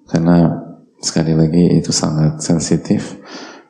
karena 0.06 0.48
sekali 1.02 1.34
lagi 1.34 1.82
itu 1.82 1.90
sangat 1.90 2.38
sensitif 2.38 3.18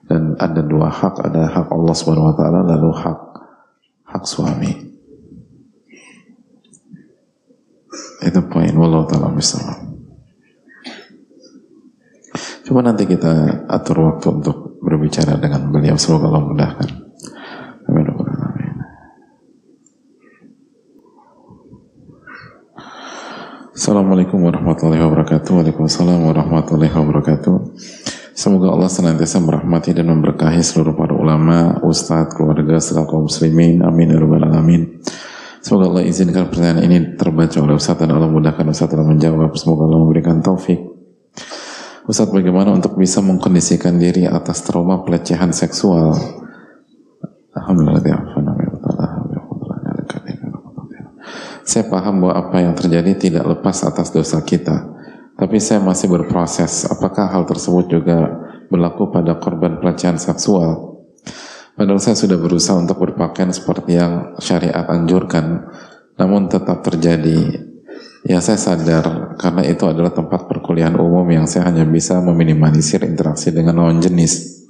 dan 0.05 0.37
ada 0.37 0.61
dua 0.61 0.89
hak, 0.89 1.21
ada 1.25 1.49
hak 1.49 1.69
Allah 1.73 1.95
Subhanahu 1.97 2.29
wa 2.33 2.37
taala 2.37 2.61
lalu 2.65 2.91
hak 2.93 3.21
hak 4.09 4.25
suami. 4.25 4.73
Itu 8.25 8.41
poin 8.53 8.73
wallahu 8.77 9.09
taala 9.09 9.33
misalnya. 9.33 9.89
Coba 12.69 12.85
nanti 12.85 13.09
kita 13.09 13.65
atur 13.65 14.13
waktu 14.13 14.29
untuk 14.29 14.77
berbicara 14.85 15.41
dengan 15.41 15.73
beliau 15.73 15.97
semoga 15.97 16.29
Allah 16.29 16.45
mudahkan. 16.45 17.08
Assalamualaikum 23.79 24.43
warahmatullahi 24.43 24.99
wabarakatuh. 24.99 25.55
Waalaikumsalam 25.55 26.27
warahmatullahi 26.27 26.91
wabarakatuh. 26.91 27.79
Semoga 28.35 28.75
Allah 28.75 28.91
senantiasa 28.91 29.39
merahmati 29.39 29.95
dan 29.95 30.11
memberkahi 30.11 30.59
seluruh 30.67 30.99
para 30.99 31.15
ulama, 31.15 31.79
ustadz, 31.87 32.35
keluarga, 32.35 32.83
serta 32.83 33.07
kaum 33.07 33.31
muslimin. 33.31 33.87
Amin 33.87 34.11
ya 34.11 34.19
alamin. 34.19 34.99
Semoga 35.63 35.95
Allah 35.95 36.11
izinkan 36.11 36.51
pertanyaan 36.51 36.91
ini 36.91 37.15
terbaca 37.15 37.55
oleh 37.63 37.79
Ustadz 37.79 38.03
dan 38.03 38.19
Allah 38.19 38.27
mudahkan 38.27 38.67
Ustadz 38.67 38.99
dalam 38.99 39.15
menjawab. 39.15 39.55
Semoga 39.55 39.87
Allah 39.87 40.03
memberikan 40.03 40.43
taufik. 40.43 40.83
Ustadz 42.11 42.35
bagaimana 42.35 42.75
untuk 42.75 42.99
bisa 42.99 43.23
mengkondisikan 43.23 43.95
diri 43.95 44.27
atas 44.27 44.59
trauma 44.67 45.07
pelecehan 45.07 45.55
seksual? 45.55 46.19
Alhamdulillah 47.55 48.03
ya 48.03 48.19
Saya 51.69 51.85
paham 51.85 52.25
bahwa 52.25 52.49
apa 52.49 52.65
yang 52.65 52.73
terjadi 52.73 53.13
tidak 53.29 53.45
lepas 53.45 53.85
atas 53.85 54.09
dosa 54.09 54.41
kita. 54.41 54.89
Tapi 55.37 55.61
saya 55.61 55.85
masih 55.85 56.09
berproses. 56.09 56.89
Apakah 56.89 57.29
hal 57.29 57.45
tersebut 57.45 57.93
juga 57.93 58.25
berlaku 58.73 59.13
pada 59.13 59.37
korban 59.37 59.77
pelecehan 59.77 60.17
seksual? 60.17 60.97
Padahal 61.77 62.01
saya 62.01 62.17
sudah 62.17 62.41
berusaha 62.41 62.73
untuk 62.73 62.97
berpakaian 63.05 63.53
seperti 63.53 64.01
yang 64.01 64.33
syariat 64.41 64.89
anjurkan, 64.89 65.69
namun 66.17 66.49
tetap 66.49 66.81
terjadi. 66.81 67.69
Ya 68.25 68.41
saya 68.41 68.57
sadar 68.57 69.37
karena 69.37 69.63
itu 69.69 69.85
adalah 69.85 70.11
tempat 70.17 70.49
perkuliahan 70.49 70.97
umum 70.97 71.29
yang 71.29 71.45
saya 71.45 71.69
hanya 71.69 71.85
bisa 71.85 72.17
meminimalisir 72.25 73.05
interaksi 73.05 73.53
dengan 73.53 73.85
lawan 73.85 74.01
jenis. 74.01 74.65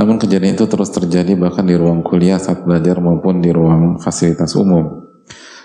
Namun 0.00 0.16
kejadian 0.16 0.56
itu 0.56 0.64
terus 0.72 0.88
terjadi 0.88 1.36
bahkan 1.36 1.68
di 1.68 1.76
ruang 1.76 2.00
kuliah 2.00 2.40
saat 2.40 2.64
belajar 2.64 2.96
maupun 2.98 3.44
di 3.44 3.52
ruang 3.52 4.00
fasilitas 4.00 4.56
umum. 4.56 5.13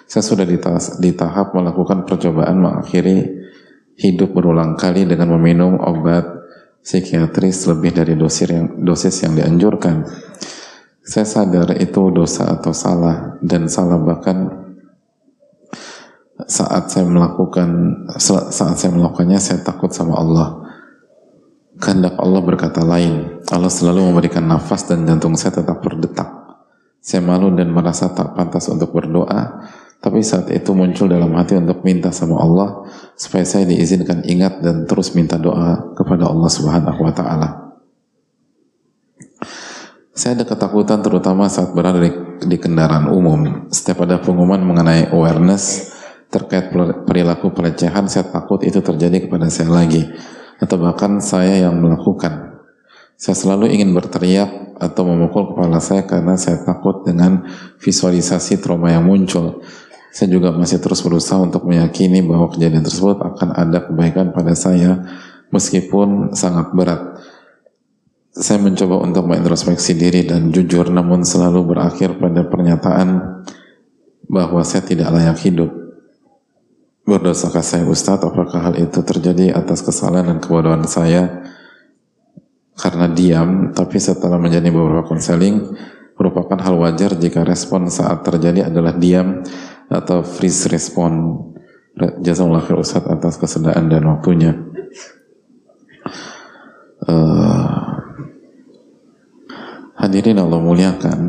Saya 0.10 0.26
sudah 0.26 0.42
di, 0.42 0.58
di 0.98 1.12
tahap 1.14 1.54
melakukan 1.54 2.02
percobaan 2.10 2.58
mengakhiri 2.58 3.30
hidup 3.94 4.34
berulang 4.34 4.74
kali 4.74 5.06
dengan 5.06 5.38
meminum 5.38 5.78
obat 5.78 6.26
psikiatris 6.82 7.70
lebih 7.70 7.94
dari 7.94 8.18
dosis 8.18 8.50
yang, 8.50 8.82
dosis 8.82 9.16
yang 9.22 9.38
dianjurkan. 9.38 10.02
Saya 11.06 11.30
sadar 11.30 11.78
itu 11.78 12.10
dosa 12.10 12.58
atau 12.58 12.74
salah 12.74 13.38
dan 13.46 13.70
salah 13.70 14.02
bahkan 14.02 14.50
saat 16.50 16.90
saya 16.90 17.06
melakukan 17.06 17.70
saat 18.18 18.76
saya 18.82 18.90
melakukannya 18.90 19.38
saya 19.38 19.62
takut 19.62 19.94
sama 19.94 20.18
Allah. 20.18 20.66
Kehendak 21.78 22.18
Allah 22.18 22.42
berkata 22.42 22.82
lain. 22.82 23.46
Allah 23.54 23.72
selalu 23.72 24.10
memberikan 24.10 24.44
nafas 24.44 24.90
dan 24.90 25.06
jantung 25.06 25.38
saya 25.38 25.62
tetap 25.62 25.86
berdetak. 25.86 26.28
Saya 27.00 27.24
malu 27.24 27.54
dan 27.56 27.72
merasa 27.72 28.12
tak 28.12 28.36
pantas 28.36 28.68
untuk 28.68 28.92
berdoa 28.92 29.64
tapi 30.00 30.24
saat 30.24 30.48
itu 30.56 30.72
muncul 30.72 31.12
dalam 31.12 31.36
hati 31.36 31.60
untuk 31.60 31.84
minta 31.84 32.08
sama 32.16 32.40
Allah 32.40 32.88
supaya 33.20 33.44
saya 33.44 33.68
diizinkan 33.68 34.24
ingat 34.24 34.64
dan 34.64 34.88
terus 34.88 35.12
minta 35.12 35.36
doa 35.36 35.92
kepada 35.92 36.32
Allah 36.32 36.48
Subhanahu 36.48 37.00
wa 37.04 37.12
taala. 37.12 37.50
Saya 40.16 40.40
ada 40.40 40.48
ketakutan 40.48 41.00
terutama 41.00 41.48
saat 41.48 41.72
berada 41.72 42.00
di, 42.00 42.12
di 42.44 42.58
kendaraan 42.60 43.08
umum. 43.12 43.72
Setiap 43.72 44.04
ada 44.04 44.20
pengumuman 44.20 44.60
mengenai 44.60 45.12
awareness 45.16 45.96
terkait 46.28 46.72
perilaku 47.08 47.52
pelecehan, 47.56 48.08
saya 48.08 48.28
takut 48.28 48.62
itu 48.64 48.80
terjadi 48.84 49.28
kepada 49.28 49.48
saya 49.48 49.72
lagi 49.72 50.08
atau 50.60 50.76
bahkan 50.80 51.24
saya 51.24 51.68
yang 51.68 51.80
melakukan. 51.80 52.60
Saya 53.20 53.36
selalu 53.36 53.76
ingin 53.76 53.92
berteriak 53.92 54.80
atau 54.80 55.04
memukul 55.04 55.52
kepala 55.52 55.84
saya 55.84 56.08
karena 56.08 56.40
saya 56.40 56.64
takut 56.64 57.04
dengan 57.04 57.44
visualisasi 57.84 58.64
trauma 58.64 58.96
yang 58.96 59.04
muncul. 59.04 59.60
Saya 60.10 60.28
juga 60.34 60.50
masih 60.50 60.82
terus 60.82 61.06
berusaha 61.06 61.38
untuk 61.38 61.70
meyakini 61.70 62.26
bahwa 62.26 62.50
kejadian 62.50 62.82
tersebut 62.82 63.22
akan 63.22 63.54
ada 63.54 63.86
kebaikan 63.86 64.34
pada 64.34 64.58
saya 64.58 65.06
meskipun 65.54 66.34
sangat 66.34 66.74
berat. 66.74 67.22
Saya 68.34 68.62
mencoba 68.62 69.06
untuk 69.06 69.30
mengintrospeksi 69.30 69.98
diri 69.98 70.26
dan 70.26 70.50
jujur 70.50 70.90
namun 70.90 71.22
selalu 71.26 71.76
berakhir 71.76 72.18
pada 72.18 72.46
pernyataan 72.46 73.42
bahwa 74.30 74.62
saya 74.66 74.86
tidak 74.86 75.10
layak 75.14 75.38
hidup. 75.46 75.70
Berdosakah 77.06 77.66
saya 77.66 77.90
Ustadz? 77.90 78.22
Apakah 78.22 78.70
hal 78.70 78.76
itu 78.78 79.02
terjadi 79.02 79.54
atas 79.58 79.82
kesalahan 79.82 80.30
dan 80.30 80.38
kebodohan 80.38 80.86
saya 80.86 81.42
karena 82.78 83.10
diam, 83.12 83.74
tapi 83.74 83.98
setelah 83.98 84.40
menjadi 84.40 84.70
beberapa 84.72 85.04
konseling, 85.10 85.74
merupakan 86.16 86.56
hal 86.62 86.80
wajar 86.80 87.18
jika 87.18 87.44
respon 87.44 87.92
saat 87.92 88.24
terjadi 88.24 88.72
adalah 88.72 88.96
diam 88.96 89.42
atau 89.90 90.22
freeze 90.22 90.70
respon 90.70 91.42
jazakallah 91.98 92.64
khair 92.64 92.80
Ustaz 92.80 93.04
atas 93.10 93.36
kesediaan 93.36 93.92
dan 93.92 94.06
waktunya. 94.08 94.56
Uh, 97.04 97.98
hadirin 99.98 100.40
Allah 100.40 100.60
muliakan. 100.62 101.20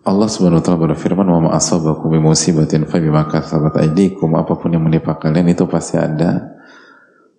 Allah 0.00 0.26
Subhanahu 0.32 0.58
wa 0.58 0.64
taala 0.64 0.84
berfirman 0.90 1.28
wa 1.28 1.40
ma 1.44 1.50
asabakum 1.54 2.08
bi 2.08 2.18
musibatin 2.18 2.88
fa 2.88 2.96
bima 2.98 3.28
kasabat 3.28 3.76
aydikum. 3.78 4.32
Apa 4.34 4.56
pun 4.56 4.72
yang 4.72 4.82
menimpa 4.82 5.20
kalian 5.20 5.52
itu 5.52 5.68
pasti 5.68 6.00
ada 6.00 6.56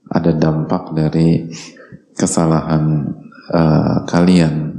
ada 0.08 0.32
dampak 0.32 0.94
dari 0.94 1.50
kesalahan 2.14 3.10
uh, 3.50 4.06
kalian 4.06 4.78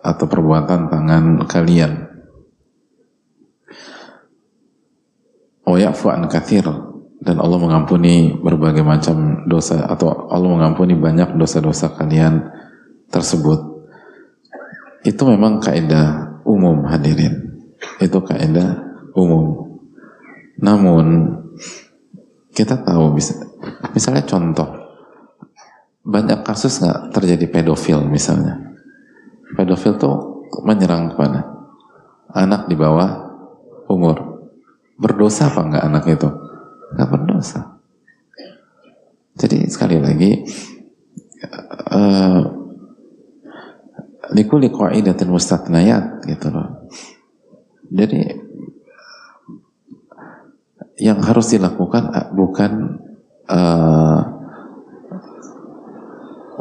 atau 0.00 0.24
perbuatan 0.30 0.88
tangan 0.88 1.24
kalian. 1.50 2.13
Oh 5.64 5.80
ya 5.80 5.96
an 5.96 6.28
kathir 6.28 6.64
dan 7.24 7.36
Allah 7.40 7.56
mengampuni 7.56 8.36
berbagai 8.36 8.84
macam 8.84 9.48
dosa 9.48 9.88
atau 9.88 10.28
Allah 10.28 10.50
mengampuni 10.52 10.92
banyak 10.92 11.40
dosa-dosa 11.40 11.96
kalian 11.96 12.52
tersebut. 13.08 13.88
Itu 15.04 15.24
memang 15.24 15.60
kaidah 15.64 16.40
umum 16.44 16.84
hadirin. 16.84 17.64
Itu 17.96 18.20
kaidah 18.20 18.76
umum. 19.16 19.80
Namun 20.60 21.32
kita 22.52 22.84
tahu 22.84 23.16
bisa 23.16 23.40
misalnya 23.96 24.22
contoh 24.28 24.68
banyak 26.04 26.44
kasus 26.44 26.84
nggak 26.84 27.16
terjadi 27.16 27.48
pedofil 27.48 28.04
misalnya 28.04 28.76
pedofil 29.56 29.96
tuh 29.96 30.44
menyerang 30.62 31.16
kepada 31.16 31.40
anak 32.34 32.68
di 32.68 32.76
bawah 32.76 33.10
umur. 33.88 34.33
Berdosa 35.04 35.52
apa 35.52 35.60
enggak 35.60 35.84
anak 35.84 36.04
itu? 36.08 36.28
Enggak 36.96 37.08
berdosa. 37.12 37.60
Jadi 39.36 39.68
sekali 39.68 40.00
lagi 40.00 40.48
uh, 41.92 42.40
likuli 44.32 44.72
qaidatin 44.72 45.28
mustatnayat 45.28 46.24
gitu 46.24 46.48
loh. 46.48 46.88
Jadi 47.92 48.20
yang 51.04 51.20
harus 51.20 51.52
dilakukan 51.52 52.04
eh, 52.14 52.28
bukan 52.32 52.72
uh, 53.50 54.20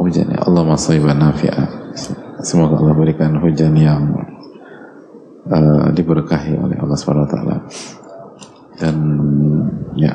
ujian 0.02 0.36
Allah 0.36 0.66
masaiban 0.66 1.22
nafi'ah 1.22 1.84
Semoga 2.44 2.82
Allah 2.82 2.98
berikan 2.98 3.40
hujan 3.40 3.78
yang 3.78 4.04
uh, 5.48 5.88
diberkahi 5.94 6.58
oleh 6.60 6.76
Allah 6.82 6.98
SWT 6.98 7.38
dan 8.84 8.96
ya. 9.96 10.12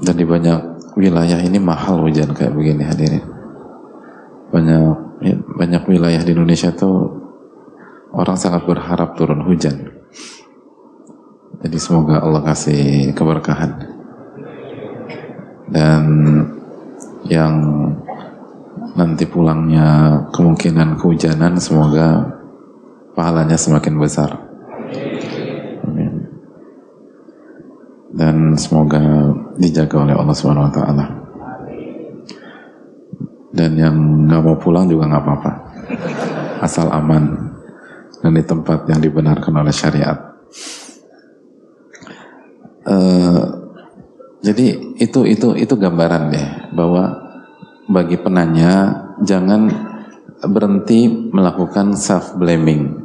Dan 0.00 0.14
di 0.16 0.24
banyak 0.24 0.60
wilayah 0.96 1.36
ini 1.44 1.60
mahal 1.60 2.00
hujan 2.00 2.32
kayak 2.32 2.56
begini 2.56 2.88
hadirin. 2.88 3.20
Banyak 4.48 5.20
ya, 5.20 5.36
banyak 5.36 5.82
wilayah 5.84 6.24
di 6.24 6.32
Indonesia 6.32 6.72
tuh 6.72 7.20
orang 8.16 8.40
sangat 8.40 8.64
berharap 8.64 9.12
turun 9.20 9.44
hujan. 9.44 10.00
Jadi 11.60 11.76
semoga 11.76 12.24
Allah 12.24 12.40
kasih 12.48 13.12
keberkahan. 13.12 14.00
Dan 15.68 16.02
yang 17.28 17.54
nanti 18.96 19.28
pulangnya 19.28 20.18
kemungkinan 20.32 20.96
kehujanan 20.96 21.60
semoga 21.60 22.40
pahalanya 23.12 23.60
semakin 23.60 24.00
besar. 24.00 24.50
Dan 28.10 28.58
semoga 28.58 29.00
dijaga 29.58 30.02
oleh 30.02 30.14
Allah 30.18 30.34
Subhanahu 30.34 30.68
Wa 30.70 30.74
Taala 30.74 31.06
dan 33.50 33.70
yang 33.74 33.96
nggak 34.26 34.42
mau 34.42 34.56
pulang 34.58 34.86
juga 34.86 35.10
nggak 35.10 35.22
apa-apa 35.22 35.52
asal 36.66 36.90
aman 36.90 37.54
dan 38.20 38.32
di 38.36 38.44
tempat 38.44 38.86
yang 38.90 39.00
dibenarkan 39.00 39.54
oleh 39.62 39.74
syariat 39.74 40.18
uh, 42.86 43.60
jadi 44.40 44.96
itu 44.96 45.28
itu 45.28 45.52
itu 45.52 45.74
gambaran 45.76 46.32
deh 46.32 46.48
bahwa 46.72 47.30
bagi 47.90 48.16
penanya 48.16 49.04
jangan 49.20 49.68
berhenti 50.48 51.08
melakukan 51.08 51.92
self 51.98 52.38
blaming. 52.40 52.96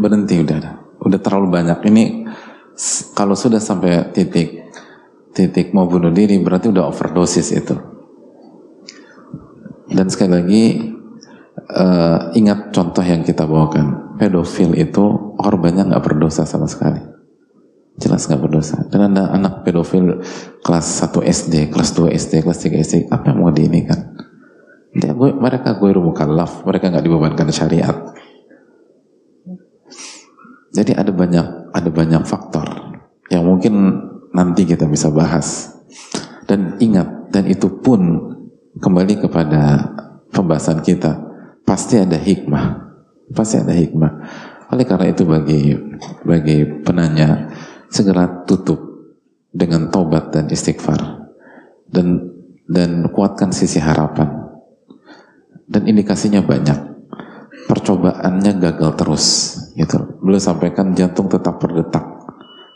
Berhenti 0.00 0.40
udah, 0.42 0.58
udah 1.04 1.18
terlalu 1.22 1.60
banyak. 1.60 1.78
Ini 1.86 2.04
kalau 3.12 3.36
sudah 3.36 3.60
sampai 3.60 4.12
titik 4.12 4.72
titik 5.30 5.70
mau 5.76 5.86
bunuh 5.86 6.10
diri 6.10 6.40
berarti 6.42 6.72
udah 6.72 6.90
overdosis 6.90 7.54
itu. 7.54 7.76
Dan 9.90 10.06
sekali 10.06 10.30
lagi 10.30 10.64
uh, 11.76 12.30
ingat 12.34 12.70
contoh 12.70 13.02
yang 13.02 13.26
kita 13.26 13.46
bawakan. 13.46 14.16
Pedofil 14.18 14.76
itu 14.76 15.34
korbannya 15.40 15.90
nggak 15.90 16.04
berdosa 16.04 16.44
sama 16.46 16.68
sekali 16.70 17.10
jelas 18.00 18.24
nggak 18.26 18.40
berdosa. 18.40 18.88
Dan 18.88 19.12
ada 19.12 19.30
anak 19.36 19.62
pedofil 19.62 20.24
kelas 20.64 20.86
1 21.04 21.20
SD, 21.20 21.54
kelas 21.68 21.92
2 21.92 22.16
SD, 22.16 22.32
kelas 22.42 22.58
3 22.64 22.80
SD, 22.80 22.94
apa 23.12 23.30
yang 23.30 23.38
mau 23.44 23.52
di 23.52 23.68
ini 23.68 23.84
kan? 23.84 24.00
Dia, 24.90 25.14
gue, 25.14 25.30
mereka 25.36 25.76
gue 25.78 25.94
mukallaf, 25.94 26.64
mereka 26.66 26.90
nggak 26.90 27.04
dibebankan 27.04 27.46
syariat. 27.52 27.94
Jadi 30.70 30.94
ada 30.94 31.10
banyak 31.10 31.74
ada 31.74 31.90
banyak 31.90 32.22
faktor 32.26 32.66
yang 33.30 33.46
mungkin 33.46 33.74
nanti 34.34 34.66
kita 34.66 34.86
bisa 34.86 35.10
bahas. 35.10 35.74
Dan 36.46 36.82
ingat, 36.82 37.30
dan 37.30 37.46
itu 37.46 37.70
pun 37.78 38.00
kembali 38.82 39.22
kepada 39.22 39.86
pembahasan 40.34 40.82
kita, 40.82 41.14
pasti 41.62 42.02
ada 42.02 42.18
hikmah. 42.18 42.90
Pasti 43.30 43.62
ada 43.62 43.70
hikmah. 43.70 44.12
Oleh 44.74 44.82
karena 44.82 45.14
itu 45.14 45.22
bagi 45.22 45.78
bagi 46.26 46.66
penanya, 46.82 47.54
segera 47.86 48.42
tutup 48.46 48.90
dengan 49.50 49.90
tobat 49.90 50.30
dan 50.30 50.46
istighfar 50.50 51.26
dan 51.90 52.30
dan 52.70 53.10
kuatkan 53.10 53.50
sisi 53.50 53.82
harapan 53.82 54.46
dan 55.66 55.90
indikasinya 55.90 56.38
banyak 56.38 56.78
percobaannya 57.66 58.52
gagal 58.62 58.90
terus 58.94 59.26
gitu. 59.80 60.20
Beliau 60.20 60.42
sampaikan 60.42 60.92
jantung 60.92 61.32
tetap 61.32 61.56
berdetak 61.56 62.20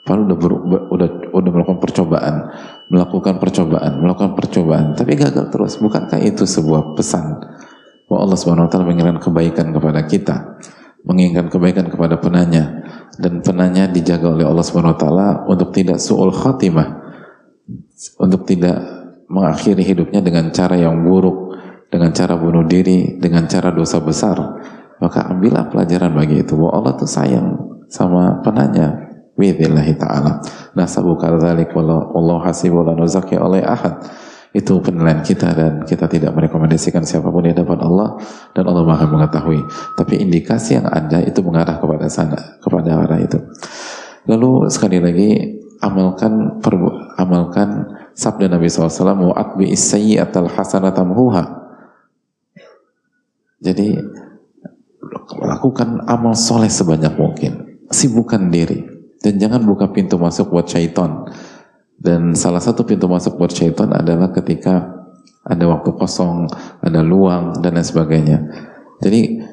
padahal 0.04 0.28
udah, 0.28 0.38
ber, 0.38 0.52
udah 0.92 1.08
udah 1.32 1.50
melakukan 1.50 1.80
percobaan. 1.80 2.34
Melakukan 2.92 3.34
percobaan 3.40 3.92
melakukan 4.04 4.32
percobaan. 4.36 4.86
Tapi 4.92 5.16
gagal 5.16 5.48
terus. 5.48 5.80
Bukankah 5.80 6.20
itu 6.20 6.44
sebuah 6.44 6.92
pesan? 6.94 7.40
Bahwa 8.06 8.28
Allah 8.28 8.38
Subhanahu 8.38 8.68
wa 8.68 8.70
taala 8.70 8.84
menginginkan 8.84 9.18
kebaikan 9.18 9.72
kepada 9.72 10.00
kita. 10.04 10.36
Menginginkan 11.08 11.48
kebaikan 11.48 11.88
kepada 11.88 12.20
penanya. 12.20 12.84
Dan 13.16 13.40
penanya 13.40 13.88
dijaga 13.88 14.36
oleh 14.36 14.44
Allah 14.44 14.62
Subhanahu 14.62 14.94
wa 14.94 15.00
taala 15.00 15.28
untuk 15.48 15.72
tidak 15.72 15.96
suul 15.96 16.30
khatimah. 16.30 17.00
Untuk 18.20 18.44
tidak 18.44 18.76
mengakhiri 19.32 19.80
hidupnya 19.80 20.20
dengan 20.20 20.52
cara 20.52 20.76
yang 20.76 21.00
buruk. 21.00 21.56
Dengan 21.88 22.12
cara 22.12 22.36
bunuh 22.36 22.68
diri. 22.68 23.16
Dengan 23.16 23.48
cara 23.48 23.72
dosa 23.72 24.04
besar 24.04 24.36
maka 25.02 25.26
ambillah 25.30 25.70
pelajaran 25.70 26.14
bagi 26.14 26.42
itu 26.42 26.54
bahwa 26.54 26.72
Allah 26.82 26.92
tuh 26.98 27.10
sayang 27.10 27.58
sama 27.90 28.42
penanya 28.42 29.04
bidillahi 29.34 29.94
ta'ala 29.98 30.42
nasabu 30.78 31.18
kadzalik 31.18 31.74
wallahu 31.74 32.42
hasibu 32.42 32.86
la 32.86 32.94
nuzaki 32.94 33.34
oleh 33.34 33.62
ahad 33.62 33.98
itu 34.54 34.78
penilaian 34.78 35.18
kita 35.18 35.50
dan 35.50 35.72
kita 35.82 36.06
tidak 36.06 36.30
merekomendasikan 36.30 37.02
siapa 37.02 37.26
pun 37.26 37.42
di 37.42 37.50
hadapan 37.50 37.82
Allah 37.82 38.22
dan 38.54 38.70
Allah 38.70 38.86
Maha 38.86 39.10
mengetahui. 39.10 39.66
Tapi 39.98 40.22
indikasi 40.22 40.78
yang 40.78 40.86
ada 40.86 41.18
itu 41.26 41.42
mengarah 41.42 41.82
kepada 41.82 42.06
sana, 42.06 42.62
kepada 42.62 43.02
arah 43.02 43.18
itu. 43.18 43.42
Lalu 44.30 44.70
sekali 44.70 45.02
lagi 45.02 45.58
amalkan 45.82 46.62
perbu 46.62 47.18
amalkan 47.18 47.98
sabda 48.14 48.46
Nabi 48.46 48.70
SAW 48.70 49.34
bi 49.58 49.74
isayyi'atal 49.74 50.46
hasanatamhuha. 50.46 51.42
Jadi 53.58 53.98
lakukan 55.42 56.04
amal 56.06 56.36
soleh 56.36 56.70
sebanyak 56.70 57.14
mungkin. 57.16 57.52
Sibukkan 57.92 58.48
diri 58.48 58.82
dan 59.20 59.36
jangan 59.40 59.62
buka 59.64 59.92
pintu 59.92 60.16
masuk 60.16 60.52
buat 60.52 60.66
syaitan 60.66 61.28
dan 62.00 62.34
salah 62.34 62.60
satu 62.60 62.82
pintu 62.82 63.06
masuk 63.06 63.38
buat 63.38 63.54
syaitan 63.54 63.88
adalah 63.94 64.34
ketika 64.34 65.04
ada 65.44 65.64
waktu 65.68 65.92
kosong, 65.96 66.48
ada 66.80 67.04
luang, 67.04 67.60
dan 67.60 67.76
lain 67.76 67.84
sebagainya. 67.84 68.38
Jadi 69.04 69.44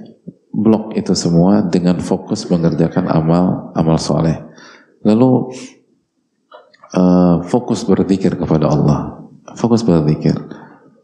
blok 0.52 0.95
itu 0.95 1.16
semua 1.16 1.64
dengan 1.64 1.99
fokus 1.99 2.47
mengerjakan 2.47 3.08
amal 3.12 3.76
amal 3.76 3.99
soleh. 3.99 4.36
Lalu 5.04 5.52
uh, 6.95 7.43
fokus 7.47 7.84
berzikir 7.84 8.36
kepada 8.39 8.72
Allah. 8.72 9.28
Fokus 9.60 9.84
berzikir. 9.84 10.36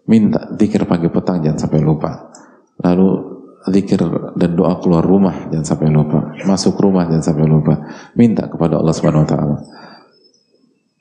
Minta 0.07 0.55
zikir 0.55 0.87
pagi 0.87 1.11
petang 1.11 1.43
jangan 1.43 1.59
sampai 1.59 1.83
lupa. 1.83 2.31
Lalu 2.79 3.26
zikir 3.71 3.99
dan 4.35 4.51
doa 4.55 4.79
keluar 4.79 5.03
rumah 5.03 5.51
jangan 5.51 5.65
sampai 5.65 5.91
lupa. 5.91 6.31
Masuk 6.47 6.79
rumah 6.79 7.05
jangan 7.07 7.23
sampai 7.23 7.45
lupa. 7.47 7.73
Minta 8.15 8.47
kepada 8.47 8.79
Allah 8.79 8.93
Subhanahu 8.95 9.27
wa 9.27 9.29
taala. 9.29 9.57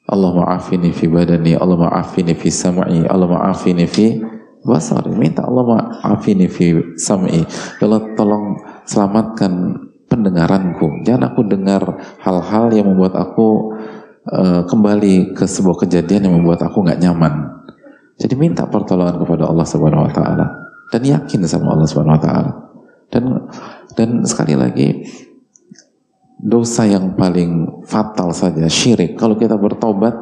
Allah 0.06 0.30
ma'afini 0.38 0.94
fi 0.94 1.10
badani 1.10 1.58
Allah 1.58 1.78
ma'afini 1.78 2.38
fi 2.38 2.48
sam'i 2.50 3.06
Allah 3.06 3.26
ma'afini 3.26 3.86
fi 3.90 4.18
basari. 4.62 5.10
Minta 5.14 5.46
Allah 5.46 5.64
ma'afini 5.66 6.46
fi 6.50 6.94
sam'i. 6.98 7.42
Allah 7.82 8.02
tolong 8.18 8.58
selamatkan 8.86 9.52
pendengaranku. 10.06 11.06
Jangan 11.06 11.34
aku 11.34 11.40
dengar 11.46 11.82
hal-hal 12.22 12.70
yang 12.74 12.86
membuat 12.90 13.18
aku 13.18 13.78
uh, 14.30 14.62
kembali 14.66 15.34
ke 15.34 15.46
sebuah 15.46 15.86
kejadian 15.86 16.30
yang 16.30 16.34
membuat 16.38 16.66
aku 16.66 16.82
nggak 16.82 17.02
nyaman. 17.02 17.62
Jadi 18.16 18.34
minta 18.34 18.64
pertolongan 18.66 19.22
kepada 19.22 19.44
Allah 19.50 19.66
Subhanahu 19.66 20.06
wa 20.08 20.12
taala 20.14 20.65
dan 20.90 21.02
yakin 21.02 21.40
sama 21.46 21.74
Allah 21.74 21.88
Subhanahu 21.88 22.16
wa 22.18 22.22
taala. 22.22 22.52
Dan 23.10 23.24
dan 23.94 24.10
sekali 24.26 24.54
lagi 24.58 25.06
dosa 26.36 26.84
yang 26.84 27.16
paling 27.16 27.82
fatal 27.86 28.30
saja 28.34 28.66
syirik. 28.68 29.16
Kalau 29.16 29.38
kita 29.38 29.56
bertobat 29.56 30.14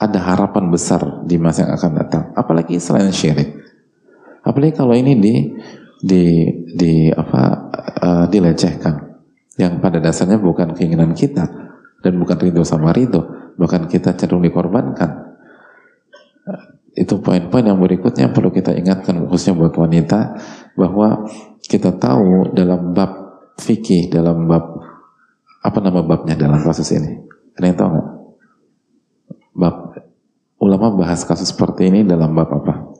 ada 0.00 0.18
harapan 0.18 0.70
besar 0.72 1.24
di 1.26 1.38
masa 1.38 1.68
yang 1.68 1.72
akan 1.78 1.92
datang. 1.94 2.24
Apalagi 2.34 2.80
selain 2.80 3.14
syirik. 3.14 3.54
Apalagi 4.44 4.74
kalau 4.76 4.94
ini 4.96 5.16
di 5.18 5.34
di 6.04 6.24
di 6.74 6.92
apa 7.12 7.42
uh, 8.02 8.24
dilecehkan. 8.28 9.16
Yang 9.54 9.78
pada 9.78 10.02
dasarnya 10.02 10.42
bukan 10.42 10.74
keinginan 10.74 11.14
kita 11.14 11.46
dan 12.02 12.12
bukan 12.18 12.34
ridho 12.42 12.66
sama 12.66 12.90
ridho, 12.90 13.54
bahkan 13.54 13.86
kita 13.86 14.10
cenderung 14.18 14.42
dikorbankan 14.42 15.33
itu 16.94 17.18
poin-poin 17.18 17.66
yang 17.66 17.82
berikutnya 17.82 18.30
perlu 18.30 18.54
kita 18.54 18.70
ingatkan 18.70 19.26
khususnya 19.26 19.58
buat 19.58 19.74
wanita 19.74 20.38
bahwa 20.78 21.26
kita 21.66 21.98
tahu 21.98 22.54
dalam 22.54 22.94
bab 22.94 23.10
fikih 23.58 24.14
dalam 24.14 24.46
bab 24.46 24.78
apa 25.64 25.78
nama 25.80 26.06
babnya 26.06 26.38
dalam 26.38 26.62
kasus 26.62 26.92
ini? 26.94 27.24
Ada 27.58 27.64
yang 27.66 27.78
tahu 27.78 27.88
nggak? 27.90 28.08
Bab 29.54 29.76
ulama 30.62 30.86
bahas 30.94 31.26
kasus 31.26 31.50
seperti 31.50 31.90
ini 31.90 32.06
dalam 32.06 32.30
bab 32.30 32.52
apa? 32.52 32.94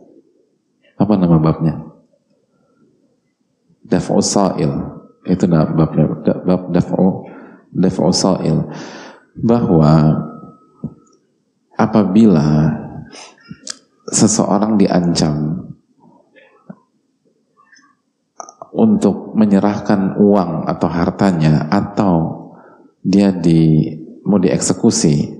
Apa 0.98 1.14
nama 1.14 1.38
babnya? 1.38 1.86
Daf'u 3.84 4.18
sa'il. 4.18 4.72
Itu 5.28 5.44
nama 5.46 5.70
babnya 5.70 6.08
bab 6.42 6.72
daf'u 6.72 7.30
daf'u 7.70 8.10
sa'il. 8.10 8.58
Bahwa 9.38 10.18
apabila 11.76 12.83
seseorang 14.08 14.76
diancam 14.76 15.64
untuk 18.74 19.32
menyerahkan 19.38 20.18
uang 20.18 20.66
atau 20.66 20.88
hartanya 20.90 21.70
atau 21.70 22.12
dia 23.00 23.30
di 23.30 23.94
mau 24.26 24.42
dieksekusi. 24.42 25.30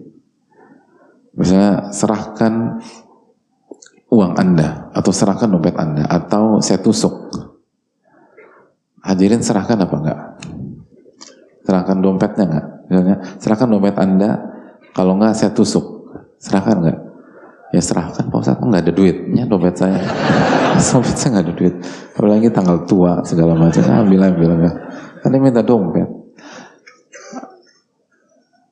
Misalnya 1.34 1.90
serahkan 1.90 2.78
uang 4.06 4.38
anda 4.38 4.86
atau 4.94 5.10
serahkan 5.10 5.50
dompet 5.50 5.74
anda 5.74 6.06
atau 6.06 6.62
saya 6.62 6.78
tusuk. 6.78 7.34
Hadirin 9.02 9.42
serahkan 9.42 9.82
apa 9.82 9.96
enggak? 9.98 10.20
Serahkan 11.66 11.98
dompetnya 11.98 12.44
enggak? 12.46 12.66
Misalnya 12.86 13.16
serahkan 13.42 13.68
dompet 13.68 13.96
anda 13.98 14.30
kalau 14.94 15.18
enggak 15.18 15.34
saya 15.34 15.50
tusuk. 15.50 16.06
Serahkan 16.38 16.86
enggak 16.86 17.03
ya 17.74 17.82
serahkan 17.82 18.30
Pak 18.30 18.38
Ustadz. 18.38 18.62
Nggak 18.62 18.82
ada 18.86 18.92
duitnya 18.94 19.42
dompet 19.50 19.74
saya. 19.74 19.98
Dompet 20.78 21.16
saya 21.18 21.28
nggak 21.34 21.44
ada 21.50 21.54
duit. 21.54 21.74
Apalagi 22.14 22.48
tanggal 22.54 22.86
tua 22.86 23.22
segala 23.26 23.58
macam. 23.58 23.82
Ambil 23.82 24.22
ambil 24.22 24.50
enggak 24.54 24.74
kan 25.24 25.32
dia 25.32 25.40
minta 25.40 25.64
dompet. 25.64 26.04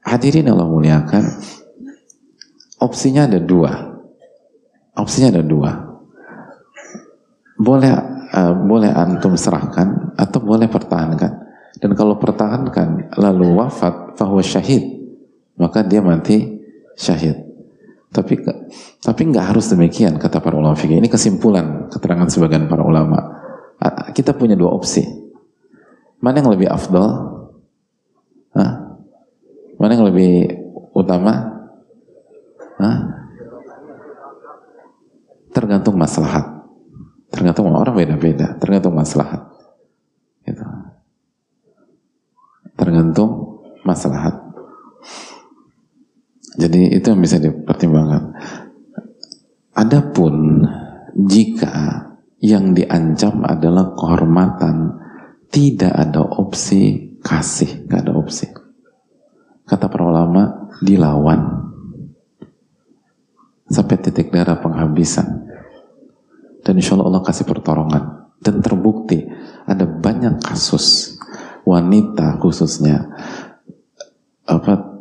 Hadirin 0.05 0.53
Allah 0.53 0.69
muliakan 0.69 1.25
opsinya 2.77 3.25
ada 3.25 3.41
dua. 3.41 3.73
Opsinya 4.93 5.33
ada 5.33 5.41
dua. 5.41 5.73
Boleh 7.57 7.93
uh, 8.37 8.53
boleh 8.53 8.93
antum 8.93 9.33
serahkan 9.33 10.13
atau 10.21 10.45
boleh 10.45 10.69
pertahankan. 10.69 11.33
Dan 11.81 11.97
kalau 11.97 12.21
pertahankan 12.21 13.17
lalu 13.17 13.57
wafat 13.57 14.21
bahwa 14.21 14.45
syahid 14.45 15.01
maka 15.57 15.81
dia 15.81 16.05
mati 16.05 16.61
syahid 17.01 17.52
tapi 18.13 18.45
tapi 19.01 19.23
nggak 19.33 19.57
harus 19.57 19.73
demikian 19.73 20.21
kata 20.21 20.45
para 20.45 20.61
ulama 20.61 20.77
fikih. 20.77 21.01
Ini 21.01 21.09
kesimpulan 21.09 21.89
keterangan 21.89 22.29
sebagian 22.29 22.69
para 22.69 22.85
ulama. 22.85 23.41
Kita 24.13 24.37
punya 24.37 24.55
dua 24.55 24.71
opsi. 24.71 25.03
Mana 26.23 26.39
yang 26.45 26.53
lebih 26.55 26.69
afdal? 26.71 27.09
Hah? 28.55 28.73
Mana 29.81 29.91
yang 29.97 30.07
lebih 30.07 30.55
utama? 30.95 31.65
Hah? 32.79 32.99
Tergantung 35.51 35.97
maslahat. 35.99 36.63
Tergantung 37.33 37.73
orang 37.73 37.97
beda-beda. 37.97 38.55
Tergantung 38.61 38.93
maslahat. 38.95 39.41
Gitu. 40.45 40.63
Tergantung 42.77 43.65
maslahat. 43.83 44.42
Jadi 46.53 46.93
itu 46.93 47.07
yang 47.09 47.21
bisa 47.21 47.41
dipertimbangkan. 47.41 48.37
Adapun 49.73 50.65
jika 51.17 52.09
yang 52.45 52.77
diancam 52.77 53.41
adalah 53.47 53.97
kehormatan, 53.97 55.01
tidak 55.49 55.93
ada 55.93 56.21
opsi 56.21 57.13
kasih, 57.25 57.89
nggak 57.89 58.01
ada 58.05 58.13
opsi. 58.13 58.51
Kata 59.65 59.89
para 59.89 60.05
ulama, 60.05 60.69
dilawan 60.85 61.63
sampai 63.73 63.97
titik 64.05 64.29
darah 64.29 64.61
penghabisan. 64.61 65.49
Dan 66.61 66.77
insya 66.77 66.95
Allah 67.01 67.17
Allah 67.17 67.25
kasih 67.25 67.49
pertolongan. 67.49 68.29
Dan 68.43 68.59
terbukti 68.59 69.23
ada 69.65 69.87
banyak 69.87 70.43
kasus 70.43 71.17
wanita 71.63 72.43
khususnya 72.43 73.07
apa 74.43 74.92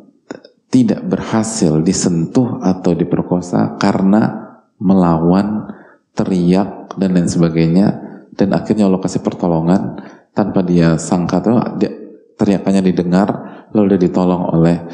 tidak 0.72 1.03
berhasil 1.03 1.84
disentuh 1.84 2.64
atau 2.64 2.95
diperkosa 2.95 3.76
karena 3.76 4.56
melawan, 4.80 5.68
teriak 6.15 6.95
dan 6.95 7.11
lain 7.11 7.27
sebagainya 7.27 7.88
dan 8.31 8.56
akhirnya 8.56 8.88
Allah 8.88 9.03
kasih 9.03 9.19
pertolongan 9.19 9.99
tanpa 10.31 10.64
dia 10.64 10.95
sangka 10.95 11.43
tuh 11.43 11.60
dia, 11.76 11.91
teriakannya 12.39 12.81
didengar 12.88 13.30
lalu 13.76 13.99
dia 13.99 14.07
ditolong 14.07 14.56
oleh 14.56 14.88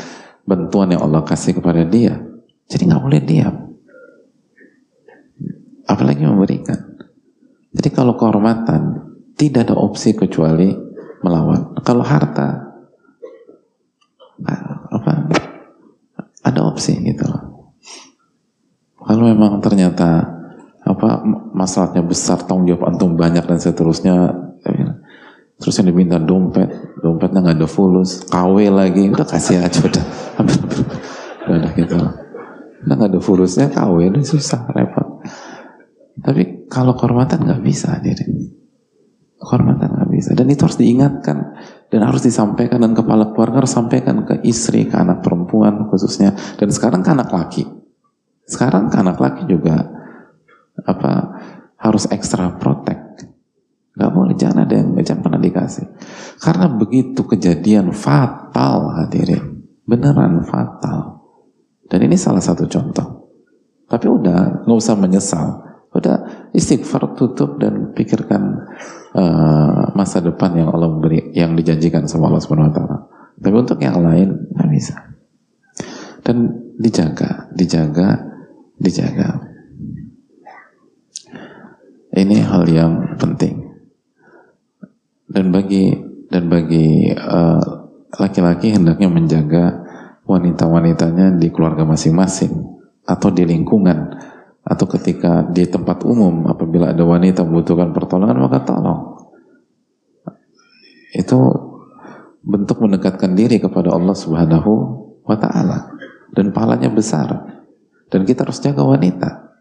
bantuan 0.49 0.97
yang 0.97 1.05
Allah 1.05 1.21
kasih 1.21 1.61
kepada 1.61 1.85
dia. 1.85 2.17
Jadi 2.67 2.83
nggak 2.89 3.03
boleh 3.05 3.21
diam. 3.21 3.55
Apalagi 5.87 6.25
memberikan. 6.25 6.99
Jadi 7.71 7.89
kalau 7.93 8.17
kehormatan 8.17 9.13
tidak 9.37 9.69
ada 9.69 9.75
opsi 9.77 10.17
kecuali 10.17 10.73
melawan. 11.21 11.77
Kalau 11.85 12.03
harta 12.03 12.67
apa 14.87 15.36
ada 16.47 16.63
opsi 16.63 16.95
gitu 17.03 17.27
loh. 17.27 17.75
Kalau 18.97 19.23
memang 19.23 19.63
ternyata 19.63 20.35
apa 20.87 21.23
masalahnya 21.51 22.03
besar, 22.03 22.43
tanggung 22.47 22.67
jawab 22.67 22.91
antum 22.91 23.15
banyak 23.15 23.43
dan 23.43 23.59
seterusnya, 23.59 24.31
terus 25.59 25.75
yang 25.79 25.87
diminta 25.91 26.19
dompet, 26.19 26.99
dompetnya 27.03 27.43
nggak 27.43 27.57
ada 27.59 27.69
fulus, 27.69 28.23
KW 28.27 28.71
lagi, 28.71 29.07
udah 29.11 29.27
kasih 29.27 29.63
aja 29.63 29.79
udah, 29.83 30.05
udah 31.51 31.71
gitu 31.75 31.95
loh. 31.95 32.13
Udah 32.87 32.93
nggak 32.95 33.11
ada 33.15 33.21
fulusnya 33.23 33.67
KW, 33.71 34.11
udah 34.11 34.23
susah, 34.23 34.71
repot. 34.71 35.23
Tapi 36.17 36.67
kalau 36.71 36.95
kehormatan 36.95 37.47
nggak 37.47 37.61
bisa 37.63 37.99
jadi. 37.99 38.23
Kehormatan 39.37 39.87
nggak 39.91 40.09
bisa. 40.11 40.29
Dan 40.33 40.49
itu 40.49 40.65
harus 40.65 40.79
diingatkan 40.79 41.55
dan 41.87 42.03
harus 42.03 42.19
disampaikan 42.19 42.83
dan 42.83 42.91
kepala 42.91 43.31
keluarga 43.31 43.63
harus 43.63 43.71
sampaikan 43.71 44.27
ke 44.27 44.43
istri, 44.43 44.87
ke 44.87 44.95
anak 44.95 45.23
perempuan 45.23 45.87
khususnya. 45.87 46.35
Dan 46.59 46.67
sekarang 46.67 46.99
ke 46.99 47.09
anak 47.15 47.31
laki. 47.31 47.63
Sekarang 48.43 48.91
ke 48.91 48.95
anak 48.99 49.17
laki 49.19 49.47
juga 49.47 49.87
apa 50.83 51.11
harus 51.79 52.07
ekstra 52.11 52.59
protek. 52.59 53.23
Gak 53.97 54.13
boleh, 54.13 54.37
jangan 54.37 54.69
ada 54.69 54.77
yang 54.77 54.93
jangan 55.01 55.25
pernah 55.25 55.41
dikasih. 55.41 55.87
Karena 56.37 56.69
begitu 56.69 57.25
kejadian 57.25 57.89
fatal 57.97 58.93
hadirin, 58.93 59.65
beneran 59.89 60.45
fatal. 60.45 61.25
Dan 61.89 62.05
ini 62.05 62.13
salah 62.13 62.43
satu 62.43 62.69
contoh. 62.69 63.31
Tapi 63.87 64.05
udah, 64.05 64.67
nggak 64.67 64.77
usah 64.77 64.95
menyesal. 64.99 65.65
Udah 65.95 66.51
istighfar 66.53 67.17
tutup 67.17 67.57
dan 67.57 67.95
pikirkan 67.95 68.69
uh, 69.17 69.91
masa 69.97 70.21
depan 70.21 70.53
yang 70.53 70.69
Allah 70.69 70.93
beri, 70.93 71.33
yang 71.33 71.57
dijanjikan 71.57 72.05
sama 72.05 72.29
Allah 72.29 72.41
Subhanahu 72.45 72.69
Wa 72.69 72.75
Taala. 72.77 72.97
Tapi 73.37 73.55
untuk 73.57 73.79
yang 73.81 73.97
lain 73.97 74.53
nggak 74.53 74.69
bisa. 74.69 74.95
Dan 76.21 76.53
dijaga, 76.77 77.49
dijaga, 77.53 78.21
dijaga. 78.77 79.29
Ini 82.17 82.37
hal 82.45 82.63
yang 82.69 83.17
penting. 83.17 83.65
dan 85.27 85.51
bagi 85.51 85.91
dan 86.31 86.47
bagi 86.47 87.11
uh, 87.11 87.61
laki-laki 88.15 88.73
hendaknya 88.73 89.11
menjaga 89.11 89.63
wanita-wanitanya 90.23 91.35
di 91.35 91.51
keluarga 91.51 91.83
masing-masing 91.83 92.51
atau 93.03 93.29
di 93.31 93.43
lingkungan 93.43 94.15
atau 94.67 94.83
ketika 94.99 95.47
di 95.47 95.63
tempat 95.63 96.03
umum 96.03 96.43
apabila 96.51 96.91
ada 96.91 97.07
wanita 97.07 97.47
membutuhkan 97.47 97.95
pertolongan 97.95 98.35
maka 98.43 98.67
tolong. 98.67 99.15
Itu 101.15 101.39
bentuk 102.43 102.83
mendekatkan 102.83 103.31
diri 103.31 103.63
kepada 103.63 103.95
Allah 103.95 104.11
Subhanahu 104.11 104.71
wa 105.23 105.37
taala. 105.39 105.95
Dan 106.35 106.51
pahalanya 106.51 106.91
besar. 106.91 107.47
Dan 108.11 108.27
kita 108.27 108.43
harus 108.43 108.59
jaga 108.59 108.83
wanita. 108.83 109.55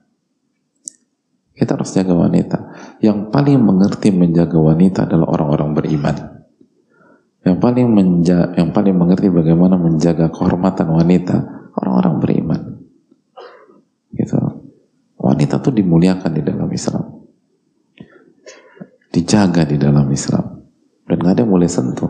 Kita 1.55 1.79
harus 1.79 1.95
jaga 1.95 2.13
wanita. 2.13 2.59
Yang 2.99 3.31
paling 3.31 3.63
mengerti 3.63 4.11
menjaga 4.11 4.59
wanita 4.59 5.07
adalah 5.07 5.39
orang-orang 5.39 5.71
beriman. 5.79 6.17
Yang 7.47 7.57
paling 7.63 7.87
menja 7.95 8.51
yang 8.59 8.75
paling 8.75 8.99
mengerti 8.99 9.31
bagaimana 9.31 9.79
menjaga 9.79 10.35
kehormatan 10.35 10.91
wanita 10.91 11.37
orang-orang 11.79 12.15
beriman. 12.19 12.61
Gitu 14.11 14.46
wanita 15.37 15.61
tuh 15.61 15.77
dimuliakan 15.77 16.33
di 16.33 16.41
dalam 16.41 16.65
Islam. 16.73 17.05
Dijaga 19.13 19.69
di 19.69 19.77
dalam 19.77 20.09
Islam. 20.09 20.65
Dan 21.05 21.21
nggak 21.21 21.33
ada 21.37 21.41
yang 21.45 21.53
boleh 21.53 21.69
sentuh. 21.69 22.09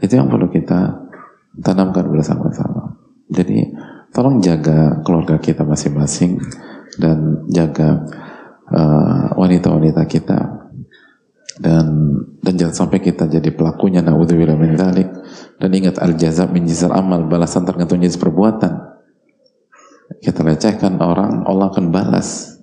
Itu 0.00 0.16
yang 0.16 0.32
perlu 0.32 0.48
kita 0.48 0.96
tanamkan 1.60 2.08
bersama-sama. 2.08 2.96
Jadi 3.28 3.68
tolong 4.16 4.40
jaga 4.40 5.04
keluarga 5.04 5.36
kita 5.36 5.60
masing-masing 5.60 6.40
dan 6.96 7.44
jaga 7.52 8.00
uh, 8.72 9.36
wanita-wanita 9.36 10.02
uh, 10.04 10.08
kita. 10.08 10.40
Dan 11.56 12.16
dan 12.40 12.52
jangan 12.56 12.88
sampai 12.88 13.04
kita 13.04 13.28
jadi 13.28 13.52
pelakunya. 13.52 14.00
Naudzubillah 14.00 14.56
min 14.56 14.76
dan 14.76 15.70
ingat 15.72 16.00
al 16.00 16.16
jaza 16.16 16.48
min 16.48 16.64
amal. 16.92 17.28
Balasan 17.28 17.68
tergantung 17.68 18.00
jenis 18.00 18.20
perbuatan 18.20 18.95
kita 20.22 20.40
lecehkan 20.46 20.98
orang 21.02 21.42
Allah 21.46 21.70
akan 21.70 21.90
balas. 21.90 22.58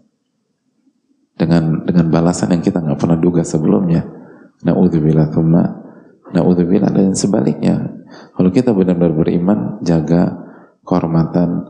Dengan 1.33 1.81
dengan 1.83 2.13
balasan 2.13 2.53
yang 2.53 2.61
kita 2.61 2.77
nggak 2.79 2.99
pernah 2.99 3.17
duga 3.17 3.41
sebelumnya. 3.41 4.05
Naudzubillah 4.63 5.33
thumma 5.33 5.63
naudzubillah 6.33 6.89
dan 6.89 7.13
sebaliknya. 7.13 7.93
Kalau 8.33 8.49
kita 8.49 8.73
benar-benar 8.73 9.13
beriman 9.13 9.59
jaga 9.85 10.33
kehormatan 10.81 11.69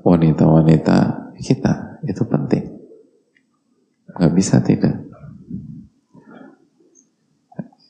wanita-wanita 0.00 0.96
kita 1.38 2.02
itu 2.08 2.22
penting. 2.24 2.64
Nggak 4.16 4.32
bisa 4.34 4.64
tidak. 4.64 4.96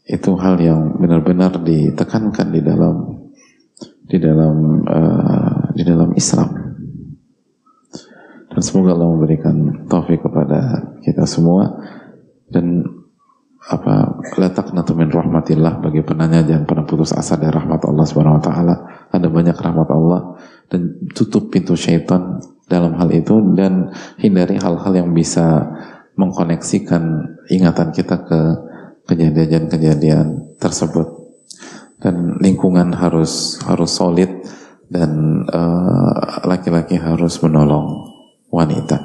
Itu 0.08 0.34
hal 0.40 0.56
yang 0.58 0.96
benar-benar 0.96 1.60
ditekankan 1.62 2.48
di 2.48 2.60
dalam 2.64 2.96
di 4.08 4.16
dalam 4.16 4.56
uh, 4.88 5.68
di 5.76 5.82
dalam 5.84 6.16
Islam 6.16 6.57
dan 8.58 8.66
semoga 8.66 8.90
Allah 8.90 9.14
memberikan 9.14 9.86
taufik 9.86 10.18
kepada 10.18 10.82
kita 11.06 11.30
semua. 11.30 11.78
Dan 12.50 12.82
apa 13.70 14.18
letak 14.34 14.74
min 14.74 15.14
rahmatillah 15.14 15.78
bagi 15.78 16.02
penanya 16.02 16.42
jangan 16.42 16.66
pernah 16.66 16.82
putus 16.82 17.14
asa 17.14 17.38
dari 17.38 17.54
rahmat 17.54 17.78
Allah 17.86 18.02
Subhanahu 18.02 18.34
wa 18.34 18.42
taala. 18.42 18.74
Ada 19.14 19.30
banyak 19.30 19.54
rahmat 19.54 19.88
Allah. 19.94 20.42
Dan 20.66 21.06
tutup 21.14 21.54
pintu 21.54 21.78
syaitan 21.78 22.42
dalam 22.66 22.98
hal 22.98 23.14
itu 23.14 23.38
dan 23.54 23.94
hindari 24.18 24.58
hal-hal 24.58 24.90
yang 24.90 25.14
bisa 25.14 25.62
mengkoneksikan 26.18 27.30
ingatan 27.54 27.94
kita 27.94 28.26
ke 28.26 28.40
kejadian-kejadian 29.06 30.58
tersebut. 30.58 31.06
Dan 32.02 32.42
lingkungan 32.42 32.90
harus 32.90 33.62
harus 33.62 33.94
solid 33.94 34.34
dan 34.90 35.46
eh, 35.46 36.42
laki-laki 36.42 36.98
uh, 36.98 37.14
harus 37.14 37.38
menolong 37.38 38.17
wanita. 38.48 38.98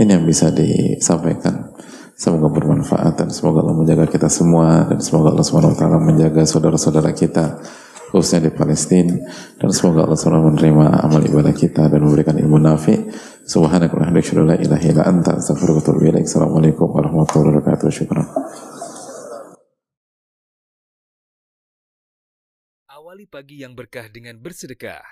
Ini 0.00 0.18
yang 0.18 0.26
bisa 0.26 0.50
disampaikan. 0.50 1.70
Semoga 2.14 2.46
bermanfaat 2.46 3.18
dan 3.18 3.28
semoga 3.34 3.66
Allah 3.66 3.74
menjaga 3.74 4.06
kita 4.06 4.30
semua 4.30 4.86
dan 4.86 5.02
semoga 5.02 5.34
Allah 5.34 5.42
SWT 5.42 5.82
menjaga 5.98 6.46
saudara-saudara 6.46 7.10
kita 7.10 7.58
khususnya 8.14 8.46
di 8.46 8.52
Palestina. 8.54 9.18
Dan 9.58 9.74
semoga 9.74 10.06
Allah 10.06 10.14
SWT 10.14 10.54
menerima 10.54 10.86
amal 11.02 11.18
ibadah 11.26 11.50
kita 11.50 11.90
dan 11.90 11.98
memberikan 12.06 12.38
ilmu 12.38 12.62
nafi. 12.62 12.94
Ilaik. 16.06 16.26
Assalamualaikum 16.30 16.86
warahmatullahi 16.86 17.58
wabarakatuh. 17.58 17.90
Syukran. 17.90 18.30
Awali 22.94 23.26
pagi 23.26 23.66
yang 23.66 23.74
berkah 23.74 24.06
dengan 24.06 24.38
bersedekah. 24.38 25.02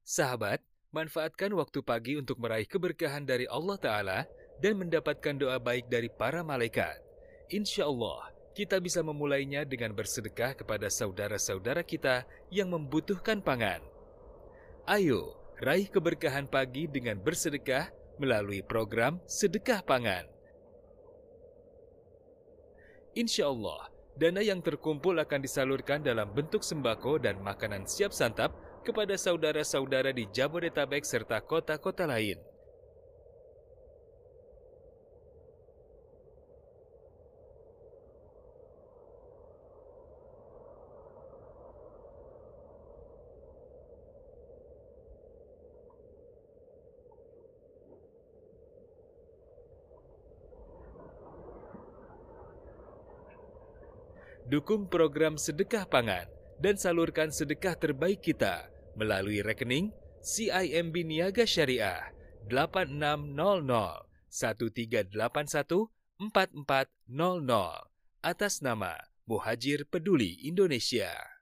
Sahabat, 0.00 0.64
manfaatkan 0.90 1.54
waktu 1.54 1.80
pagi 1.86 2.18
untuk 2.18 2.42
meraih 2.42 2.66
keberkahan 2.66 3.22
dari 3.22 3.46
Allah 3.46 3.78
Ta'ala 3.78 4.18
dan 4.58 4.78
mendapatkan 4.78 5.38
doa 5.38 5.56
baik 5.62 5.86
dari 5.86 6.10
para 6.10 6.42
malaikat. 6.42 6.98
Insya 7.50 7.86
Allah, 7.86 8.30
kita 8.54 8.82
bisa 8.82 9.00
memulainya 9.00 9.62
dengan 9.62 9.94
bersedekah 9.94 10.58
kepada 10.58 10.90
saudara-saudara 10.90 11.86
kita 11.86 12.26
yang 12.50 12.74
membutuhkan 12.74 13.38
pangan. 13.38 13.82
Ayo, 14.90 15.38
raih 15.62 15.86
keberkahan 15.86 16.50
pagi 16.50 16.90
dengan 16.90 17.22
bersedekah 17.22 17.90
melalui 18.18 18.60
program 18.60 19.22
Sedekah 19.24 19.80
Pangan. 19.80 20.28
Insya 23.16 23.48
Allah, 23.48 23.88
Dana 24.20 24.44
yang 24.44 24.60
terkumpul 24.60 25.16
akan 25.16 25.40
disalurkan 25.40 26.04
dalam 26.04 26.28
bentuk 26.36 26.60
sembako 26.60 27.16
dan 27.22 27.40
makanan 27.40 27.88
siap 27.88 28.12
santap 28.12 28.52
kepada 28.80 29.14
saudara-saudara 29.14 30.10
di 30.10 30.24
Jabodetabek 30.28 31.04
serta 31.04 31.38
kota-kota 31.44 32.08
lain. 32.08 32.40
Dukung 54.50 54.90
program 54.90 55.38
sedekah 55.38 55.86
pangan 55.86 56.39
dan 56.60 56.76
salurkan 56.76 57.32
sedekah 57.32 57.74
terbaik 57.74 58.20
kita 58.20 58.68
melalui 58.94 59.40
rekening 59.40 59.96
CIMB 60.20 61.08
Niaga 61.08 61.48
Syariah 61.48 62.12
8600 62.52 64.04
1381 64.28 65.88
4400 66.20 67.88
atas 68.20 68.60
nama 68.60 68.92
Muhajir 69.24 69.88
Peduli 69.88 70.36
Indonesia. 70.44 71.39